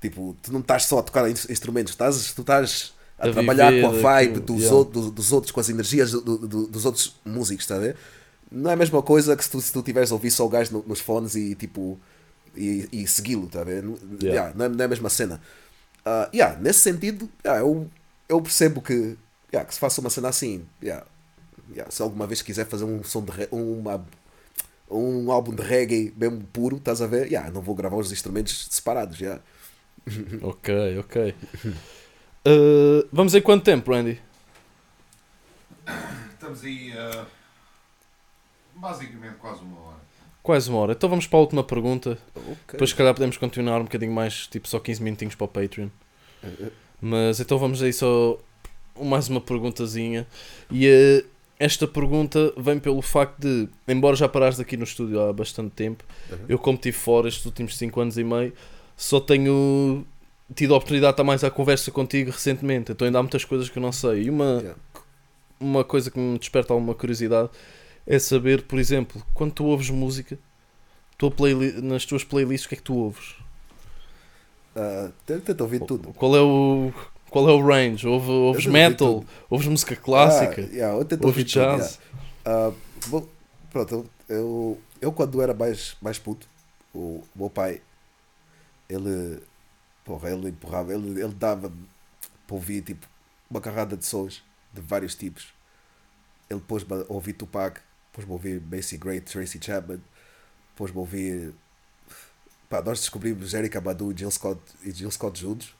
[0.00, 3.70] tipo, tu não estás só a tocar in- instrumentos, estás, tu estás a, A trabalhar
[3.70, 4.76] viver com a vibe aquilo, dos, yeah.
[4.76, 7.96] outros, dos outros, com as energias do- do- dos outros músicos, está a ver?
[8.50, 10.48] Não é a mesma coisa que se tu, se tu tiveres a ouvir só o
[10.48, 11.98] gajo no- nos fones e tipo
[12.56, 13.82] e, e segui-lo, está a ver?
[13.82, 14.50] Não- Yeah.
[14.50, 15.40] yeah, não, é, não é a mesma cena.
[16.04, 17.88] Ah, yeah, nesse sentido, yeah, eu,
[18.28, 19.16] eu percebo que,
[19.52, 21.06] yeah, que se faça uma cena assim, yeah,
[21.70, 24.04] yeah, se alguma vez quiser fazer um som de uma,
[24.90, 27.26] um álbum de reggae mesmo puro, estás a ver?
[27.26, 29.18] Yeah, não vou gravar os instrumentos separados.
[29.20, 29.42] Yeah.
[30.42, 31.34] Ok, ok.
[32.44, 34.20] Uh, vamos em quanto tempo, Randy?
[36.32, 37.26] Estamos aí, uh,
[38.74, 40.01] basicamente, quase uma hora.
[40.42, 40.92] Quase uma hora.
[40.92, 42.18] Então vamos para a última pergunta.
[42.34, 42.48] Ok.
[42.72, 45.88] Depois, se calhar, podemos continuar um bocadinho mais, tipo só 15 minutinhos para o Patreon.
[47.00, 48.38] Mas então vamos aí só
[49.00, 50.26] mais uma perguntazinha.
[50.70, 51.24] E eh,
[51.58, 56.04] esta pergunta vem pelo facto de, embora já parares aqui no estúdio há bastante tempo,
[56.30, 56.38] Uhum.
[56.48, 58.52] eu, como estive fora estes últimos 5 anos e meio,
[58.96, 60.04] só tenho
[60.54, 62.90] tido a oportunidade de estar mais à conversa contigo recentemente.
[62.92, 64.24] Então ainda há muitas coisas que eu não sei.
[64.24, 64.74] E uma, Yeah.
[65.60, 67.48] uma coisa que me desperta alguma curiosidade
[68.06, 70.38] é saber, por exemplo, quando tu ouves música,
[71.18, 73.36] tua playli- nas tuas playlists, o que é que tu ouves?
[74.74, 76.14] Ah, tenta tenta ouvir tudo.
[76.18, 76.92] Qual é o,
[77.30, 78.06] qual é o range?
[78.06, 79.24] Ouve, ouves tento metal?
[79.50, 80.62] Ouves música clássica?
[80.62, 81.92] Ah, yeah, tento ouves ouvir tudo, yeah.
[81.92, 81.98] jazz?
[82.44, 82.72] Ah,
[83.06, 83.28] vou-
[83.70, 86.46] pronto, eu, eu, quando era mais, mais puto,
[86.94, 87.80] o meu pai,
[88.88, 89.42] ele,
[90.04, 91.70] porra, ele empurrava, ele, ele dava
[92.46, 93.06] para ouvir tipo
[93.50, 94.42] uma carrada de sons
[94.72, 95.52] de vários tipos.
[96.50, 97.80] Ele pôs-me a ouvir Tupac,
[98.18, 100.00] a ouvir Macy Gray, Tracy Chapman,
[100.78, 101.54] a ouvir.
[102.68, 105.74] Pá, nós descobrimos Erika Badu e Jill Scott, e Jill Scott juntos.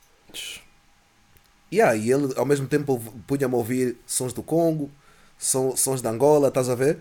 [1.73, 4.91] Yeah, e ele ao mesmo tempo punha-me a ouvir sons do Congo,
[5.39, 6.99] som- sons da Angola, estás a ver?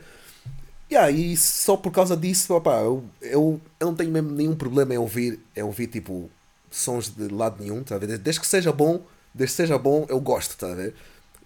[0.92, 4.94] Yeah, e só por causa disso, opá, eu, eu, eu não tenho mesmo nenhum problema
[4.94, 6.30] em ouvir, em ouvir tipo
[6.70, 8.18] sons de lado nenhum, tá a ver?
[8.18, 9.02] Desde que seja bom,
[9.34, 10.94] desde que seja bom, eu gosto, tá a ver?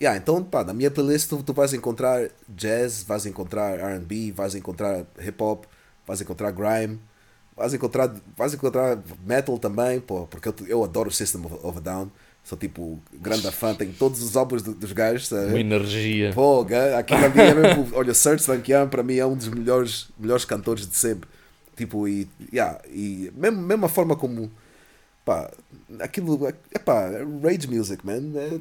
[0.02, 4.54] Yeah, então, pá, na minha playlist tu, tu vais encontrar jazz, vais encontrar R&B, vais
[4.56, 5.66] encontrar hip hop,
[6.06, 7.00] vais encontrar grime,
[7.56, 11.78] vais encontrar, vais encontrar metal também, pô, porque eu, eu adoro o System of, of
[11.78, 12.12] a Down,
[12.44, 15.48] sou tipo grande fã, tenho todos os álbuns do- dos gajos, ver?
[15.48, 16.32] Uma energia.
[16.34, 16.68] Pô,
[17.00, 17.88] aquilo ali é mesmo.
[17.96, 21.30] Olha, Serge Tankian para mim é um dos melhores, melhores cantores de sempre.
[21.76, 24.52] Tipo, e, yeah, e mesmo, mesmo a forma como.
[25.26, 25.52] Pá,
[26.00, 26.48] aquilo.
[26.72, 27.10] É pá,
[27.44, 28.22] rage music, man.
[28.36, 28.60] É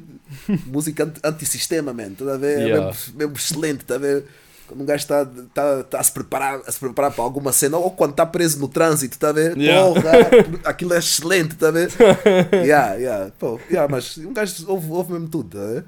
[0.65, 2.11] música anti- antissistema, man.
[2.13, 2.59] Tá a ver?
[2.59, 2.87] É Yeah.
[2.87, 4.25] mesmo, mesmo excelente, tá a ver?
[4.67, 5.23] Quando um gajo está
[5.53, 8.59] tá, tá a, se preparar, a se preparar para alguma cena, ou quando está preso
[8.59, 9.55] no trânsito, tá a ver?
[9.55, 9.85] Yeah.
[10.01, 10.11] Porra,
[10.65, 11.91] aquilo é excelente, tá a ver?
[12.65, 15.85] yeah, yeah, pô, yeah, mas um gajo ouve, ouve mesmo tudo, tá a ver?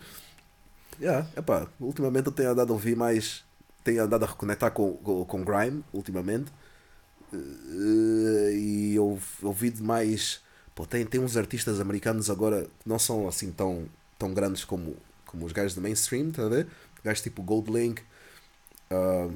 [1.01, 3.43] Yeah, epá, ultimamente eu tenho andado a ouvir mais.
[3.83, 6.51] Tenho andado a reconectar com, com, com Grime, ultimamente.
[7.33, 8.95] Eh, e
[9.41, 10.39] ouvi mais.
[10.77, 13.89] Pô, tem, tem uns artistas americanos agora que não são assim tão,
[14.19, 14.95] tão grandes como,
[15.25, 16.67] como os gajos do mainstream, tá a ver?
[17.03, 18.03] Gajos tipo Gold Link.
[18.91, 19.27] ah,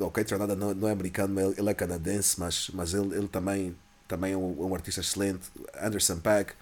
[0.00, 3.74] ok, Tornada não, não é americano, ele, é canadense, mas, mas ele, ele também,
[4.06, 5.50] também é um, um artista excelente.
[5.80, 6.52] Anderson Paak.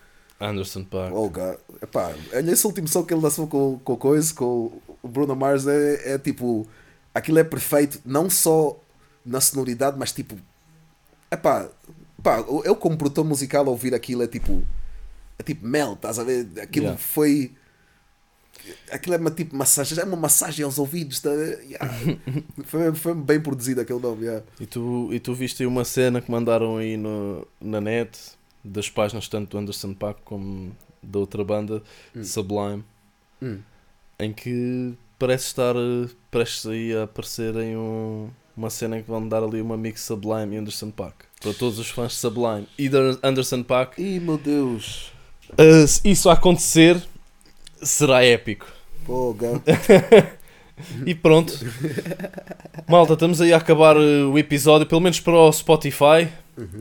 [0.41, 1.13] Anderson Paak.
[1.13, 5.09] Olga, epá, olha esse último som que ele lançou com, com o coisa, com o
[5.09, 6.69] Bruno Mars, é, é tipo,
[7.13, 8.79] aquilo é perfeito, não só
[9.27, 10.39] na sonoridade, mas tipo,
[11.33, 11.69] epá,
[12.23, 14.63] epá, eu como produtor musical ouvir aquilo é tipo,
[15.39, 16.47] é tipo mel, estás a ver?
[16.61, 16.99] Aquilo Yeah.
[16.99, 17.53] foi,
[18.91, 21.31] aquilo é uma tipo massagem, é uma massagem aos ouvidos, tá?
[21.31, 21.89] Yeah.
[22.65, 24.45] foi, foi bem produzido aquele nome, yeah.
[24.61, 28.19] E tu, e tu viste aí uma cena que mandaram aí no, na net
[28.65, 31.83] das páginas tanto do Anderson Paak como da outra banda,
[32.23, 32.85] Sublime,
[33.43, 33.59] Hum.
[34.21, 39.11] em que parece estar eh, prestes aí a aparecer em um- uma cena em que
[39.11, 41.25] vão dar ali uma mix Sublime e Anderson Paak.
[41.43, 45.11] Para todos os fãs de Sublime e de Anderson Paak, Ih, meu Deus,
[45.59, 47.03] eh, se isso acontecer,
[47.83, 48.67] será épico.
[49.05, 49.61] pô, ga-
[51.07, 51.53] E pronto.
[52.89, 56.29] Malta, estamos aí a acabar eh, o episódio, pelo menos para o Spotify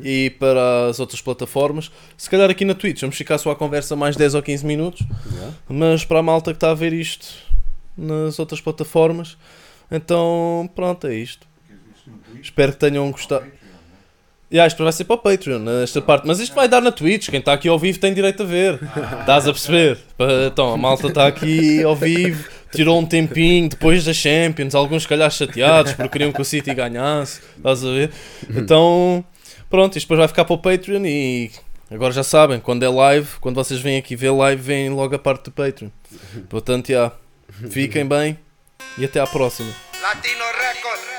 [0.04, 1.92] e para as outras plataformas.
[2.18, 5.06] Se calhar aqui na Twitch vamos ficar só à conversa mais 10 ou 15 minutos.
[5.68, 7.28] Mas para a malta que está a ver isto
[7.98, 9.38] nas outras plataformas,
[9.92, 11.46] então pronto, é isto.
[12.42, 13.46] Espero que tenham gostado.
[14.52, 16.28] Yeah, isto vai ser para o Patreon, esta parte.
[16.28, 17.30] Mas isto vai dar na Twitch.
[17.30, 18.80] Quem está aqui ao vivo tem direito a ver.
[19.22, 19.98] Estás a perceber?
[20.46, 24.76] Então, a malta está aqui ao vivo, tirou um tempinho depois da Champions.
[24.76, 27.40] Alguns, se calhar, chateados porque queriam que o City ganhasse.
[27.56, 28.12] Estás a ver?
[28.50, 29.24] Então,
[29.70, 31.06] pronto, isto depois vai ficar para o Patreon.
[31.06, 31.50] E
[31.90, 35.20] agora já sabem, quando é live, quando vocês vêm aqui ver live, vem logo a
[35.20, 35.90] parte do Patreon.
[36.50, 37.10] Portanto, já,
[37.70, 38.38] fiquem bem
[38.98, 39.72] e até à próxima.
[40.02, 41.11] Latino Record.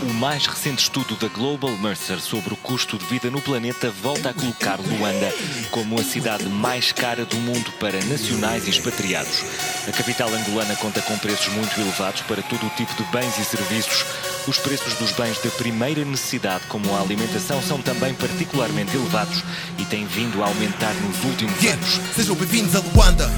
[0.00, 4.30] O mais recente estudo da Global Mercer sobre o custo de vida no planeta volta
[4.30, 5.32] a colocar Luanda
[5.72, 9.42] como a cidade mais cara do mundo para nacionais e expatriados.
[9.88, 13.44] A capital angolana conta com preços muito elevados para todo o tipo de bens e
[13.44, 14.04] serviços.
[14.46, 19.42] Os preços dos bens de primeira necessidade, como a alimentação, são também particularmente elevados
[19.78, 22.00] e têm vindo a aumentar nos últimos Yeah, anos.
[22.14, 23.28] sejam bem-vindos a Luanda.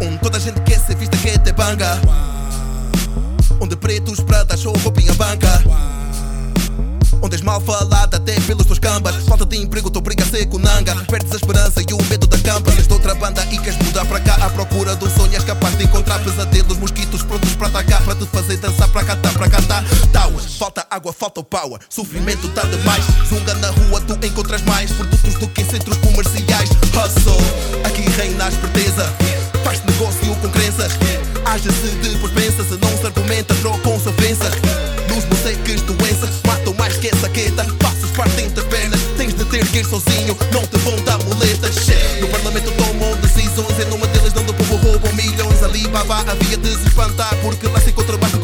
[0.00, 2.33] Onde toda a gente quer ser vista que é banga.
[3.60, 5.62] Onde pretos, pratas, show, roupinha banca.
[7.22, 9.16] Onde és mal falada até pelos teus cambas.
[9.26, 10.94] Falta de emprego te obriga a ser conanga.
[11.06, 12.70] Perdes a esperança e o medo da campa.
[12.72, 14.34] És outra banda e queres mudar para cá.
[14.44, 18.02] À procura um sonho, és capaz de encontrar pesadelos, mosquitos prontos para atacar.
[18.02, 19.84] Para te fazer dançar, para cantar, para cantar.
[20.12, 21.80] Tauas, falta água, falta o power.
[21.88, 23.04] Sofrimento tá demais.
[23.28, 26.68] Zunga na rua, tu encontras mais produtos do que em centros comerciais.
[26.70, 27.38] Hustle,
[27.84, 29.10] aqui reina a esperteza.
[29.64, 30.92] Faz negócio com crenças.
[31.54, 34.54] Age-se depois pensa, se não se argumenta, trocam ofensas.
[35.08, 37.64] Nos moseques, doenças, matam mais que essa queta.
[37.78, 41.76] Passos partem das pernas, tens de ter que ir sozinho, não te vão dar muletas.
[42.20, 45.62] No parlamento tomam decisões, em nome deles, não do povo roubam milhões.
[45.62, 48.34] Ali Baba havia de se espantar, porque lá se encontra mais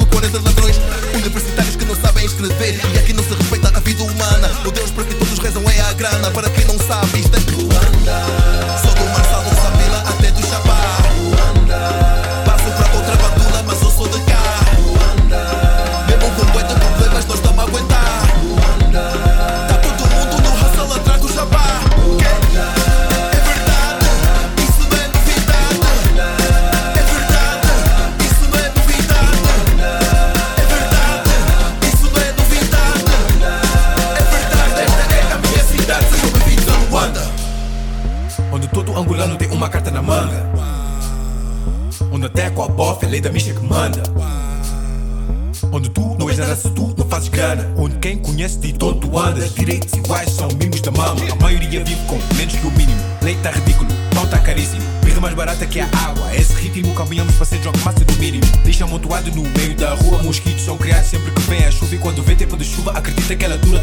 [49.60, 51.20] Direitos iguais são mimos da mama.
[51.30, 52.98] A maioria vive com menos que o mínimo.
[53.20, 54.80] Leite tá ridículo, pão tá caríssimo.
[55.04, 56.34] Birra mais barata que a água.
[56.34, 58.42] Esse ritmo caminhamos para ser drunk massa do mínimo.
[58.64, 60.22] Deixa amontoado no meio da rua.
[60.22, 61.94] Mosquitos são criados sempre que vem a chuva.
[61.94, 63.79] E quando vem tempo de chuva, acredita que ela dura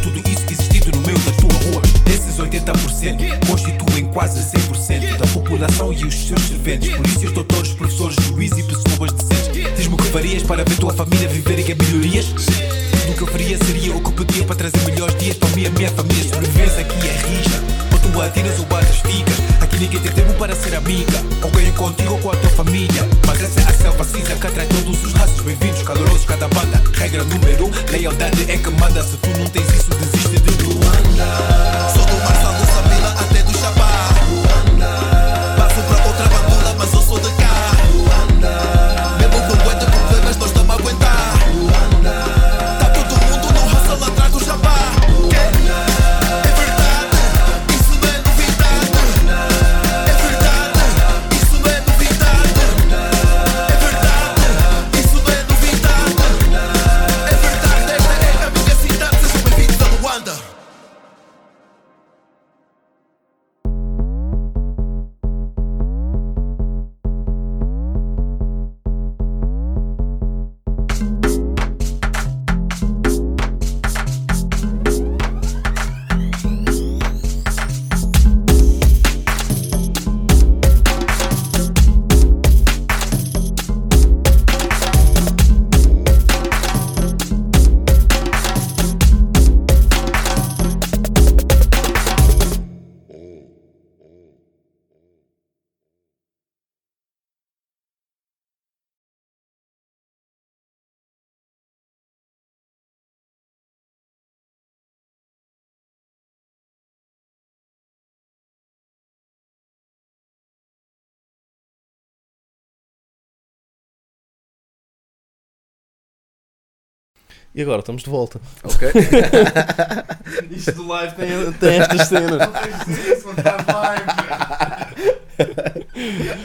[117.57, 118.39] E agora estamos de volta.
[118.63, 118.87] Ok.
[120.55, 122.49] Isto do live tem, tem estas cenas.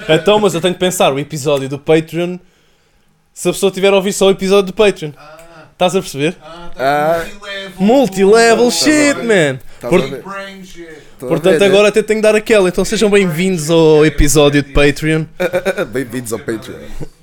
[0.09, 2.39] então, mas eu tenho que pensar o episódio do Patreon.
[3.35, 5.11] Se a pessoa tiver a ouvir só o episódio do Patreon,
[5.73, 6.35] estás a perceber?
[6.79, 7.23] Ah,
[7.79, 9.59] Multilevel shit, man.
[9.75, 10.25] Estás Por- a ver?
[10.63, 12.71] Estou a Portanto, ver, agora até tenho que dar aquela.
[12.71, 15.27] Então sejam bem-vindos ao episódio de Patreon.
[15.39, 15.85] né?
[15.93, 16.79] Bem-vindos ao Patreon.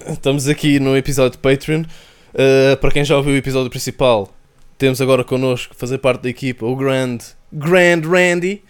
[0.08, 1.86] Estamos aqui no episódio de Patreon.
[2.34, 4.34] Uh, para quem já ouviu o episódio principal,
[4.78, 7.18] temos agora connosco, fazer parte da equipa, o Grand,
[7.52, 8.64] Grand Randy.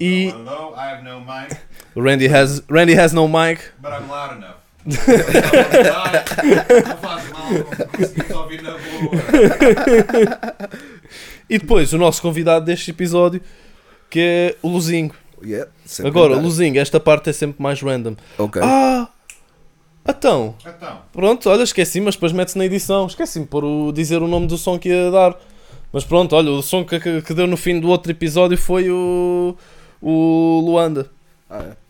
[0.00, 1.56] E Hello, I have no mic,
[1.94, 3.60] o Randy has, Randy has no mic.
[3.82, 4.56] but I'm loud enough.
[4.86, 4.96] Não
[6.96, 7.50] faz mal,
[8.30, 8.80] não ouvir na boa.
[11.50, 13.42] E depois o nosso convidado deste episódio,
[14.08, 15.10] que é o Luzinho.
[15.42, 15.70] Yeah,
[16.00, 16.46] Agora, verdade.
[16.46, 18.14] Luzinho, esta parte é sempre mais random.
[18.38, 18.62] Ok.
[18.64, 19.08] Ah!
[20.08, 23.06] Então, Então, pronto, olha, esqueci, mas depois mete-se na edição.
[23.06, 25.36] Esqueci-me por o- dizer o nome do som que ia dar.
[25.92, 28.90] Mas pronto, olha, o som que, que, que deu no fim do outro episódio foi
[28.90, 29.54] o,
[30.00, 31.10] o Luanda.
[31.48, 31.80] Ah, é.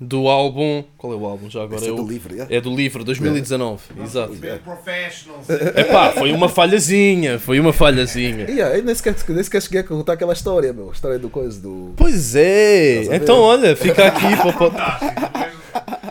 [0.00, 0.82] Do álbum.
[0.98, 1.76] Qual é o álbum já agora?
[1.76, 2.52] Esse é É, do o, livro, yeah.
[2.56, 3.82] é do livro 2019.
[4.02, 4.34] Exato.
[4.64, 5.48] professionals.
[5.76, 7.38] Epá, foi uma falhazinha.
[7.38, 8.46] Foi uma falhazinha.
[8.50, 10.88] Yeah, eu nem sequer, nem sequer cheguei a contar aquela história, meu.
[10.88, 11.92] A história do coisa do.
[11.96, 13.14] Pois é.
[13.14, 16.01] Então olha, fica aqui para.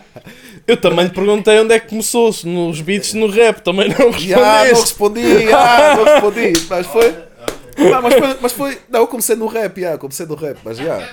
[0.67, 4.09] Eu também lhe perguntei onde é que começou, se nos beats, no rap, também não
[4.11, 4.29] respondeste.
[4.29, 6.53] Yeah, não respondi, ah, não respondi.
[6.69, 7.31] Mas foi.
[7.77, 8.77] Não, mas foi, mas foi.
[8.89, 11.07] Não, eu comecei no rap, yeah, comecei no rap, mas yeah,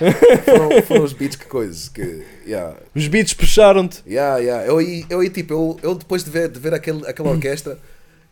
[0.45, 1.89] foram, foram os beats que coisas.
[1.89, 4.03] Que, yeah, Os beats puxaram-te.
[4.07, 4.67] yeah, yeah.
[4.67, 7.79] Eu, aí, eu aí, tipo, eu, eu depois de ver, de ver aquele, aquela orquestra,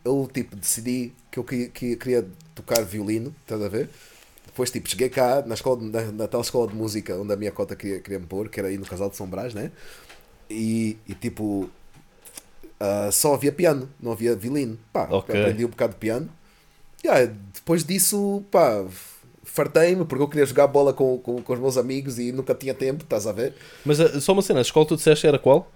[0.03, 3.89] eu tipo decidi que eu que, que queria tocar violino, estás a ver?
[4.45, 7.51] Depois, tipo, cheguei cá na, escola, na, na tal escola de música onde a minha
[7.51, 9.71] cota queria, queria me pôr, que era aí no Casal de São Brás, né?
[10.49, 11.69] E, e tipo,
[12.79, 14.77] ah, só havia piano, não havia violino.
[14.93, 15.37] Pá, Ok.
[15.39, 16.29] aprendi um bocado de piano.
[17.05, 18.85] Yeah, depois disso, pá,
[19.43, 22.73] fartei-me porque eu queria jogar bola com, com, com os meus amigos e nunca tinha
[22.73, 23.53] tempo, estás a ver?
[23.85, 25.71] Mas ah, só uma cena, a escola que tu disseste era qual?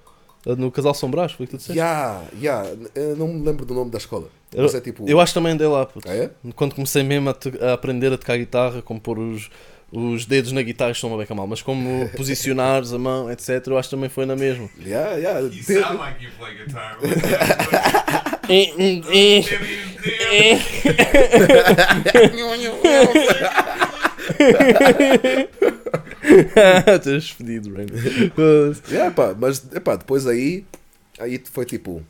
[0.45, 1.77] A No Casal São Brás, foi o que tu disseste?
[1.77, 4.27] Yeah, yeah, eu não me lembro do nome da escola.
[4.53, 5.07] Eu, é tipo.
[5.07, 5.88] eu acho que também andei lá.
[6.06, 6.31] Ah, é?
[6.56, 9.49] Quando comecei mesmo a, to- a aprender a tocar guitarra, como pôr os,
[9.91, 13.77] os dedos na guitarra, estão uma beca mal, mas como posicionares a mão, etc., eu
[13.77, 14.69] acho que também foi na mesma.
[14.80, 15.39] Yeah, yeah.
[15.39, 16.97] You sound like you play guitar.
[26.95, 27.93] Estás fedido, Randy.
[28.89, 30.65] Yeah, pá, mas epá, depois aí,
[31.19, 32.03] aí foi tipo,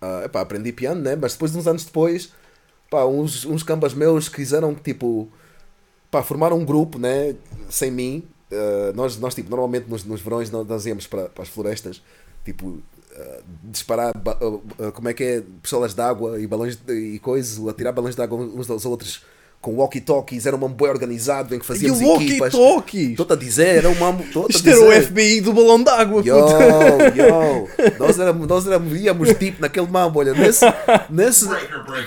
[0.00, 1.14] Ah, epá, aprendi piano, né?
[1.14, 2.32] Mas depois, uns anos depois,
[2.88, 5.30] pá, uns, uns cambas meus quiseram, tipo,
[6.10, 7.34] pá, formar um grupo, né?
[7.68, 8.24] Sem mim.
[8.52, 12.02] Ah, nós, nós, tipo, normalmente nos, nos verões nós, nós íamos para, para as florestas,
[12.44, 12.78] tipo,
[13.16, 17.66] ah, disparar, ah, como é que é, pistolas de água e balões de, e coisas,
[17.68, 19.22] atirar balões de água uns aos outros
[19.60, 22.54] com walkie-talkies, era um bem organizado em que fazíamos E o equipas.
[22.54, 23.10] walkie-talkies?
[23.10, 24.24] Estou-te a dizer, era um mambo.
[24.48, 25.02] Isto era o.
[25.02, 26.22] FBI do balão d'água.
[26.24, 26.34] Yo,
[27.14, 27.68] yo,
[27.98, 30.64] nós éramos, nós éramos, íamos tipo naquele mambo, olha, nesse,
[31.10, 31.46] nesse,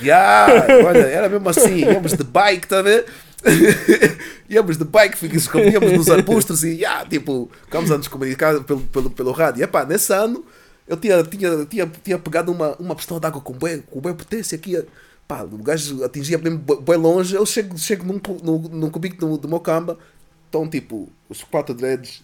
[0.02, 3.06] yeah, olha, era mesmo assim, íamos de bike, tá a ver?
[4.50, 9.10] íamos de bike, escondíamos nos arbustos e, yeah, tipo, ficámos a nos comunicar pelo, pelo,
[9.10, 9.62] pelo rádio.
[9.62, 10.44] E, epá, nesse ano,
[10.88, 14.14] eu tinha, tinha, tinha, tinha pegado uma, uma pistola de água com bem, com bem
[14.14, 14.82] potência aqui,
[15.28, 19.38] pá, o gajo atingia mesmo bem longe, eu chego, chego num, num, num cubico do,
[19.38, 19.98] do meu camba,
[20.46, 22.23] estão, tipo, os quatro dreads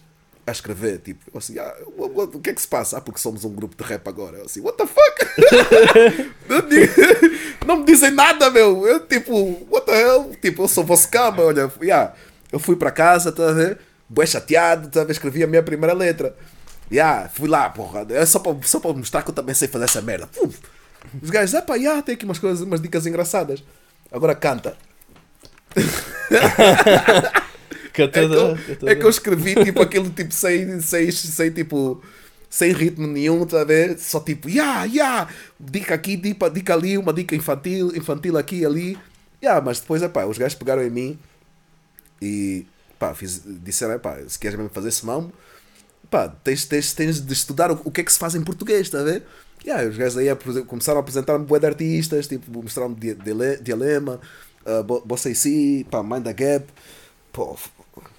[0.50, 2.98] a escrever, tipo, assim, ah, what- what- o que é que se passa?
[2.98, 4.38] Ah, porque somos um grupo de rap agora.
[4.38, 5.26] Eu assim, what the fuck?
[7.66, 8.86] Não me dizem nada, meu.
[8.86, 9.34] Eu, tipo,
[9.70, 10.30] what the hell?
[10.40, 12.14] Tipo, eu sou vosso cama, olha, yeah.
[12.52, 13.78] eu fui para casa, tá a ver?
[14.08, 15.12] Bué chateado, tá a?
[15.12, 16.34] Escrevi a minha primeira letra.
[16.90, 20.02] Yeah, fui lá, porra, é só para só mostrar que eu também sei fazer essa
[20.02, 20.26] merda.
[20.26, 20.50] Pum.
[21.22, 23.62] Os gajos, ah pá, yeah, tem aqui umas coisas, umas dicas engraçadas.
[24.10, 24.76] Agora canta.
[28.12, 28.52] É que, eu,
[28.86, 32.02] é que eu escrevi tipo aquilo tipo sem, sem, sem tipo
[32.48, 33.98] sem ritmo nenhum, tá a ver?
[33.98, 35.28] Só tipo, ya, ya,
[35.58, 38.98] dica aqui, dica, dica ali, uma dica infantil, infantil aqui e ali.
[39.42, 41.18] Ya, mas depois, epá, os gajos pegaram em mim
[42.20, 42.66] e
[42.98, 45.32] pá, fiz, disseram, epá, se queres mesmo fazer mambo,
[46.10, 48.90] pá, tens, tens, tens de estudar o, o que é que se faz em português,
[48.90, 49.24] tá a ver?
[49.64, 50.28] Yeah, os gajos aí
[50.66, 54.20] começaram a apresentar-me bué de artistas, tipo, mostraram-me Di- Dile- Dilema,
[54.66, 56.66] uh, Bo- Bossa AC, pá, Mind the Gap,
[57.32, 57.56] pô,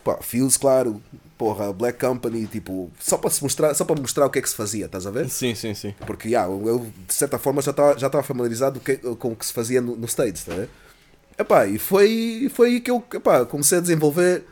[0.03, 1.01] pá, Fuse, claro,
[1.37, 4.49] porra, Black Company, tipo, só para se mostrar, só para mostrar o que é que
[4.49, 5.29] se fazia, estás a ver?
[5.29, 5.93] Sim, sim, sim.
[6.05, 9.53] Porque yeah, eu, de certa forma já estava já familiarizado que- com o que se
[9.53, 10.69] fazia no, no States, tá a ver?
[11.37, 14.43] Epá, e foi, foi aí que eu epá, comecei a desenvolver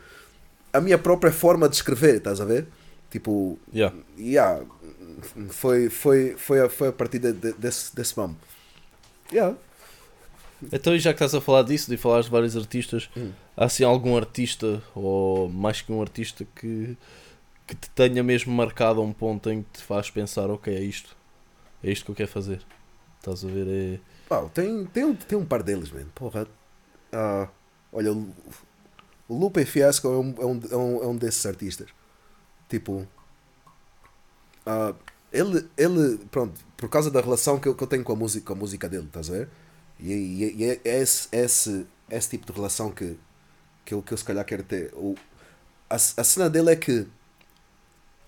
[0.72, 2.66] a minha própria forma de escrever, estás a ver?
[3.10, 3.96] Tipo, Yeah.
[4.18, 4.62] yeah,
[5.50, 8.14] foi, foi, foi, a, foi a partir de, de- desse, desse.
[9.32, 9.56] Yeah.
[10.72, 13.30] Então, já que estás a falar disso, de falar de vários artistas, Hum.
[13.60, 16.96] Há assim algum artista, ou mais que um artista, que,
[17.66, 20.80] que te tenha mesmo marcado a um ponto em que te faz pensar: ok, é
[20.80, 21.16] isto,
[21.84, 22.62] é isto que eu quero fazer.
[23.18, 23.68] Estás a ver?
[23.68, 24.00] É...
[24.54, 26.10] Tem, tem, um, tem um par deles, mano.
[26.14, 26.48] Porra.
[27.12, 27.48] Ah,
[27.92, 28.32] olha, o,
[29.28, 30.34] Lupe Fiasco é é, um,
[30.70, 31.88] é, um, é um desses artistas.
[32.68, 33.06] Tipo.
[34.66, 34.94] ah,
[35.32, 38.46] ele, ele, pronto, por causa da relação que eu, que eu tenho com a música,
[38.46, 39.48] com a música dele, estás a ver?
[39.98, 43.16] E, e- e é esse, esse, esse tipo de relação que,
[43.90, 44.92] que, eu, que eu se calhar quero ter.
[44.94, 45.16] O,
[45.88, 47.04] a, a cena dele é que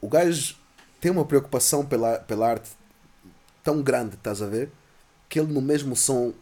[0.00, 0.56] o gajo
[1.00, 2.70] tem uma preocupação pela, pela arte
[3.62, 4.70] tão grande, estás a ver?
[5.28, 6.32] Que ele no mesmo som,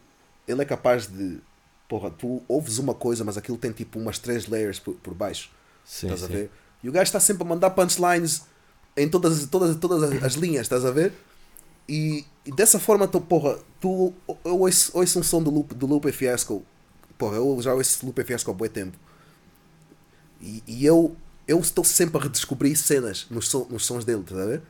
[0.47, 1.37] ele é capaz de.
[1.87, 5.51] Porra, tu ouves uma coisa, mas aquilo tem tipo umas três layers por, por baixo.
[5.85, 6.33] Sim, estás a sim.
[6.33, 6.51] ver?
[6.81, 8.43] E o gajo está sempre a mandar punchlines
[8.97, 11.13] em todas, todas, todas as- as linhas, estás a ver?
[11.87, 14.13] E, e dessa forma, tu, porra, tu
[14.45, 16.63] eu ouço, ouço um som do Lupe, do Lupe Fiasco,
[17.17, 18.97] porra, eu já ouço Lupe Fiasco há bom tempo.
[20.41, 21.15] E, e eu,
[21.47, 24.61] eu estou sempre a redescobrir cenas nos, nos sons dele, estás a ver?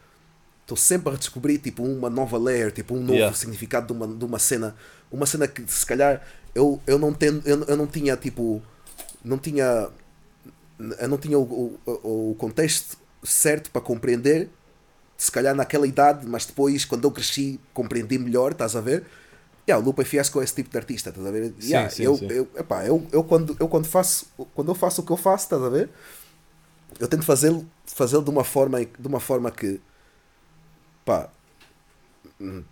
[0.62, 3.36] Estou sempre a redescobrir tipo uma nova layer, tipo um novo Yeah.
[3.36, 4.76] significado de uma, de uma cena,
[5.12, 6.22] uma cena que se calhar
[6.54, 8.62] eu, eu não tenho, eu, eu não tinha tipo,
[9.24, 9.90] não tinha,
[11.00, 14.50] eu não tinha o, o, o contexto certo para compreender,
[15.18, 19.06] se calhar naquela idade, mas depois quando eu cresci compreendi melhor, estás a ver?
[19.68, 21.54] Yeah, o Lupe Fiasco é esse tipo de artista, estás a ver?
[21.60, 22.28] Sim, Yeah, sim, eu, sim.
[22.28, 24.26] Eu, epá, eu, eu, quando, eu quando faço
[24.56, 25.90] quando eu faço o que eu faço, estás a ver?
[27.00, 29.80] Eu tento fazê-lo fazê de uma forma de uma forma que
[31.06, 31.30] pá,
[32.40, 32.64] hum,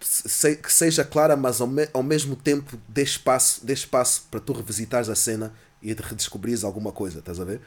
[0.00, 4.40] se- que seja clara, mas ao, me- ao mesmo tempo dê espaço, dê espaço para
[4.40, 5.52] tu revisitares a cena
[5.82, 7.60] e de redescobrires alguma coisa, estás a ver?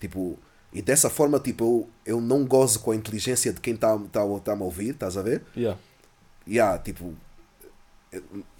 [0.00, 0.38] Tipo,
[0.72, 1.64] e dessa forma, tipo,
[2.06, 5.16] eu, eu não gozo com a inteligência de quem está tá, tá a ouvir, estás
[5.16, 5.42] a ver?
[5.56, 5.78] Yeah.
[6.46, 7.14] Yeah, tipo,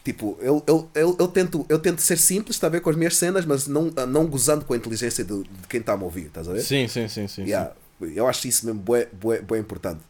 [0.02, 2.96] tipo eu, eu, eu, eu, tento, eu tento ser simples, está a ver, com as
[2.96, 6.26] minhas cenas, mas não, não gozando com a inteligência de, de quem está a ouvir,
[6.26, 6.62] estás a ver?
[6.62, 7.42] Sim, sim, sim, sim.
[7.42, 10.00] Yeah, Eu acho isso mesmo bué, bué, bué importante.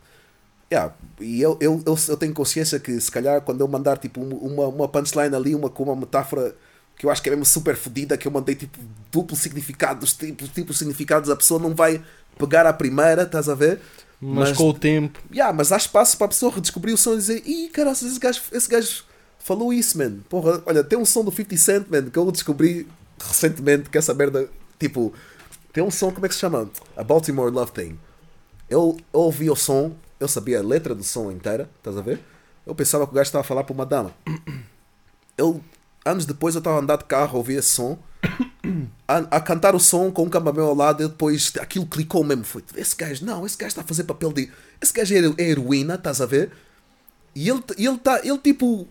[0.72, 4.20] Yeah, e eu, eu, eu, eu tenho consciência que se calhar quando eu mandar tipo
[4.20, 6.56] um- uma, uma punchline ali, uma, com uma metáfora
[6.96, 8.78] que eu acho que é mesmo super fodida, que eu mandei tipo
[9.10, 12.02] duplo significado, tipo, tipo significados, a pessoa não vai
[12.38, 13.80] pegar a primeira, estás a ver?
[14.20, 15.20] Mas, com o tempo.
[15.32, 18.18] Yeah, mas há espaço para a pessoa redescobrir o som e dizer Ih, caralho, esse
[18.20, 19.04] gajo, esse gajo
[19.42, 20.18] falou isso, man.
[20.28, 22.88] Porra, olha, tem um som do 50 Cent, man, que eu descobri
[23.18, 24.48] recentemente que essa merda,
[24.78, 25.12] tipo,
[25.72, 26.70] tem um som, como é que se chama?
[26.96, 27.98] A Baltimore Love Thing.
[28.68, 32.20] Eu, eu ouvi o som, eu sabia a letra do som inteira, estás a ver?
[32.64, 34.12] Eu pensava que o gajo estava a falar para uma dama.
[35.34, 35.62] Eu,
[36.04, 37.98] anos depois, eu estava a andar de carro, a ouvir esse som,
[39.08, 42.44] a, a cantar o som com um camameu ao lado, e depois aquilo clicou mesmo.
[42.44, 44.52] Foi, esse gajo, não, esse gajo está a fazer papel de.
[44.80, 46.52] Esse gajo é, é heroína, estás a ver?
[47.34, 48.86] E ele, ele tá, ele tipo.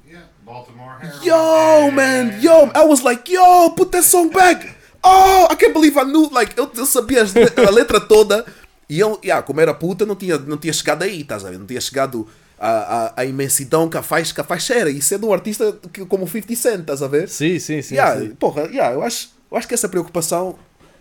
[0.51, 4.67] Baltimore Yo, man, yo, I was like, yo, put that song back.
[5.01, 8.45] Oh, I can't believe I knew, like, eu, eu sabia a letra toda.
[8.89, 11.57] E eu, yeah, como era puta, não tinha, não tinha chegado aí, estás a ver?
[11.57, 12.27] Não tinha chegado
[12.59, 14.89] à, à, à imensidão que a, faixa, que a faixa era.
[14.89, 17.29] E sendo um artista que, como o 50 Cent, estás a ver?
[17.29, 17.95] Sim, sim, sim.
[17.95, 18.35] Yeah, sim.
[18.35, 20.59] Porra, yeah, eu, acho, eu acho que essa preocupação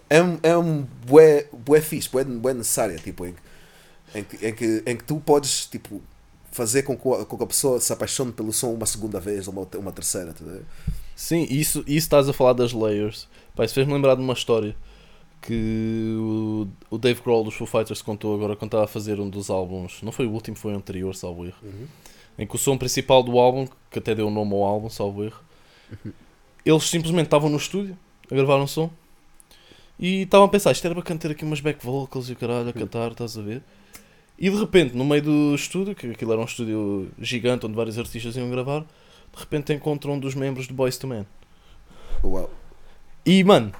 [0.09, 3.35] é um, é um bué, bué fixe, bué, bué necessária, tipo, em,
[4.15, 6.01] em, que, em, que, em que tu podes, tipo,
[6.61, 9.49] fazer com que, a- com que a pessoa se apaixone pelo som uma segunda vez
[9.49, 10.63] ou uma, uma terceira, tá ver?
[11.17, 13.27] Sim, isso, isso estás a falar das layers.
[13.57, 14.75] Pá, isso fez-me lembrar de uma história
[15.43, 19.29] que o, o Dave Grohl dos Foo Fighters contou agora quando estava a fazer um
[19.29, 20.01] dos álbuns.
[20.03, 21.57] Não foi o último, foi o anterior, salvo erro.
[22.39, 25.25] Em que o som principal do álbum, que até deu o nome ao álbum, salvo
[25.25, 25.41] erro,
[26.65, 27.97] eles simplesmente estavam no estúdio
[28.31, 28.91] a gravar um som
[29.99, 32.69] e estavam a pensar: isto era bacana ter aqui umas back vocals e o caralho
[32.69, 33.63] a cantar, estás a ver?
[34.41, 37.99] E de repente, no meio do estúdio, que aquilo era um estúdio gigante onde vários
[37.99, 41.27] artistas iam gravar, de repente encontram um dos membros do Boys to Men.
[42.25, 42.51] Uau.
[43.27, 43.71] E mano,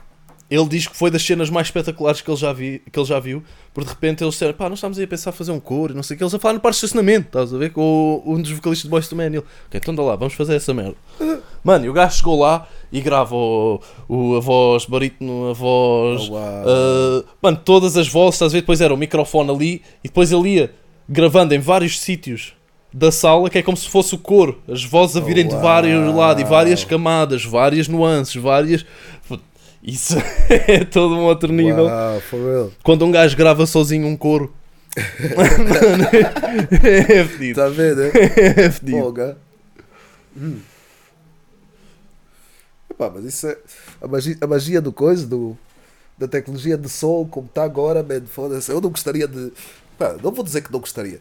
[0.51, 3.21] ele diz que foi das cenas mais espetaculares que ele já, vi, que ele já
[3.21, 5.93] viu, porque de repente eles disseram, pá, nós estamos aí a pensar fazer um coro,
[5.93, 7.71] e não sei o que, eles a falar no parque de estacionamento, estás a ver,
[7.71, 10.35] com um dos vocalistas de Boys to Men, e ele, ok, então dá lá, vamos
[10.35, 10.97] fazer essa merda.
[11.63, 16.29] Mano, e o gajo chegou lá e grava o, o- a voz barítono, a voz,
[16.31, 20.09] Oh, ah, mano, todas as vozes, estás a ver, depois era o microfone ali, e
[20.09, 20.73] depois ele ia
[21.09, 22.55] gravando em vários sítios
[22.93, 25.63] da sala, que é como se fosse o coro, as vozes a virem de uau.
[25.63, 28.85] vários lados, e várias camadas, várias nuances, várias...
[29.83, 30.15] Isso
[30.49, 31.87] é todo um outro nível.
[32.29, 32.73] For real.
[32.83, 34.53] Quando um gajo grava sozinho um coro.
[35.37, 36.05] Mano,
[36.87, 37.61] é fedido.
[37.61, 38.11] Tá vendo, né?
[38.13, 38.99] É fedido.
[38.99, 39.39] Folga.
[40.37, 40.59] Hum.
[42.91, 43.57] Epá, mas isso é
[44.01, 45.57] a magia, a magia do coisa, do,
[46.19, 48.71] da tecnologia de som, como está agora, man, foda-se.
[48.71, 49.53] Eu não gostaria de.
[49.97, 51.21] Pá, não vou dizer que não gostaria.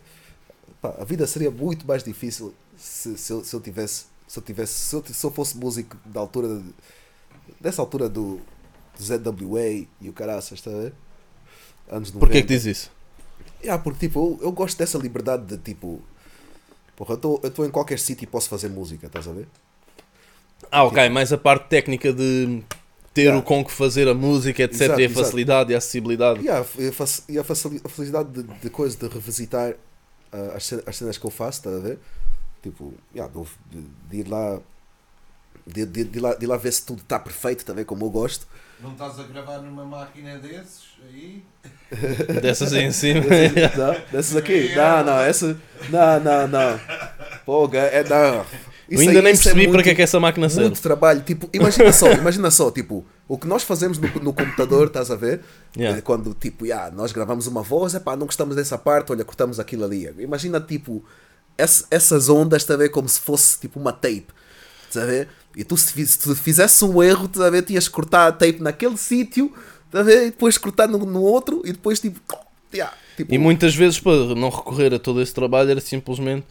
[0.81, 4.05] Pá, a vida seria muito mais difícil se, se, eu, se eu tivesse.
[4.27, 6.73] Se eu, tivesse se, eu, se eu fosse músico da altura de-
[7.59, 8.39] dessa altura do,
[9.01, 9.61] ZWA
[10.01, 10.93] e o caraças, está a ver?
[11.89, 12.19] Anos 90.
[12.19, 12.91] Porquê que diz isso?
[13.63, 16.01] Yeah, porque tipo, eu, eu gosto dessa liberdade de tipo.
[16.95, 19.47] Porra, eu estou em qualquer sítio e posso fazer música, estás a ver?
[20.71, 22.61] Ah, ok, mais a parte técnica de
[23.13, 23.39] ter Yeah.
[23.39, 24.81] o com que fazer a música, etc.
[24.81, 25.23] Exato, e a exato.
[25.25, 26.41] facilidade e a acessibilidade.
[26.43, 29.73] E a, e a, faci- a facili- a facilidade de, de coisa de revisitar
[30.31, 31.99] ah, as, as cenas que eu faço, estás a ver?
[32.61, 33.33] Tipo, yeah,
[33.71, 34.59] de- de ir lá.
[35.71, 37.85] De, de, de lá, de lá ver se tudo está perfeito, está a ver?
[37.85, 38.47] Como eu gosto.
[38.81, 41.43] Não estás a gravar numa máquina desses aí?
[42.41, 43.21] Dessas aí em cima.
[43.21, 44.73] Não, dessas aqui?
[44.75, 45.57] Não, não, essa.
[45.89, 46.79] Não, não, não.
[47.45, 48.03] Pô, é.
[48.03, 48.45] Não.
[48.89, 50.65] Eu ainda aí- nem isso percebi muito- para que é que essa máquina serve.
[50.65, 51.21] Muito trabalho.
[51.21, 55.15] Tipo, imagina só, imagina só, tipo, o que nós fazemos no, no computador, estás a
[55.15, 55.41] ver?
[55.77, 55.97] Yeah.
[55.97, 59.23] É Quando, tipo, yeah, nós gravamos uma voz, é pá, não gostamos dessa parte, olha,
[59.25, 60.11] cortamos aquilo ali.
[60.19, 61.03] Imagina, tipo,
[61.57, 62.89] ess- essas ondas, está a ver?
[62.89, 64.25] Como se fosse, tipo, uma tape.
[64.87, 65.27] Estás a ver?
[65.55, 67.63] E tu, se, se tu fizesse um erro, estás a ver?
[67.63, 69.51] Tinhas que cortar a tape naquele sítio,
[69.85, 70.21] estás a ver?
[70.27, 72.19] E depois cortar no, no outro, e depois, tipo,
[72.73, 76.45] yeah, tipo E muitas vezes, para não recorrer a todo esse trabalho, era simplesmente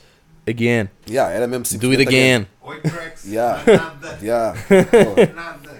[0.47, 0.89] again.
[1.09, 2.47] yeah, era mesmo Do it again.
[2.63, 3.25] Oito tracks.
[3.25, 3.63] Yeah.
[3.67, 4.19] Nada.
[4.23, 4.59] Yeah.
[4.69, 5.35] Pô.
[5.35, 5.79] Nada.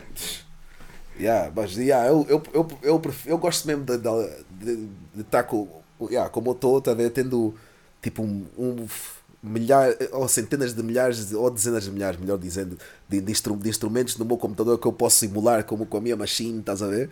[1.21, 4.13] Yeah, mas yeah, eu, eu, eu, eu, pref- eu gosto mesmo de estar
[4.53, 4.77] de,
[5.15, 5.67] de estar com,
[6.09, 7.57] yeah, como eu estou, tá a ver, tendo
[8.01, 8.87] tipo um, um
[9.49, 13.57] f- milhar, ou centenas de milhares, ou dezenas de milhares, melhor dizendo, de, de, instru-
[13.57, 16.83] de instrumentos no meu computador que eu posso simular como com a minha machine, estás
[16.83, 17.11] a ver?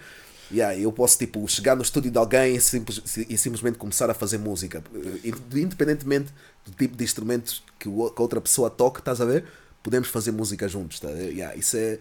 [0.52, 4.14] Yeah, eu posso tipo, chegar no estúdio de alguém e, simples, e simplesmente começar a
[4.14, 4.82] fazer música,
[5.24, 6.32] Eh, independentemente
[6.64, 9.44] do tipo de instrumentos que, o- que a outra pessoa toca, estás a ver?
[9.82, 11.08] Podemos fazer música juntos, tá?
[11.10, 11.98] Yeah, isso é.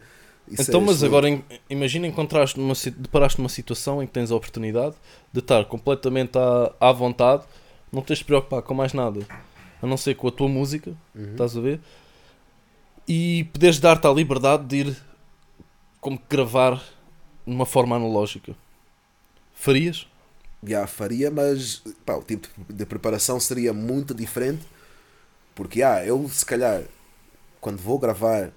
[0.47, 1.27] isso Então, é mas agora
[1.69, 4.95] imagina encontraste numa, deparaste numa situação em que tens a oportunidade
[5.33, 7.43] de estar completamente à, à vontade,
[7.91, 9.21] não tens de preocupar com mais nada,
[9.85, 11.31] a não ser com a tua música, Uhum.
[11.31, 11.79] estás a ver?
[13.07, 14.97] E poderes dar-te a liberdade de ir
[16.01, 16.83] como que gravar
[17.45, 18.55] numa forma analógica.
[19.53, 20.07] Farias?
[20.63, 24.63] Já faria, mas pá, o tipo de preparação seria muito diferente.
[25.53, 26.83] Porque ah, eu se calhar
[27.61, 28.51] quando vou gravar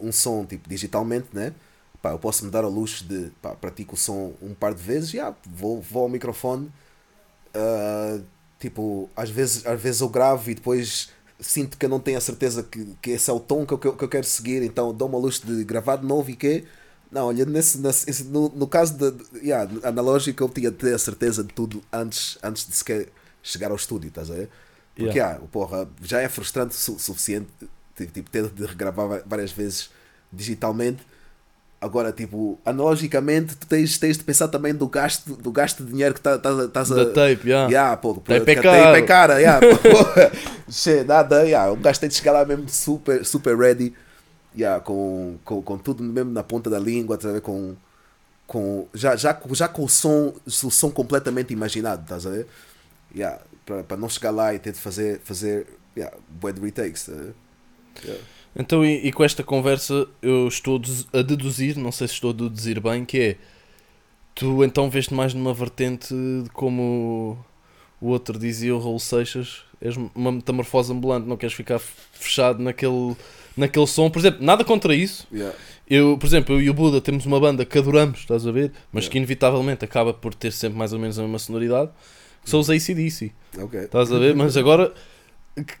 [0.00, 1.54] um som tipo digitalmente, né?
[2.02, 4.82] Pá, eu posso me dar ao luxo de pá, pratico o som um par de
[4.82, 6.70] vezes, já vou, vou ao microfone.
[7.54, 8.20] ah,
[8.68, 12.20] tipo, às vezes, às vezes eu gravo e depois sinto que eu não tenho a
[12.20, 14.62] certeza que, que esse é o tom que eu, que eu- que eu quero seguir,
[14.62, 16.64] então dou-me ao luxo de gravar de novo e que
[17.10, 20.76] não, olha, nesse, nesse, esse- no, no caso de, de- yeah, analógico, eu tinha de
[20.78, 23.08] ter a certeza de tudo antes, antes de sequer
[23.42, 24.48] chegar ao estúdio, estás a ver?
[24.96, 25.40] Porque, Yeah.
[25.42, 27.48] ah, porra, já é frustrante o su suficiente
[27.96, 29.90] tipo, ter de regravar va- várias vezes
[30.32, 31.02] digitalmente.
[31.84, 36.14] Agora, tipo, analogicamente, tu tens, tens de pensar também do gasto, do gasto de dinheiro
[36.14, 36.94] que tá- tá- estás a.
[36.94, 37.68] Da tape, yeah.
[37.70, 38.82] Yeah, pô, Tape é porque caro.
[38.84, 41.04] tape é cara, yeah, pô.
[41.06, 43.92] Nada, yeah, o gajo tem de chegar lá mesmo super, super ready,
[44.56, 47.76] yeah, com, com, com tudo mesmo na ponta da língua, tá com,
[48.46, 52.46] com, já, já, já com o som, o som completamente imaginado, estás a ver?
[53.14, 53.42] Yeah,
[53.86, 56.16] para não chegar lá e ter de fazer, fazer yeah,
[56.54, 57.34] de retakes, tá a ver?
[58.02, 58.24] Yeah.
[58.56, 62.14] Então, e, e com esta conversa, eu estou a dedu- a deduzir, não sei se
[62.14, 63.36] estou a deduzir bem, que é
[64.34, 67.36] tu então veste mais numa vertente de como
[68.00, 73.16] o outro dizia, o Raul Seixas, és uma metamorfose ambulante, não queres ficar fechado naquele,
[73.56, 74.08] naquele som.
[74.10, 75.26] Por exemplo, nada contra isso.
[75.32, 75.56] Yeah.
[75.88, 78.72] Eu, por exemplo, eu e o Buda temos uma banda que adoramos, estás a ver?
[78.92, 79.12] Mas Yeah.
[79.12, 81.90] que inevitavelmente acaba por ter sempre mais ou menos a mesma sonoridade,
[82.42, 83.32] que são os ACDC.
[83.58, 83.80] Ok.
[83.80, 84.34] Estás a ver?
[84.34, 84.92] Mas agora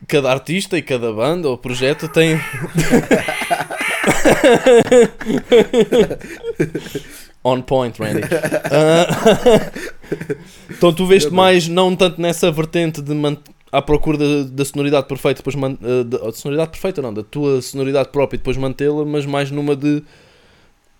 [0.06, 2.38] cada artista e cada banda ou projeto tem.
[7.44, 8.22] On point, Randy.
[8.70, 9.70] Ah,
[10.70, 13.36] então tu veste mais, não tanto nessa vertente de man...
[13.70, 15.76] à procura da, da sonoridade perfeita, depois man...
[15.82, 19.50] ah, da da sonoridade perfeita não, da tua sonoridade própria e depois mantê-la, mas mais
[19.50, 20.02] numa de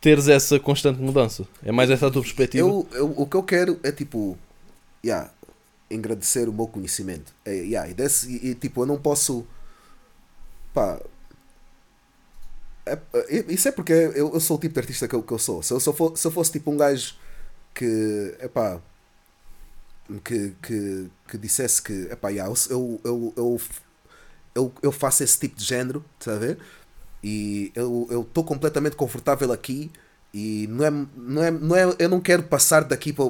[0.02, 1.44] teres essa constante mudança.
[1.64, 2.68] É mais essa a tua perspectiva?
[2.68, 4.36] Eu, eu- o que eu quero é tipo,
[5.02, 5.30] yeah,
[5.90, 7.32] engrandecer o meu conhecimento.
[7.44, 9.46] É, yeah, e, desse- e- e, tipo, eu não posso.
[10.72, 10.98] Pá.
[12.86, 12.98] é-
[13.28, 15.38] é- isso é porque eu, eu sou o tipo de artista que eu, que eu
[15.38, 15.62] sou.
[15.62, 17.14] Se eu, se, eu for- se eu fosse tipo um gajo
[17.74, 18.36] que.
[18.40, 18.80] Epá,
[20.22, 23.60] que, que, que dissesse que epá, yeah, eu, eu, eu,
[24.54, 26.58] eu, eu faço esse tipo de género, estás a ver?
[27.22, 29.90] E eu estou completamente confortável aqui
[30.34, 33.24] e não é, não é, não é, eu não quero passar daqui para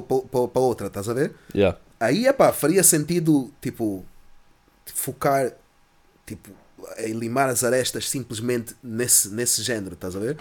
[0.59, 1.33] outra, estás a ver?
[1.55, 1.79] Yeah.
[1.99, 4.05] Aí, epá, faria sentido, tipo,
[4.85, 5.53] focar,
[6.25, 6.49] tipo,
[6.97, 10.37] em limar as arestas simplesmente nesse, nesse género, estás a ver?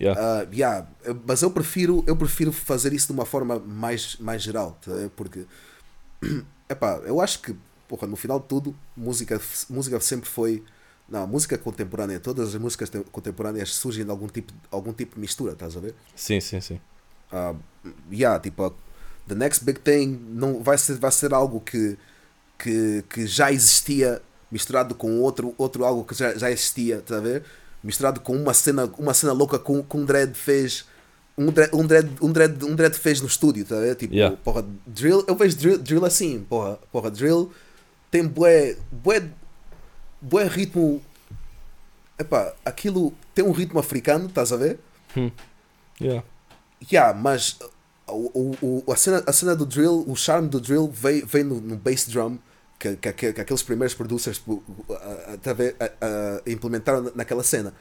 [0.00, 0.20] Yeah.
[0.20, 0.86] Ah, yeah,
[1.26, 5.44] mas eu prefiro, eu prefiro fazer isso de uma forma mais, mais geral, tá porque
[6.68, 7.56] epá, eu acho que
[7.88, 10.62] porra, no final de tudo, música, música sempre foi.
[11.08, 15.20] Não, música contemporânea, todas as músicas te- contemporâneas surgem de algum tipo, algum tipo de
[15.22, 15.94] mistura, estás a ver?
[16.14, 16.78] Sim, sim, sim.
[17.32, 17.54] Ah,
[18.12, 18.72] yeah, tipo, a-
[19.28, 21.96] the next big thing não vai ser, vai ser algo que,
[22.58, 27.20] que, que já existia misturado com outro, outro algo que já, já existia, tá a
[27.20, 27.44] ver?
[27.84, 30.86] Misturado com uma cena, uma cena louca com com um dread fez
[31.36, 33.94] um dread, um dread, um dread, um dread fez no estúdio, tá a ver?
[33.94, 34.36] Tipo, Yeah.
[34.42, 37.52] porra, drill, eu vejo drill, drill assim, porra, porra, drill
[38.10, 39.22] tem bué, bué,
[40.20, 41.00] bué ritmo,
[42.18, 44.80] epá, aquilo tem um ritmo africano, estás a ver?
[46.00, 46.24] Yeah.
[46.90, 47.58] Yeah, mas
[48.12, 51.60] o, o, a, cena, a cena do drill, o charme do drill veio, veio no,
[51.60, 52.38] no bass drum
[52.78, 54.62] que, que, que, que aqueles primeiros producers uh,
[55.42, 57.74] tá a implementaram na- naquela cena.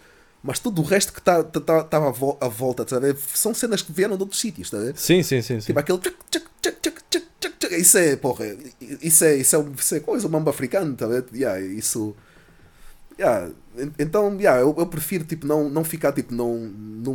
[0.44, 2.98] Mas tudo o resto que estava tá, tá, tava à, vo- à volta, tá
[3.34, 4.78] são cenas que vieram de outros sítios, tá?
[4.96, 5.60] Sim, sim, sim.
[5.60, 5.66] sim.
[5.68, 6.00] Tipo aquele.
[7.72, 8.46] Isso é, porra,
[9.02, 11.26] isso é, isso é, isso é coisa, o mambo africano, tá ver?
[11.34, 12.16] Yeah, isso.
[13.20, 16.60] Yeah, en- então, yeah, eu, eu prefiro tipo, não, não ficar tipo, num,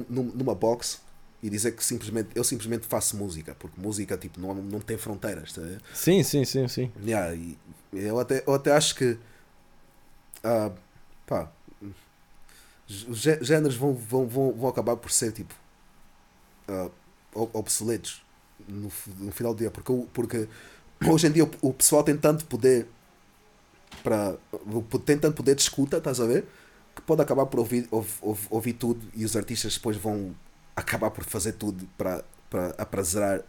[0.08, 0.98] num- numa box
[1.42, 5.52] e dizer que simplesmente eu simplesmente faço música, porque música tipo, não, não tem fronteiras,
[5.52, 5.62] tá?
[5.92, 6.90] Sim, sim, sim, sim.
[7.04, 7.58] Yeah, e
[7.92, 9.18] eu, até, eu até acho que
[10.44, 10.70] ah,
[11.26, 11.50] pá,
[13.08, 15.54] os gé- géneros vão, vão, vão, vão acabar por ser tipo
[17.34, 18.22] ob- obsoletos
[18.68, 20.48] no, no final do dia, porque, porque
[21.08, 22.86] hoje em dia o, o pessoal tem tanto poder
[24.02, 24.36] para
[25.04, 26.46] tem tanto poder de escuta, estás a ver?
[26.94, 28.12] Que pode acabar por ouvir, ouvir,
[28.50, 30.34] ouvir tudo e os artistas depois vão
[30.74, 33.42] acabar por fazer tudo para, para aprazerar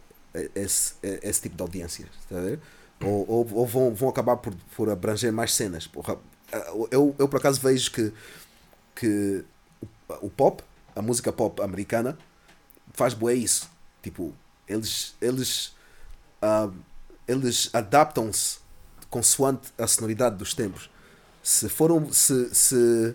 [0.54, 2.60] esse, esse tipo de audiências, estás a ver?
[3.02, 5.86] Ou, ou, ou vão, vão acabar por, por abranger mais cenas.
[5.86, 6.16] Porra,
[6.90, 8.12] eu, eu por acaso vejo que,
[8.94, 9.44] que
[10.20, 10.62] o, pop,
[10.94, 12.18] a música pop americana,
[12.92, 13.68] faz bué isso.
[14.02, 14.32] Tipo,
[14.66, 15.74] eles, eles,
[16.40, 16.70] ah,
[17.26, 18.58] eles adaptam-se
[19.10, 20.90] consoante a sonoridade dos tempos.
[21.42, 23.14] Se foram, se, se,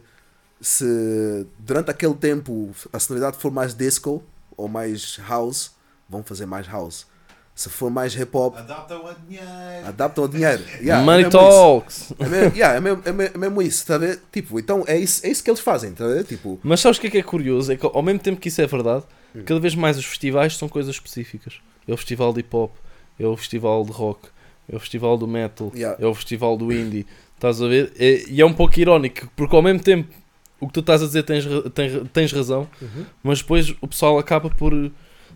[0.61, 4.23] se durante aquele tempo a sonoridade for mais disco
[4.57, 5.71] ou mais house,
[6.09, 7.07] vão fazer mais house.
[7.55, 9.87] Se for mais hip hop, Adaptam a dinheiro.
[9.87, 10.63] adaptam o dinheiro.
[10.79, 11.97] Yeah, Money é talks.
[12.03, 12.15] isso.
[12.17, 14.21] É mesmo, yeah, é, mesmo, é, mesmo, é mesmo isso, tá a ver?
[14.31, 16.23] Tipo, então é isso, é isso que eles fazem, tá a ver?
[16.23, 17.69] Tipo, Mas sabes o que é que é curioso?
[17.73, 19.03] É que ao mesmo tempo que isso é verdade,
[19.35, 19.43] Hum.
[19.45, 21.55] cada vez mais os festivais são coisas específicas.
[21.87, 22.71] É o festival de hip hop,
[23.19, 24.29] é o festival de rock,
[24.71, 25.97] é o festival do metal, Yeah.
[26.03, 27.05] é o festival do indie.
[27.35, 27.91] Estás a ver?
[27.99, 30.13] É- e é um pouco irónico, porque ao mesmo tempo
[30.59, 33.05] o que tu estás a dizer tens, tens, tens razão, Uhum.
[33.23, 34.73] mas depois o pessoal acaba por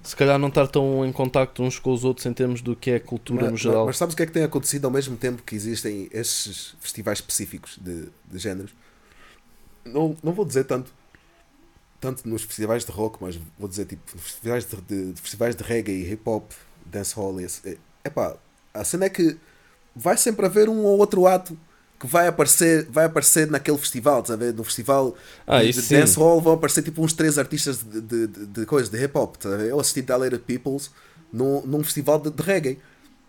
[0.04, 2.92] se calhar não estar tão em contacto uns com os outros em termos do que
[2.92, 3.86] é cultura no Mas, geral.
[3.86, 7.20] mas sabes o que é que tem acontecido ao mesmo tempo que existem esses festivais
[7.20, 8.72] específicos de, de géneros?
[9.86, 10.92] Não, não vou dizer tanto
[12.00, 15.64] tanto nos festivais de rock, mas vou dizer tipo festivais de, de- de festivais de
[15.64, 16.52] reggae, hip hop,
[16.86, 17.40] dancehall.
[17.40, 18.36] É epá,
[18.74, 19.38] a cena é que
[19.96, 21.58] vai sempre haver um ou outro ato
[22.04, 24.54] que vai aparecer, vai aparecer naquele festival, estás a ver?
[24.54, 25.16] No festival
[25.48, 28.92] Ah, de, de dancehall vão aparecer tipo uns três artistas de, de, de, de coisa,
[28.92, 29.70] de hip hop, estás a ver?
[29.70, 30.92] Eu assisti Dilated Peoples
[31.32, 32.78] num, num festival de, de reggae.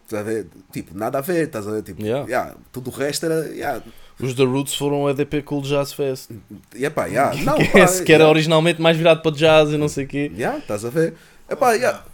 [0.05, 0.47] Estás a ver?
[0.73, 1.83] Tipo, nada a ver, estás a ver?
[1.83, 2.27] Tipo, Yeah.
[2.29, 3.47] yeah, tudo o resto era.
[3.49, 3.83] Yeah,
[4.21, 6.31] Os The Roots foram ao EDP Cool Jazz Fest.
[6.75, 9.89] e epá, yeah, não, que, pá, que era originalmente mais virado para jazz e não
[9.89, 10.31] sei o quê.
[10.37, 11.15] Yeah, estás a ver?
[11.49, 12.05] Epá, yeah.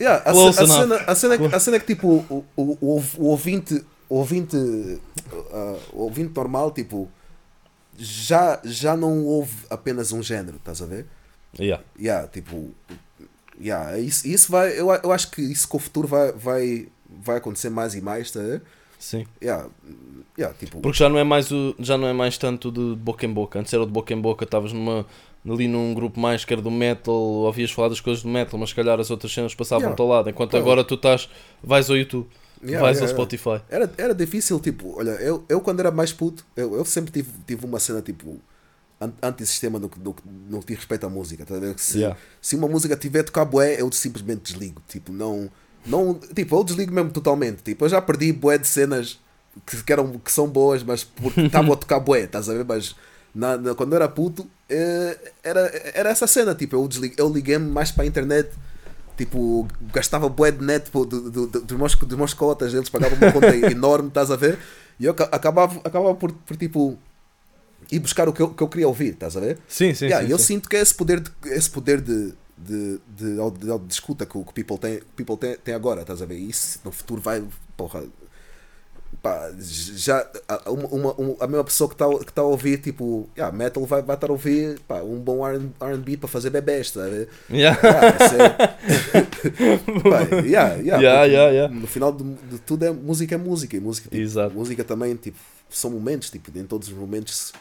[0.00, 2.62] Yeah, a, a cena, a, cena, é que- a cena é que tipo o, o,
[2.80, 7.08] o, o ouvinte, o ouvinte, uh, o ouvinte normal, tipo,
[7.96, 11.06] já, já não ouve apenas um género, estás a ver?
[11.58, 11.82] Yeah.
[11.98, 12.70] Yeah, tipo,
[13.60, 17.38] yeah, isso, isso vai, eu, eu acho que isso com o futuro vai, vai, vai
[17.38, 18.62] acontecer mais e mais, tá a ver?
[18.98, 19.26] Sim.
[19.42, 19.68] Yeah,
[20.38, 23.24] yeah, tipo, Porque já não é mais o, já não é mais tanto de boca
[23.24, 23.58] em boca.
[23.60, 25.06] Antes era o de boca em boca, estavas numa
[25.48, 28.70] ali num grupo mais que era do metal, ouvias falar das coisas do metal, mas
[28.70, 29.92] se calhar as outras cenas passavam Yeah.
[29.92, 30.28] ao teu lado.
[30.28, 30.58] Enquanto Pá.
[30.58, 31.28] agora tu estás,
[31.62, 32.28] vais ao YouTube,
[32.62, 33.08] Yeah, vais yeah, ao.
[33.08, 33.62] Spotify.
[33.68, 37.30] Era, era difícil, tipo, olha, eu, eu quando era mais puto, eu, eu sempre tive,
[37.46, 38.38] tive uma cena tipo
[39.00, 40.16] an- antissistema no, no,
[40.50, 41.54] no que diz respeito à música, tá?
[41.76, 42.18] Se, Yeah.
[42.40, 45.50] se uma música tiver tocar bué, eu simplesmente desligo, tipo, não,
[45.86, 49.18] não, tipo, eu desligo mesmo totalmente, tipo, eu já perdi bué de cenas
[49.66, 52.64] que, que, eram, que são boas, mas porque estavam a tocar bué, estás a ver?
[52.64, 52.94] Mas
[53.34, 55.60] na, na- quando eu era puto, eh, era,
[55.94, 58.50] era essa cena, tipo, eu, deslig, eu liguei-me mais para a internet,
[59.18, 62.88] tipo, gastava bué de net pô, do, do, do, dos, meus, dos meus cotas, eles
[62.88, 64.58] pagavam uma conta enorme, estás a ver?
[64.98, 66.96] E eu aca- acabava, acabava por, por tipo
[67.90, 69.58] ir buscar o que eu, que eu queria ouvir, estás a ver?
[69.68, 70.44] Sim, sim, Yeah, sim, e eu sim.
[70.44, 74.36] sinto que é esse poder de, esse poder de, de, de, de, de, escuta que
[74.38, 76.38] o que people tem, people tem, tem agora, estás a ver?
[76.38, 77.42] E Isso no futuro vai,
[77.76, 78.04] porra,
[79.22, 82.78] pá, já a, uma, uma, um- a mesma pessoa que está que tá a ouvir
[82.78, 86.90] tipo yeah, metal vai, vai estar a ouvir pá, um bom R&B para fazer bebés,
[87.10, 87.28] ver?
[87.50, 87.78] Yeah.
[88.20, 88.34] Isso
[89.14, 91.22] é- yeah, yeah,
[91.52, 91.74] Yeah.
[91.74, 94.54] No final de, de tudo é música é música e música, tipo, Exato.
[94.54, 95.38] música também tipo,
[95.68, 97.52] são momentos, tipo, em todos os momentos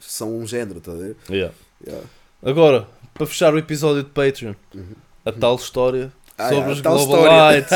[0.00, 0.98] são um género, estás
[1.30, 1.50] a.
[2.42, 4.54] Agora, para fechar o episódio de Patreon,
[5.24, 7.70] a tal história Ah, sobre yeah, os Globalites.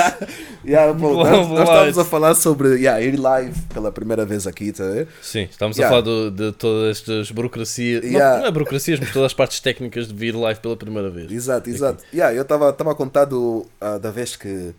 [0.65, 1.61] Yeah, pô, nós, nós Globalites.
[1.69, 4.85] estávamos a falar sobre yeah, ir live pela primeira vez aqui, tá?
[5.23, 5.87] Sim, estamos Yeah.
[5.99, 8.03] a falar do- de todas estas burocracias.
[8.05, 8.41] não- Yeah.
[8.41, 11.31] Não, é burocracias, mas todas as partes técnicas de vir live pela primeira vez.
[11.33, 12.05] Exato, exato.
[12.13, 14.75] Yeah, eu estava a contar do, ah, da vez que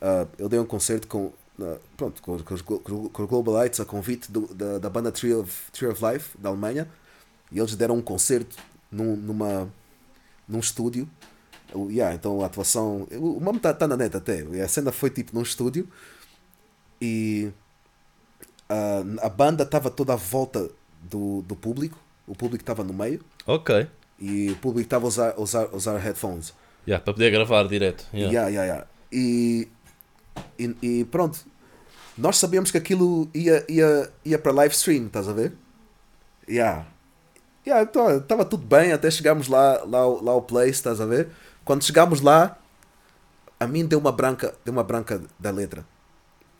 [0.00, 3.84] ah, eu dei um concerto com, ah, pronto, com, com, os, com os Globalites a
[3.86, 6.86] convite do- da, da banda Tree of, Tree of Life da Alemanha
[7.50, 8.56] e eles deram um concerto
[8.90, 9.68] num, numa,
[10.46, 11.08] num estúdio.
[11.90, 13.06] Yeah, então a atuação.
[13.12, 14.40] O o nome está tá na net até.
[14.62, 15.88] A cena foi tipo num estúdio
[17.00, 17.50] e
[18.68, 20.70] ah, a banda estava toda à volta
[21.02, 21.98] do, do público.
[22.26, 23.86] O público estava no meio Ok.
[24.18, 26.54] e o público estava a usar, usar, usar headphones.
[26.86, 28.06] Yeah, para poder gravar direto.
[28.14, 28.32] Yeah.
[28.32, 28.86] Yeah, yeah, yeah.
[29.12, 29.68] E,
[30.58, 31.40] e, e pronto,
[32.16, 35.52] nós sabíamos que aquilo ia, ia, ia para live stream, estás a ver?
[36.48, 36.86] Yeah.
[37.66, 41.28] Yeah, então, estava tudo bem até chegarmos lá, lá, lá ao place, estás a ver?
[41.64, 42.58] Quando chegámos lá,
[43.58, 45.86] a mim deu uma branca, deu uma branca da letra.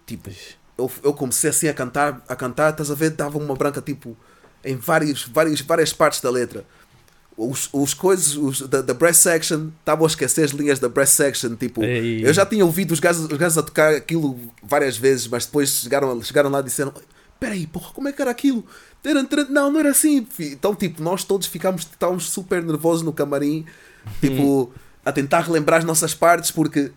[0.06, 0.30] Tipo,
[0.78, 3.10] eu, eu comecei assim a cantar, a cantar, estás a ver?
[3.10, 4.16] Dava uma branca tipo
[4.64, 6.64] em vários, vários, várias partes da letra.
[7.36, 11.14] Os, os coisas os, da, da breast section, estavam a esquecer as linhas da breast
[11.14, 11.56] section.
[11.56, 12.24] Tipo, Ei.
[12.24, 15.70] eu já tinha ouvido os gajos, os gajos a tocar aquilo várias vezes, mas depois
[15.70, 16.92] chegaram, chegaram lá e disseram:
[17.40, 18.64] Peraí, porra, como é que era aquilo?
[19.48, 20.24] Não, não era assim.
[20.24, 23.64] fi." Então, tipo, nós todos ficámos estávamos super nervosos no camarim,
[24.20, 24.72] tipo,
[25.04, 26.92] a tentar relembrar as nossas partes, porque,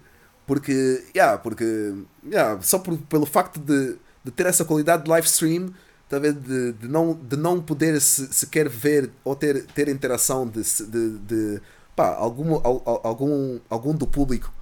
[0.45, 1.93] porque, yeah, porque,
[2.25, 5.73] yeah, só por, pelo facto de, de ter essa qualidade de live stream,
[6.11, 10.47] a ver, de, de, não, de não poder se, sequer ver ou ter, ter interação
[10.47, 11.61] de, de, de
[11.95, 14.53] pá, algum, al- al- algum, algum do público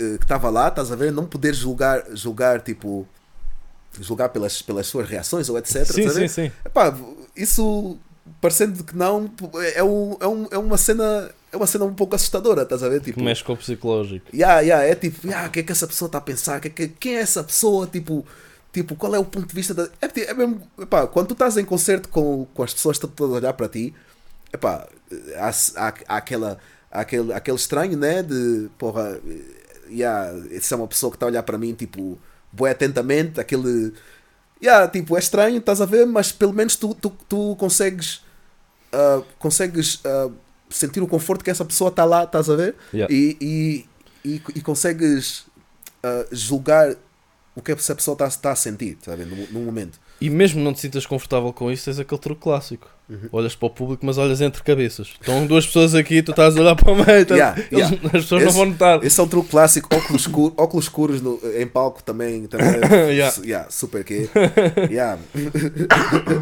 [0.00, 3.06] eh, que estava lá, estás a ver, não poder julgar, julgar tipo,
[4.00, 5.84] julgar pelas, pelas suas reações ou etc.
[5.84, 6.52] Sim, sim, sim.
[6.64, 6.92] Epá,
[7.36, 7.98] isso
[8.40, 9.30] parecendo que não
[9.74, 12.88] é, um, é, um, é uma cena é uma cena um pouco assustadora, estás a
[12.88, 13.00] ver?
[13.00, 14.26] Tipo, mexe com o psicológico.
[14.34, 16.60] Yeah, yeah, é tipo, yeah, o que é que essa pessoa está a pensar?
[16.60, 17.86] Que, que, quem é essa pessoa?
[17.86, 18.24] Tipo,
[18.72, 19.88] tipo, qual é o ponto de vista da.
[20.00, 23.16] É, é mesmo, epá, quando tu estás em concerto com, com as pessoas que estão
[23.16, 23.94] todas a olhar para ti,
[24.52, 24.86] epá,
[25.36, 26.58] há, há, há aquela,
[26.90, 28.22] há aquele, aquele estranho, né?
[28.22, 29.18] De porra,
[29.90, 32.18] yeah, essa é uma pessoa que está a olhar para mim, tipo,
[32.52, 33.94] boé atentamente, aquele.
[34.62, 38.22] Yeah, tipo, é estranho, estás a ver, mas pelo menos tu, tu, tu consegues.
[38.92, 40.30] ah, consegues ah,
[40.70, 42.74] sentir o conforto que essa pessoa está lá, estás a ver?
[42.92, 43.12] Yeah.
[43.12, 43.88] E, e,
[44.24, 45.46] e, e consegues
[46.02, 46.94] ah, julgar
[47.54, 49.98] o que essa pessoa está a sentir, tá a ver, no, no momento.
[50.20, 52.88] E mesmo não te sintas confortável com isso, tens aquele truque clássico.
[53.08, 53.28] Uhum.
[53.32, 55.08] Olhas para o público, mas olhas entre cabeças.
[55.18, 57.26] Estão duas pessoas aqui, tu estás a olhar para o meio.
[57.30, 57.96] Yeah, yeah.
[58.06, 59.04] As pessoas não Esse- vão notar.
[59.04, 62.66] Esse é um truque clássico, óculos, escuros, óculos escuros no- em palco também, também
[63.14, 63.30] Yeah.
[63.30, 64.28] su- yeah, super que
[64.90, 65.18] yeah.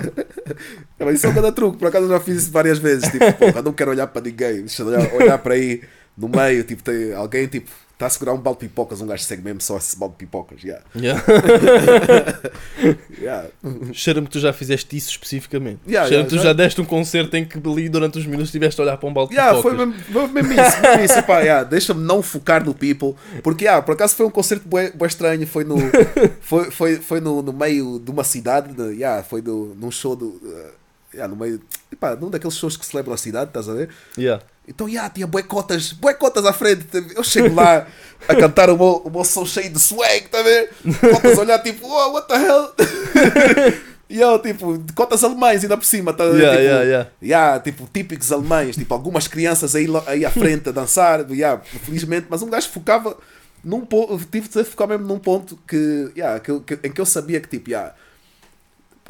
[0.98, 3.32] Mas Isso é um grande truque, por acaso eu já fiz isso várias vezes, tipo,
[3.34, 5.82] porra, não quero olhar para ninguém, deixa olhar, olhar para aí
[6.16, 9.24] no meio, tipo, tem alguém tipo, está a segurar um balde de pipocas, um gajo
[9.24, 10.84] segue mesmo só esse balde de pipocas, yeah.
[10.94, 11.22] Yeah.
[13.18, 13.48] Yeah.
[13.92, 15.80] Cheira-me que tu já fizeste isso especificamente.
[15.88, 18.26] Yeah, Cheira-me que yeah, tu já já- deste um concerto em que ali durante os
[18.26, 19.94] minutos estiveste a olhar para um balde de Yeah, foi pipocas.
[19.96, 23.82] mesmo, foi mesmo isso, mesmo isso pá, yeah, deixa-me não focar no people, porque yeah,
[23.82, 25.76] por acaso foi um concerto bué, bué estranho, foi no,
[26.42, 30.14] foi, foi, foi no, no meio de uma cidade, de, yeah, foi do, num show
[30.14, 30.70] do, uh,
[31.16, 31.60] yeah, no meio,
[31.92, 33.88] epá, num daqueles shows que celebram a cidade, estás a ver?
[34.16, 34.42] Yeah.
[34.68, 36.86] Então, yeah, tinha bué cotas, bué cotas à frente.
[37.14, 37.86] Eu chego lá
[38.28, 40.70] a cantar o meu, o meu som cheio de swag, tá a ver?
[41.12, 42.72] Cotas a olhar tipo, oh, what the hell?
[44.10, 46.24] e eu, tipo, de cotas alemães ainda por cima, tá?
[46.24, 47.10] Yeah, tipo, yeah, yeah.
[47.22, 52.26] yeah, tipo, típicos alemães, tipo, algumas crianças aí, aí à frente a dançar, yeah, felizmente,
[52.28, 53.16] mas um gajo focava
[53.64, 57.06] num ponto, tive de focar mesmo num ponto que, yeah, que, que- em que eu
[57.06, 57.94] sabia que, tipo, yeah,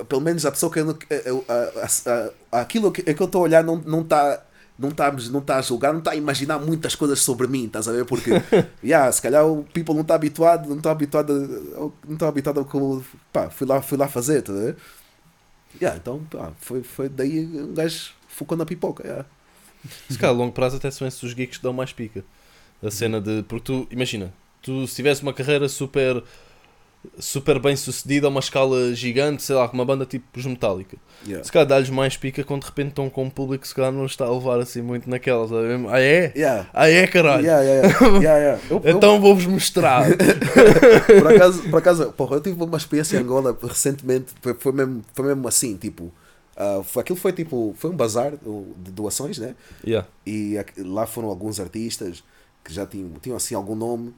[0.04, 3.40] pelo menos a pessoa que eu, eu- a- a- a- aquilo que, que eu estou
[3.40, 4.42] a olhar não não está
[4.78, 7.88] não está não tá a julgar não está a imaginar muitas coisas sobre mim estás
[7.88, 8.30] a ver porque
[8.84, 11.32] yeah, se calhar o people não está habituado não está habituado
[12.06, 14.76] não está habituado eu pá, fui lá fui lá fazer estás a ver
[15.80, 19.24] yeah, então pá, foi foi daí um gajo focou na pipoca yeah.
[20.10, 22.24] Se calhar a longo prazo até são esses os geeks que dão mais pica.
[22.82, 23.42] A cena de.
[23.44, 24.32] Porque tu, imagina,
[24.62, 26.22] tu se tivesse uma carreira super
[27.18, 30.96] super bem sucedida a uma escala gigante, sei lá, com uma banda tipo os Metallica.
[31.26, 31.44] Yeah.
[31.44, 33.90] Se calhar dá-lhes mais pica quando de repente estão com um público que se calhar
[33.92, 35.50] não está a levar assim muito naquelas.
[35.52, 36.32] Ah é?
[36.36, 36.68] Yeah.
[36.72, 37.44] Ah é caralho?
[37.44, 38.60] Yeah, yeah.
[38.70, 40.04] Eu- eu- então vou-vos mostrar.
[41.20, 44.26] por acaso, por acaso porra, eu tive uma experiência em Angola recentemente,
[44.58, 46.12] foi, mesmo, foi mesmo assim, tipo,
[46.56, 49.54] ah, foi, aquilo foi tipo, foi um bazar de doações, né?
[50.26, 52.22] E lá foram alguns artistas
[52.64, 54.12] que já tinham, tinham assim algum nome,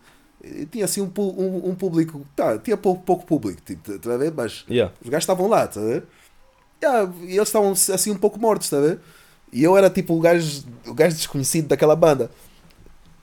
[0.71, 4.33] tinha assim um, um, um público, tá, tinha pouco, pouco público, tipo, tá a ver?
[4.33, 4.93] Mas Yeah.
[5.03, 6.05] os gajos estavam lá, tá a ver?
[6.83, 9.01] Yeah, e eles estavam assim um pouco mortos, tá a ver?
[9.53, 12.31] E eu era tipo o gajo, o gajo desconhecido daquela banda.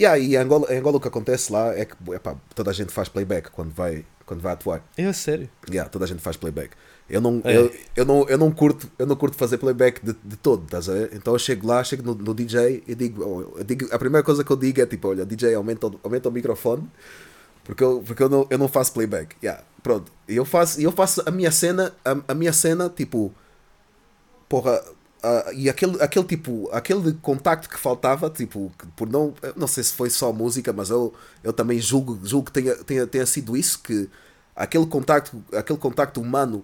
[0.01, 2.73] Yeah, e em Angola, em Angola o que acontece lá é que epá, toda a
[2.73, 4.83] gente faz playback quando vai, quando vai atuar.
[4.97, 5.49] É sério.
[5.69, 6.71] Yeah, toda a gente faz playback.
[7.07, 7.55] Eu não, É.
[7.55, 10.89] eu, eu não, eu não curto, eu não curto fazer playback de, de todo, estás
[10.89, 11.11] a ver?
[11.13, 14.43] Então eu chego lá, chego no, no DJ e digo, eu digo, a primeira coisa
[14.43, 16.89] que eu digo é tipo, olha, DJ, aumenta, o- aumenta o microfone,
[17.63, 19.35] porque eu, porque eu, não, eu não faço playback.
[19.43, 20.11] Yeah, pronto.
[20.27, 23.33] E eu faço, eu faço a minha cena, a, a minha cena, tipo,
[24.47, 24.81] porra,
[25.23, 29.93] ah, e aquele, aquele tipo, aquele contacto que faltava, tipo, por não, não sei se
[29.93, 31.13] foi só música, mas eu,
[31.43, 34.09] eu também julgo, julgo que tenha, tenha, tenha sido isso, que
[34.55, 36.63] aquele contacto, aquele contacto humano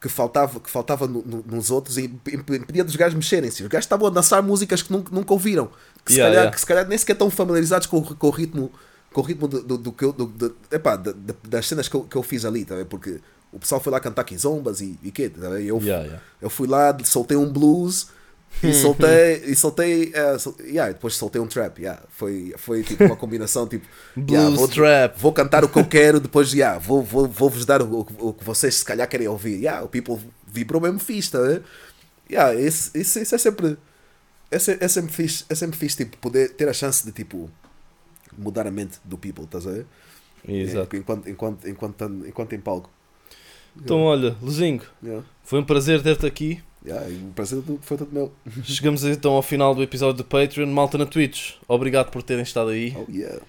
[0.00, 3.62] que faltava, que faltava no- no- nos outros e imp- impedia dos gajos mexerem-se.
[3.62, 5.70] Os gajos estavam a dançar músicas que nunca, nunca ouviram,
[6.04, 6.54] que se, Yeah, calhar, yeah.
[6.54, 8.70] que se calhar nem sequer estão familiarizados com, o- com o ritmo,
[9.12, 11.88] com o ritmo do, do, do que eu, do, do- epá, da- da- das cenas
[11.88, 13.20] que eu, que eu fiz ali, tá porque
[13.52, 16.20] o pessoal foi lá cantar quizombas e, e quê, tá eu, yeah.
[16.40, 18.08] eu fui lá, soltei um blues
[18.62, 22.02] e soltei, e soltei, eh, sol- yeah, depois soltei um trap, yeah.
[22.10, 23.86] foi, foi tipo uma combinação tipo
[24.16, 25.18] Blues, vou, trap.
[25.18, 28.32] vou cantar o que eu quero, depois yeah, vou, vou, vou vos dar o, o,
[28.32, 29.56] que vocês se calhar querem ouvir.
[29.58, 31.62] Yeah, o people vibrou mesmo fixe, tá ver?
[32.30, 33.78] Yeah, isso, isso, isso é sempre
[34.50, 37.50] é, é sempre fixe, é sempre fixe tipo, poder ter a chance de tipo
[38.36, 39.86] mudar a mente do people, estás a ver?
[40.46, 40.94] Exato.
[40.94, 42.90] É, enquanto, enquanto, enquanto, enquanto em palco.
[43.76, 45.24] Então olha, Luzinho, Yeah.
[45.44, 46.62] foi um prazer ter-te aqui.
[46.88, 47.06] Yeah,
[47.62, 48.32] do- foi todo meu.
[48.64, 50.66] Chegamos então ao final do episódio do Patreon.
[50.66, 52.96] Malta na Twitch, obrigado por terem estado aí.
[52.96, 53.40] Oh, yeah.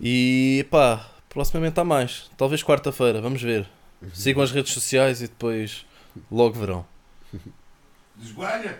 [0.00, 2.30] E pá, proximamente há mais.
[2.36, 3.66] Talvez quarta-feira, vamos ver.
[4.12, 5.84] Sigam as redes sociais e depois
[6.30, 6.84] logo verão.
[8.16, 8.78] Desgualha!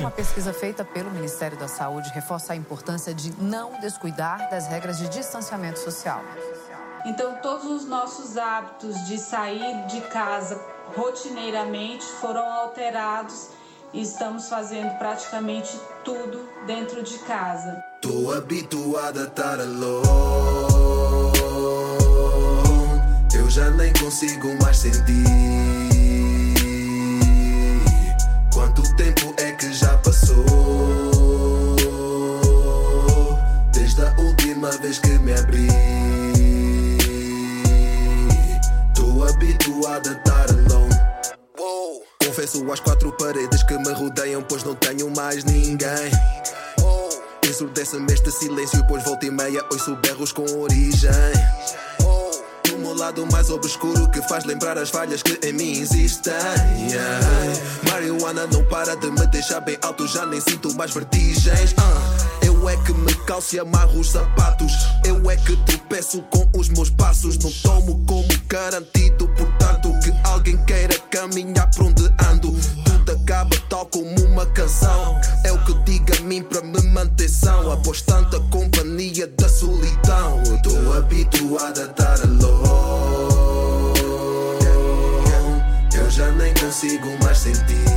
[0.00, 4.98] Uma pesquisa feita pelo Ministério da Saúde reforça a importância de não descuidar das regras
[4.98, 6.24] de distanciamento social.
[7.04, 10.58] Então, todos os nossos hábitos de sair de casa
[10.96, 13.48] rotineiramente foram alterados
[13.92, 17.82] e estamos fazendo praticamente tudo dentro de casa.
[18.00, 20.08] Tô habituado a estar alone.
[23.34, 25.24] Eu já nem consigo mais sentir.
[28.52, 30.44] Quanto tempo é que já passou?
[33.72, 35.68] Desde a última vez que me abri.
[38.94, 40.57] Tô habituado a estar.
[42.38, 46.08] Confesso às quatro paredes que me rodeiam, pois não tenho mais ninguém.
[47.44, 51.10] Ensurdece-me este silêncio, pois volta e meia ouço berros com origem.
[52.70, 56.32] No meu lado mais obscuro que faz lembrar as falhas que em mim existem.
[56.88, 57.26] Yeah.
[57.90, 61.74] Marihuana não para de me deixar bem alto, já nem sinto mais vertigens.
[61.76, 64.72] Ah, eu é que me calço e amarro os sapatos.
[65.04, 67.36] Eu é que tropeço com os meus passos.
[67.38, 69.87] Não tomo como garantido, portanto,
[70.28, 72.52] alguém queira caminhar por onde ando.
[72.84, 75.20] Tudo acaba tal como uma canção.
[75.44, 77.70] É o que digo a mim para me manter são.
[77.72, 83.98] Após tanta companhia da solidão, tô habituado a estar alone.
[85.94, 87.88] Eu já nem consigo mais sentir.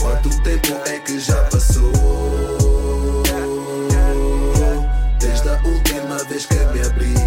[0.00, 1.92] Quanto tempo é que já passou?
[5.18, 7.23] Desde a última vez que me abri.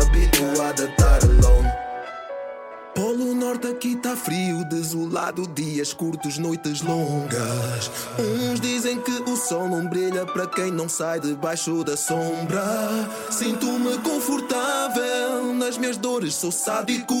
[0.00, 1.70] Habituado a estar alone.
[2.94, 7.90] Polo Norte aqui tá frio, desolado, dias curtos, noites longas.
[8.18, 12.62] Uns dizem que o sol não brilha para quem não sai debaixo da sombra.
[13.30, 17.14] Sinto-me confortável nas minhas dores, sou sádico.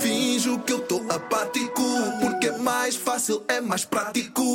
[0.00, 1.84] Finjo que eu tô apático,
[2.20, 4.54] porque é mais fácil, é mais prático.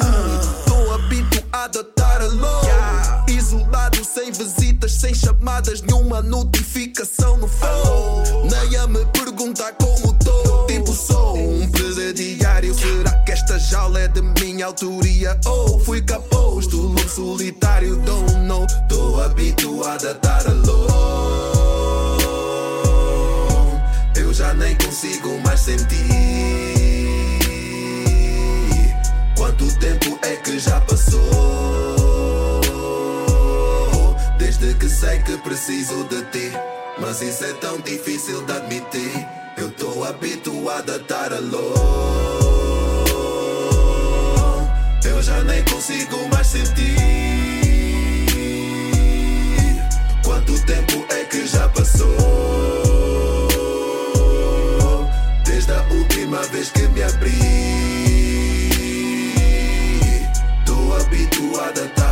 [1.52, 8.49] Habituado a estar alone, isolado, sem visitas, sem chamadas, nenhuma notificação no phone.
[8.49, 10.65] Nem a me perguntar como tô.
[10.65, 12.73] Tipo, sou um presidiário.
[12.73, 15.40] Será que esta jaula é de minha autoria?
[15.45, 17.98] Ou fui caposto, lobo solitário?
[17.98, 18.65] Don't know.
[18.88, 20.91] Tô habituado a estar alone.
[24.15, 26.81] Eu já nem consigo mais sentir.
[29.52, 31.19] Quanto tempo é que já passou?
[34.38, 36.53] Desde que sei que preciso de ti.
[36.98, 39.28] Mas isso é tão difícil de admitir.
[39.57, 41.76] Eu tô habituado a estar alone.
[45.03, 46.95] Eu já nem consigo mais sentir.
[50.23, 52.15] Quanto tempo é que já passou?
[55.44, 57.03] Desde a última vez que me
[61.12, 62.11] habituada tá?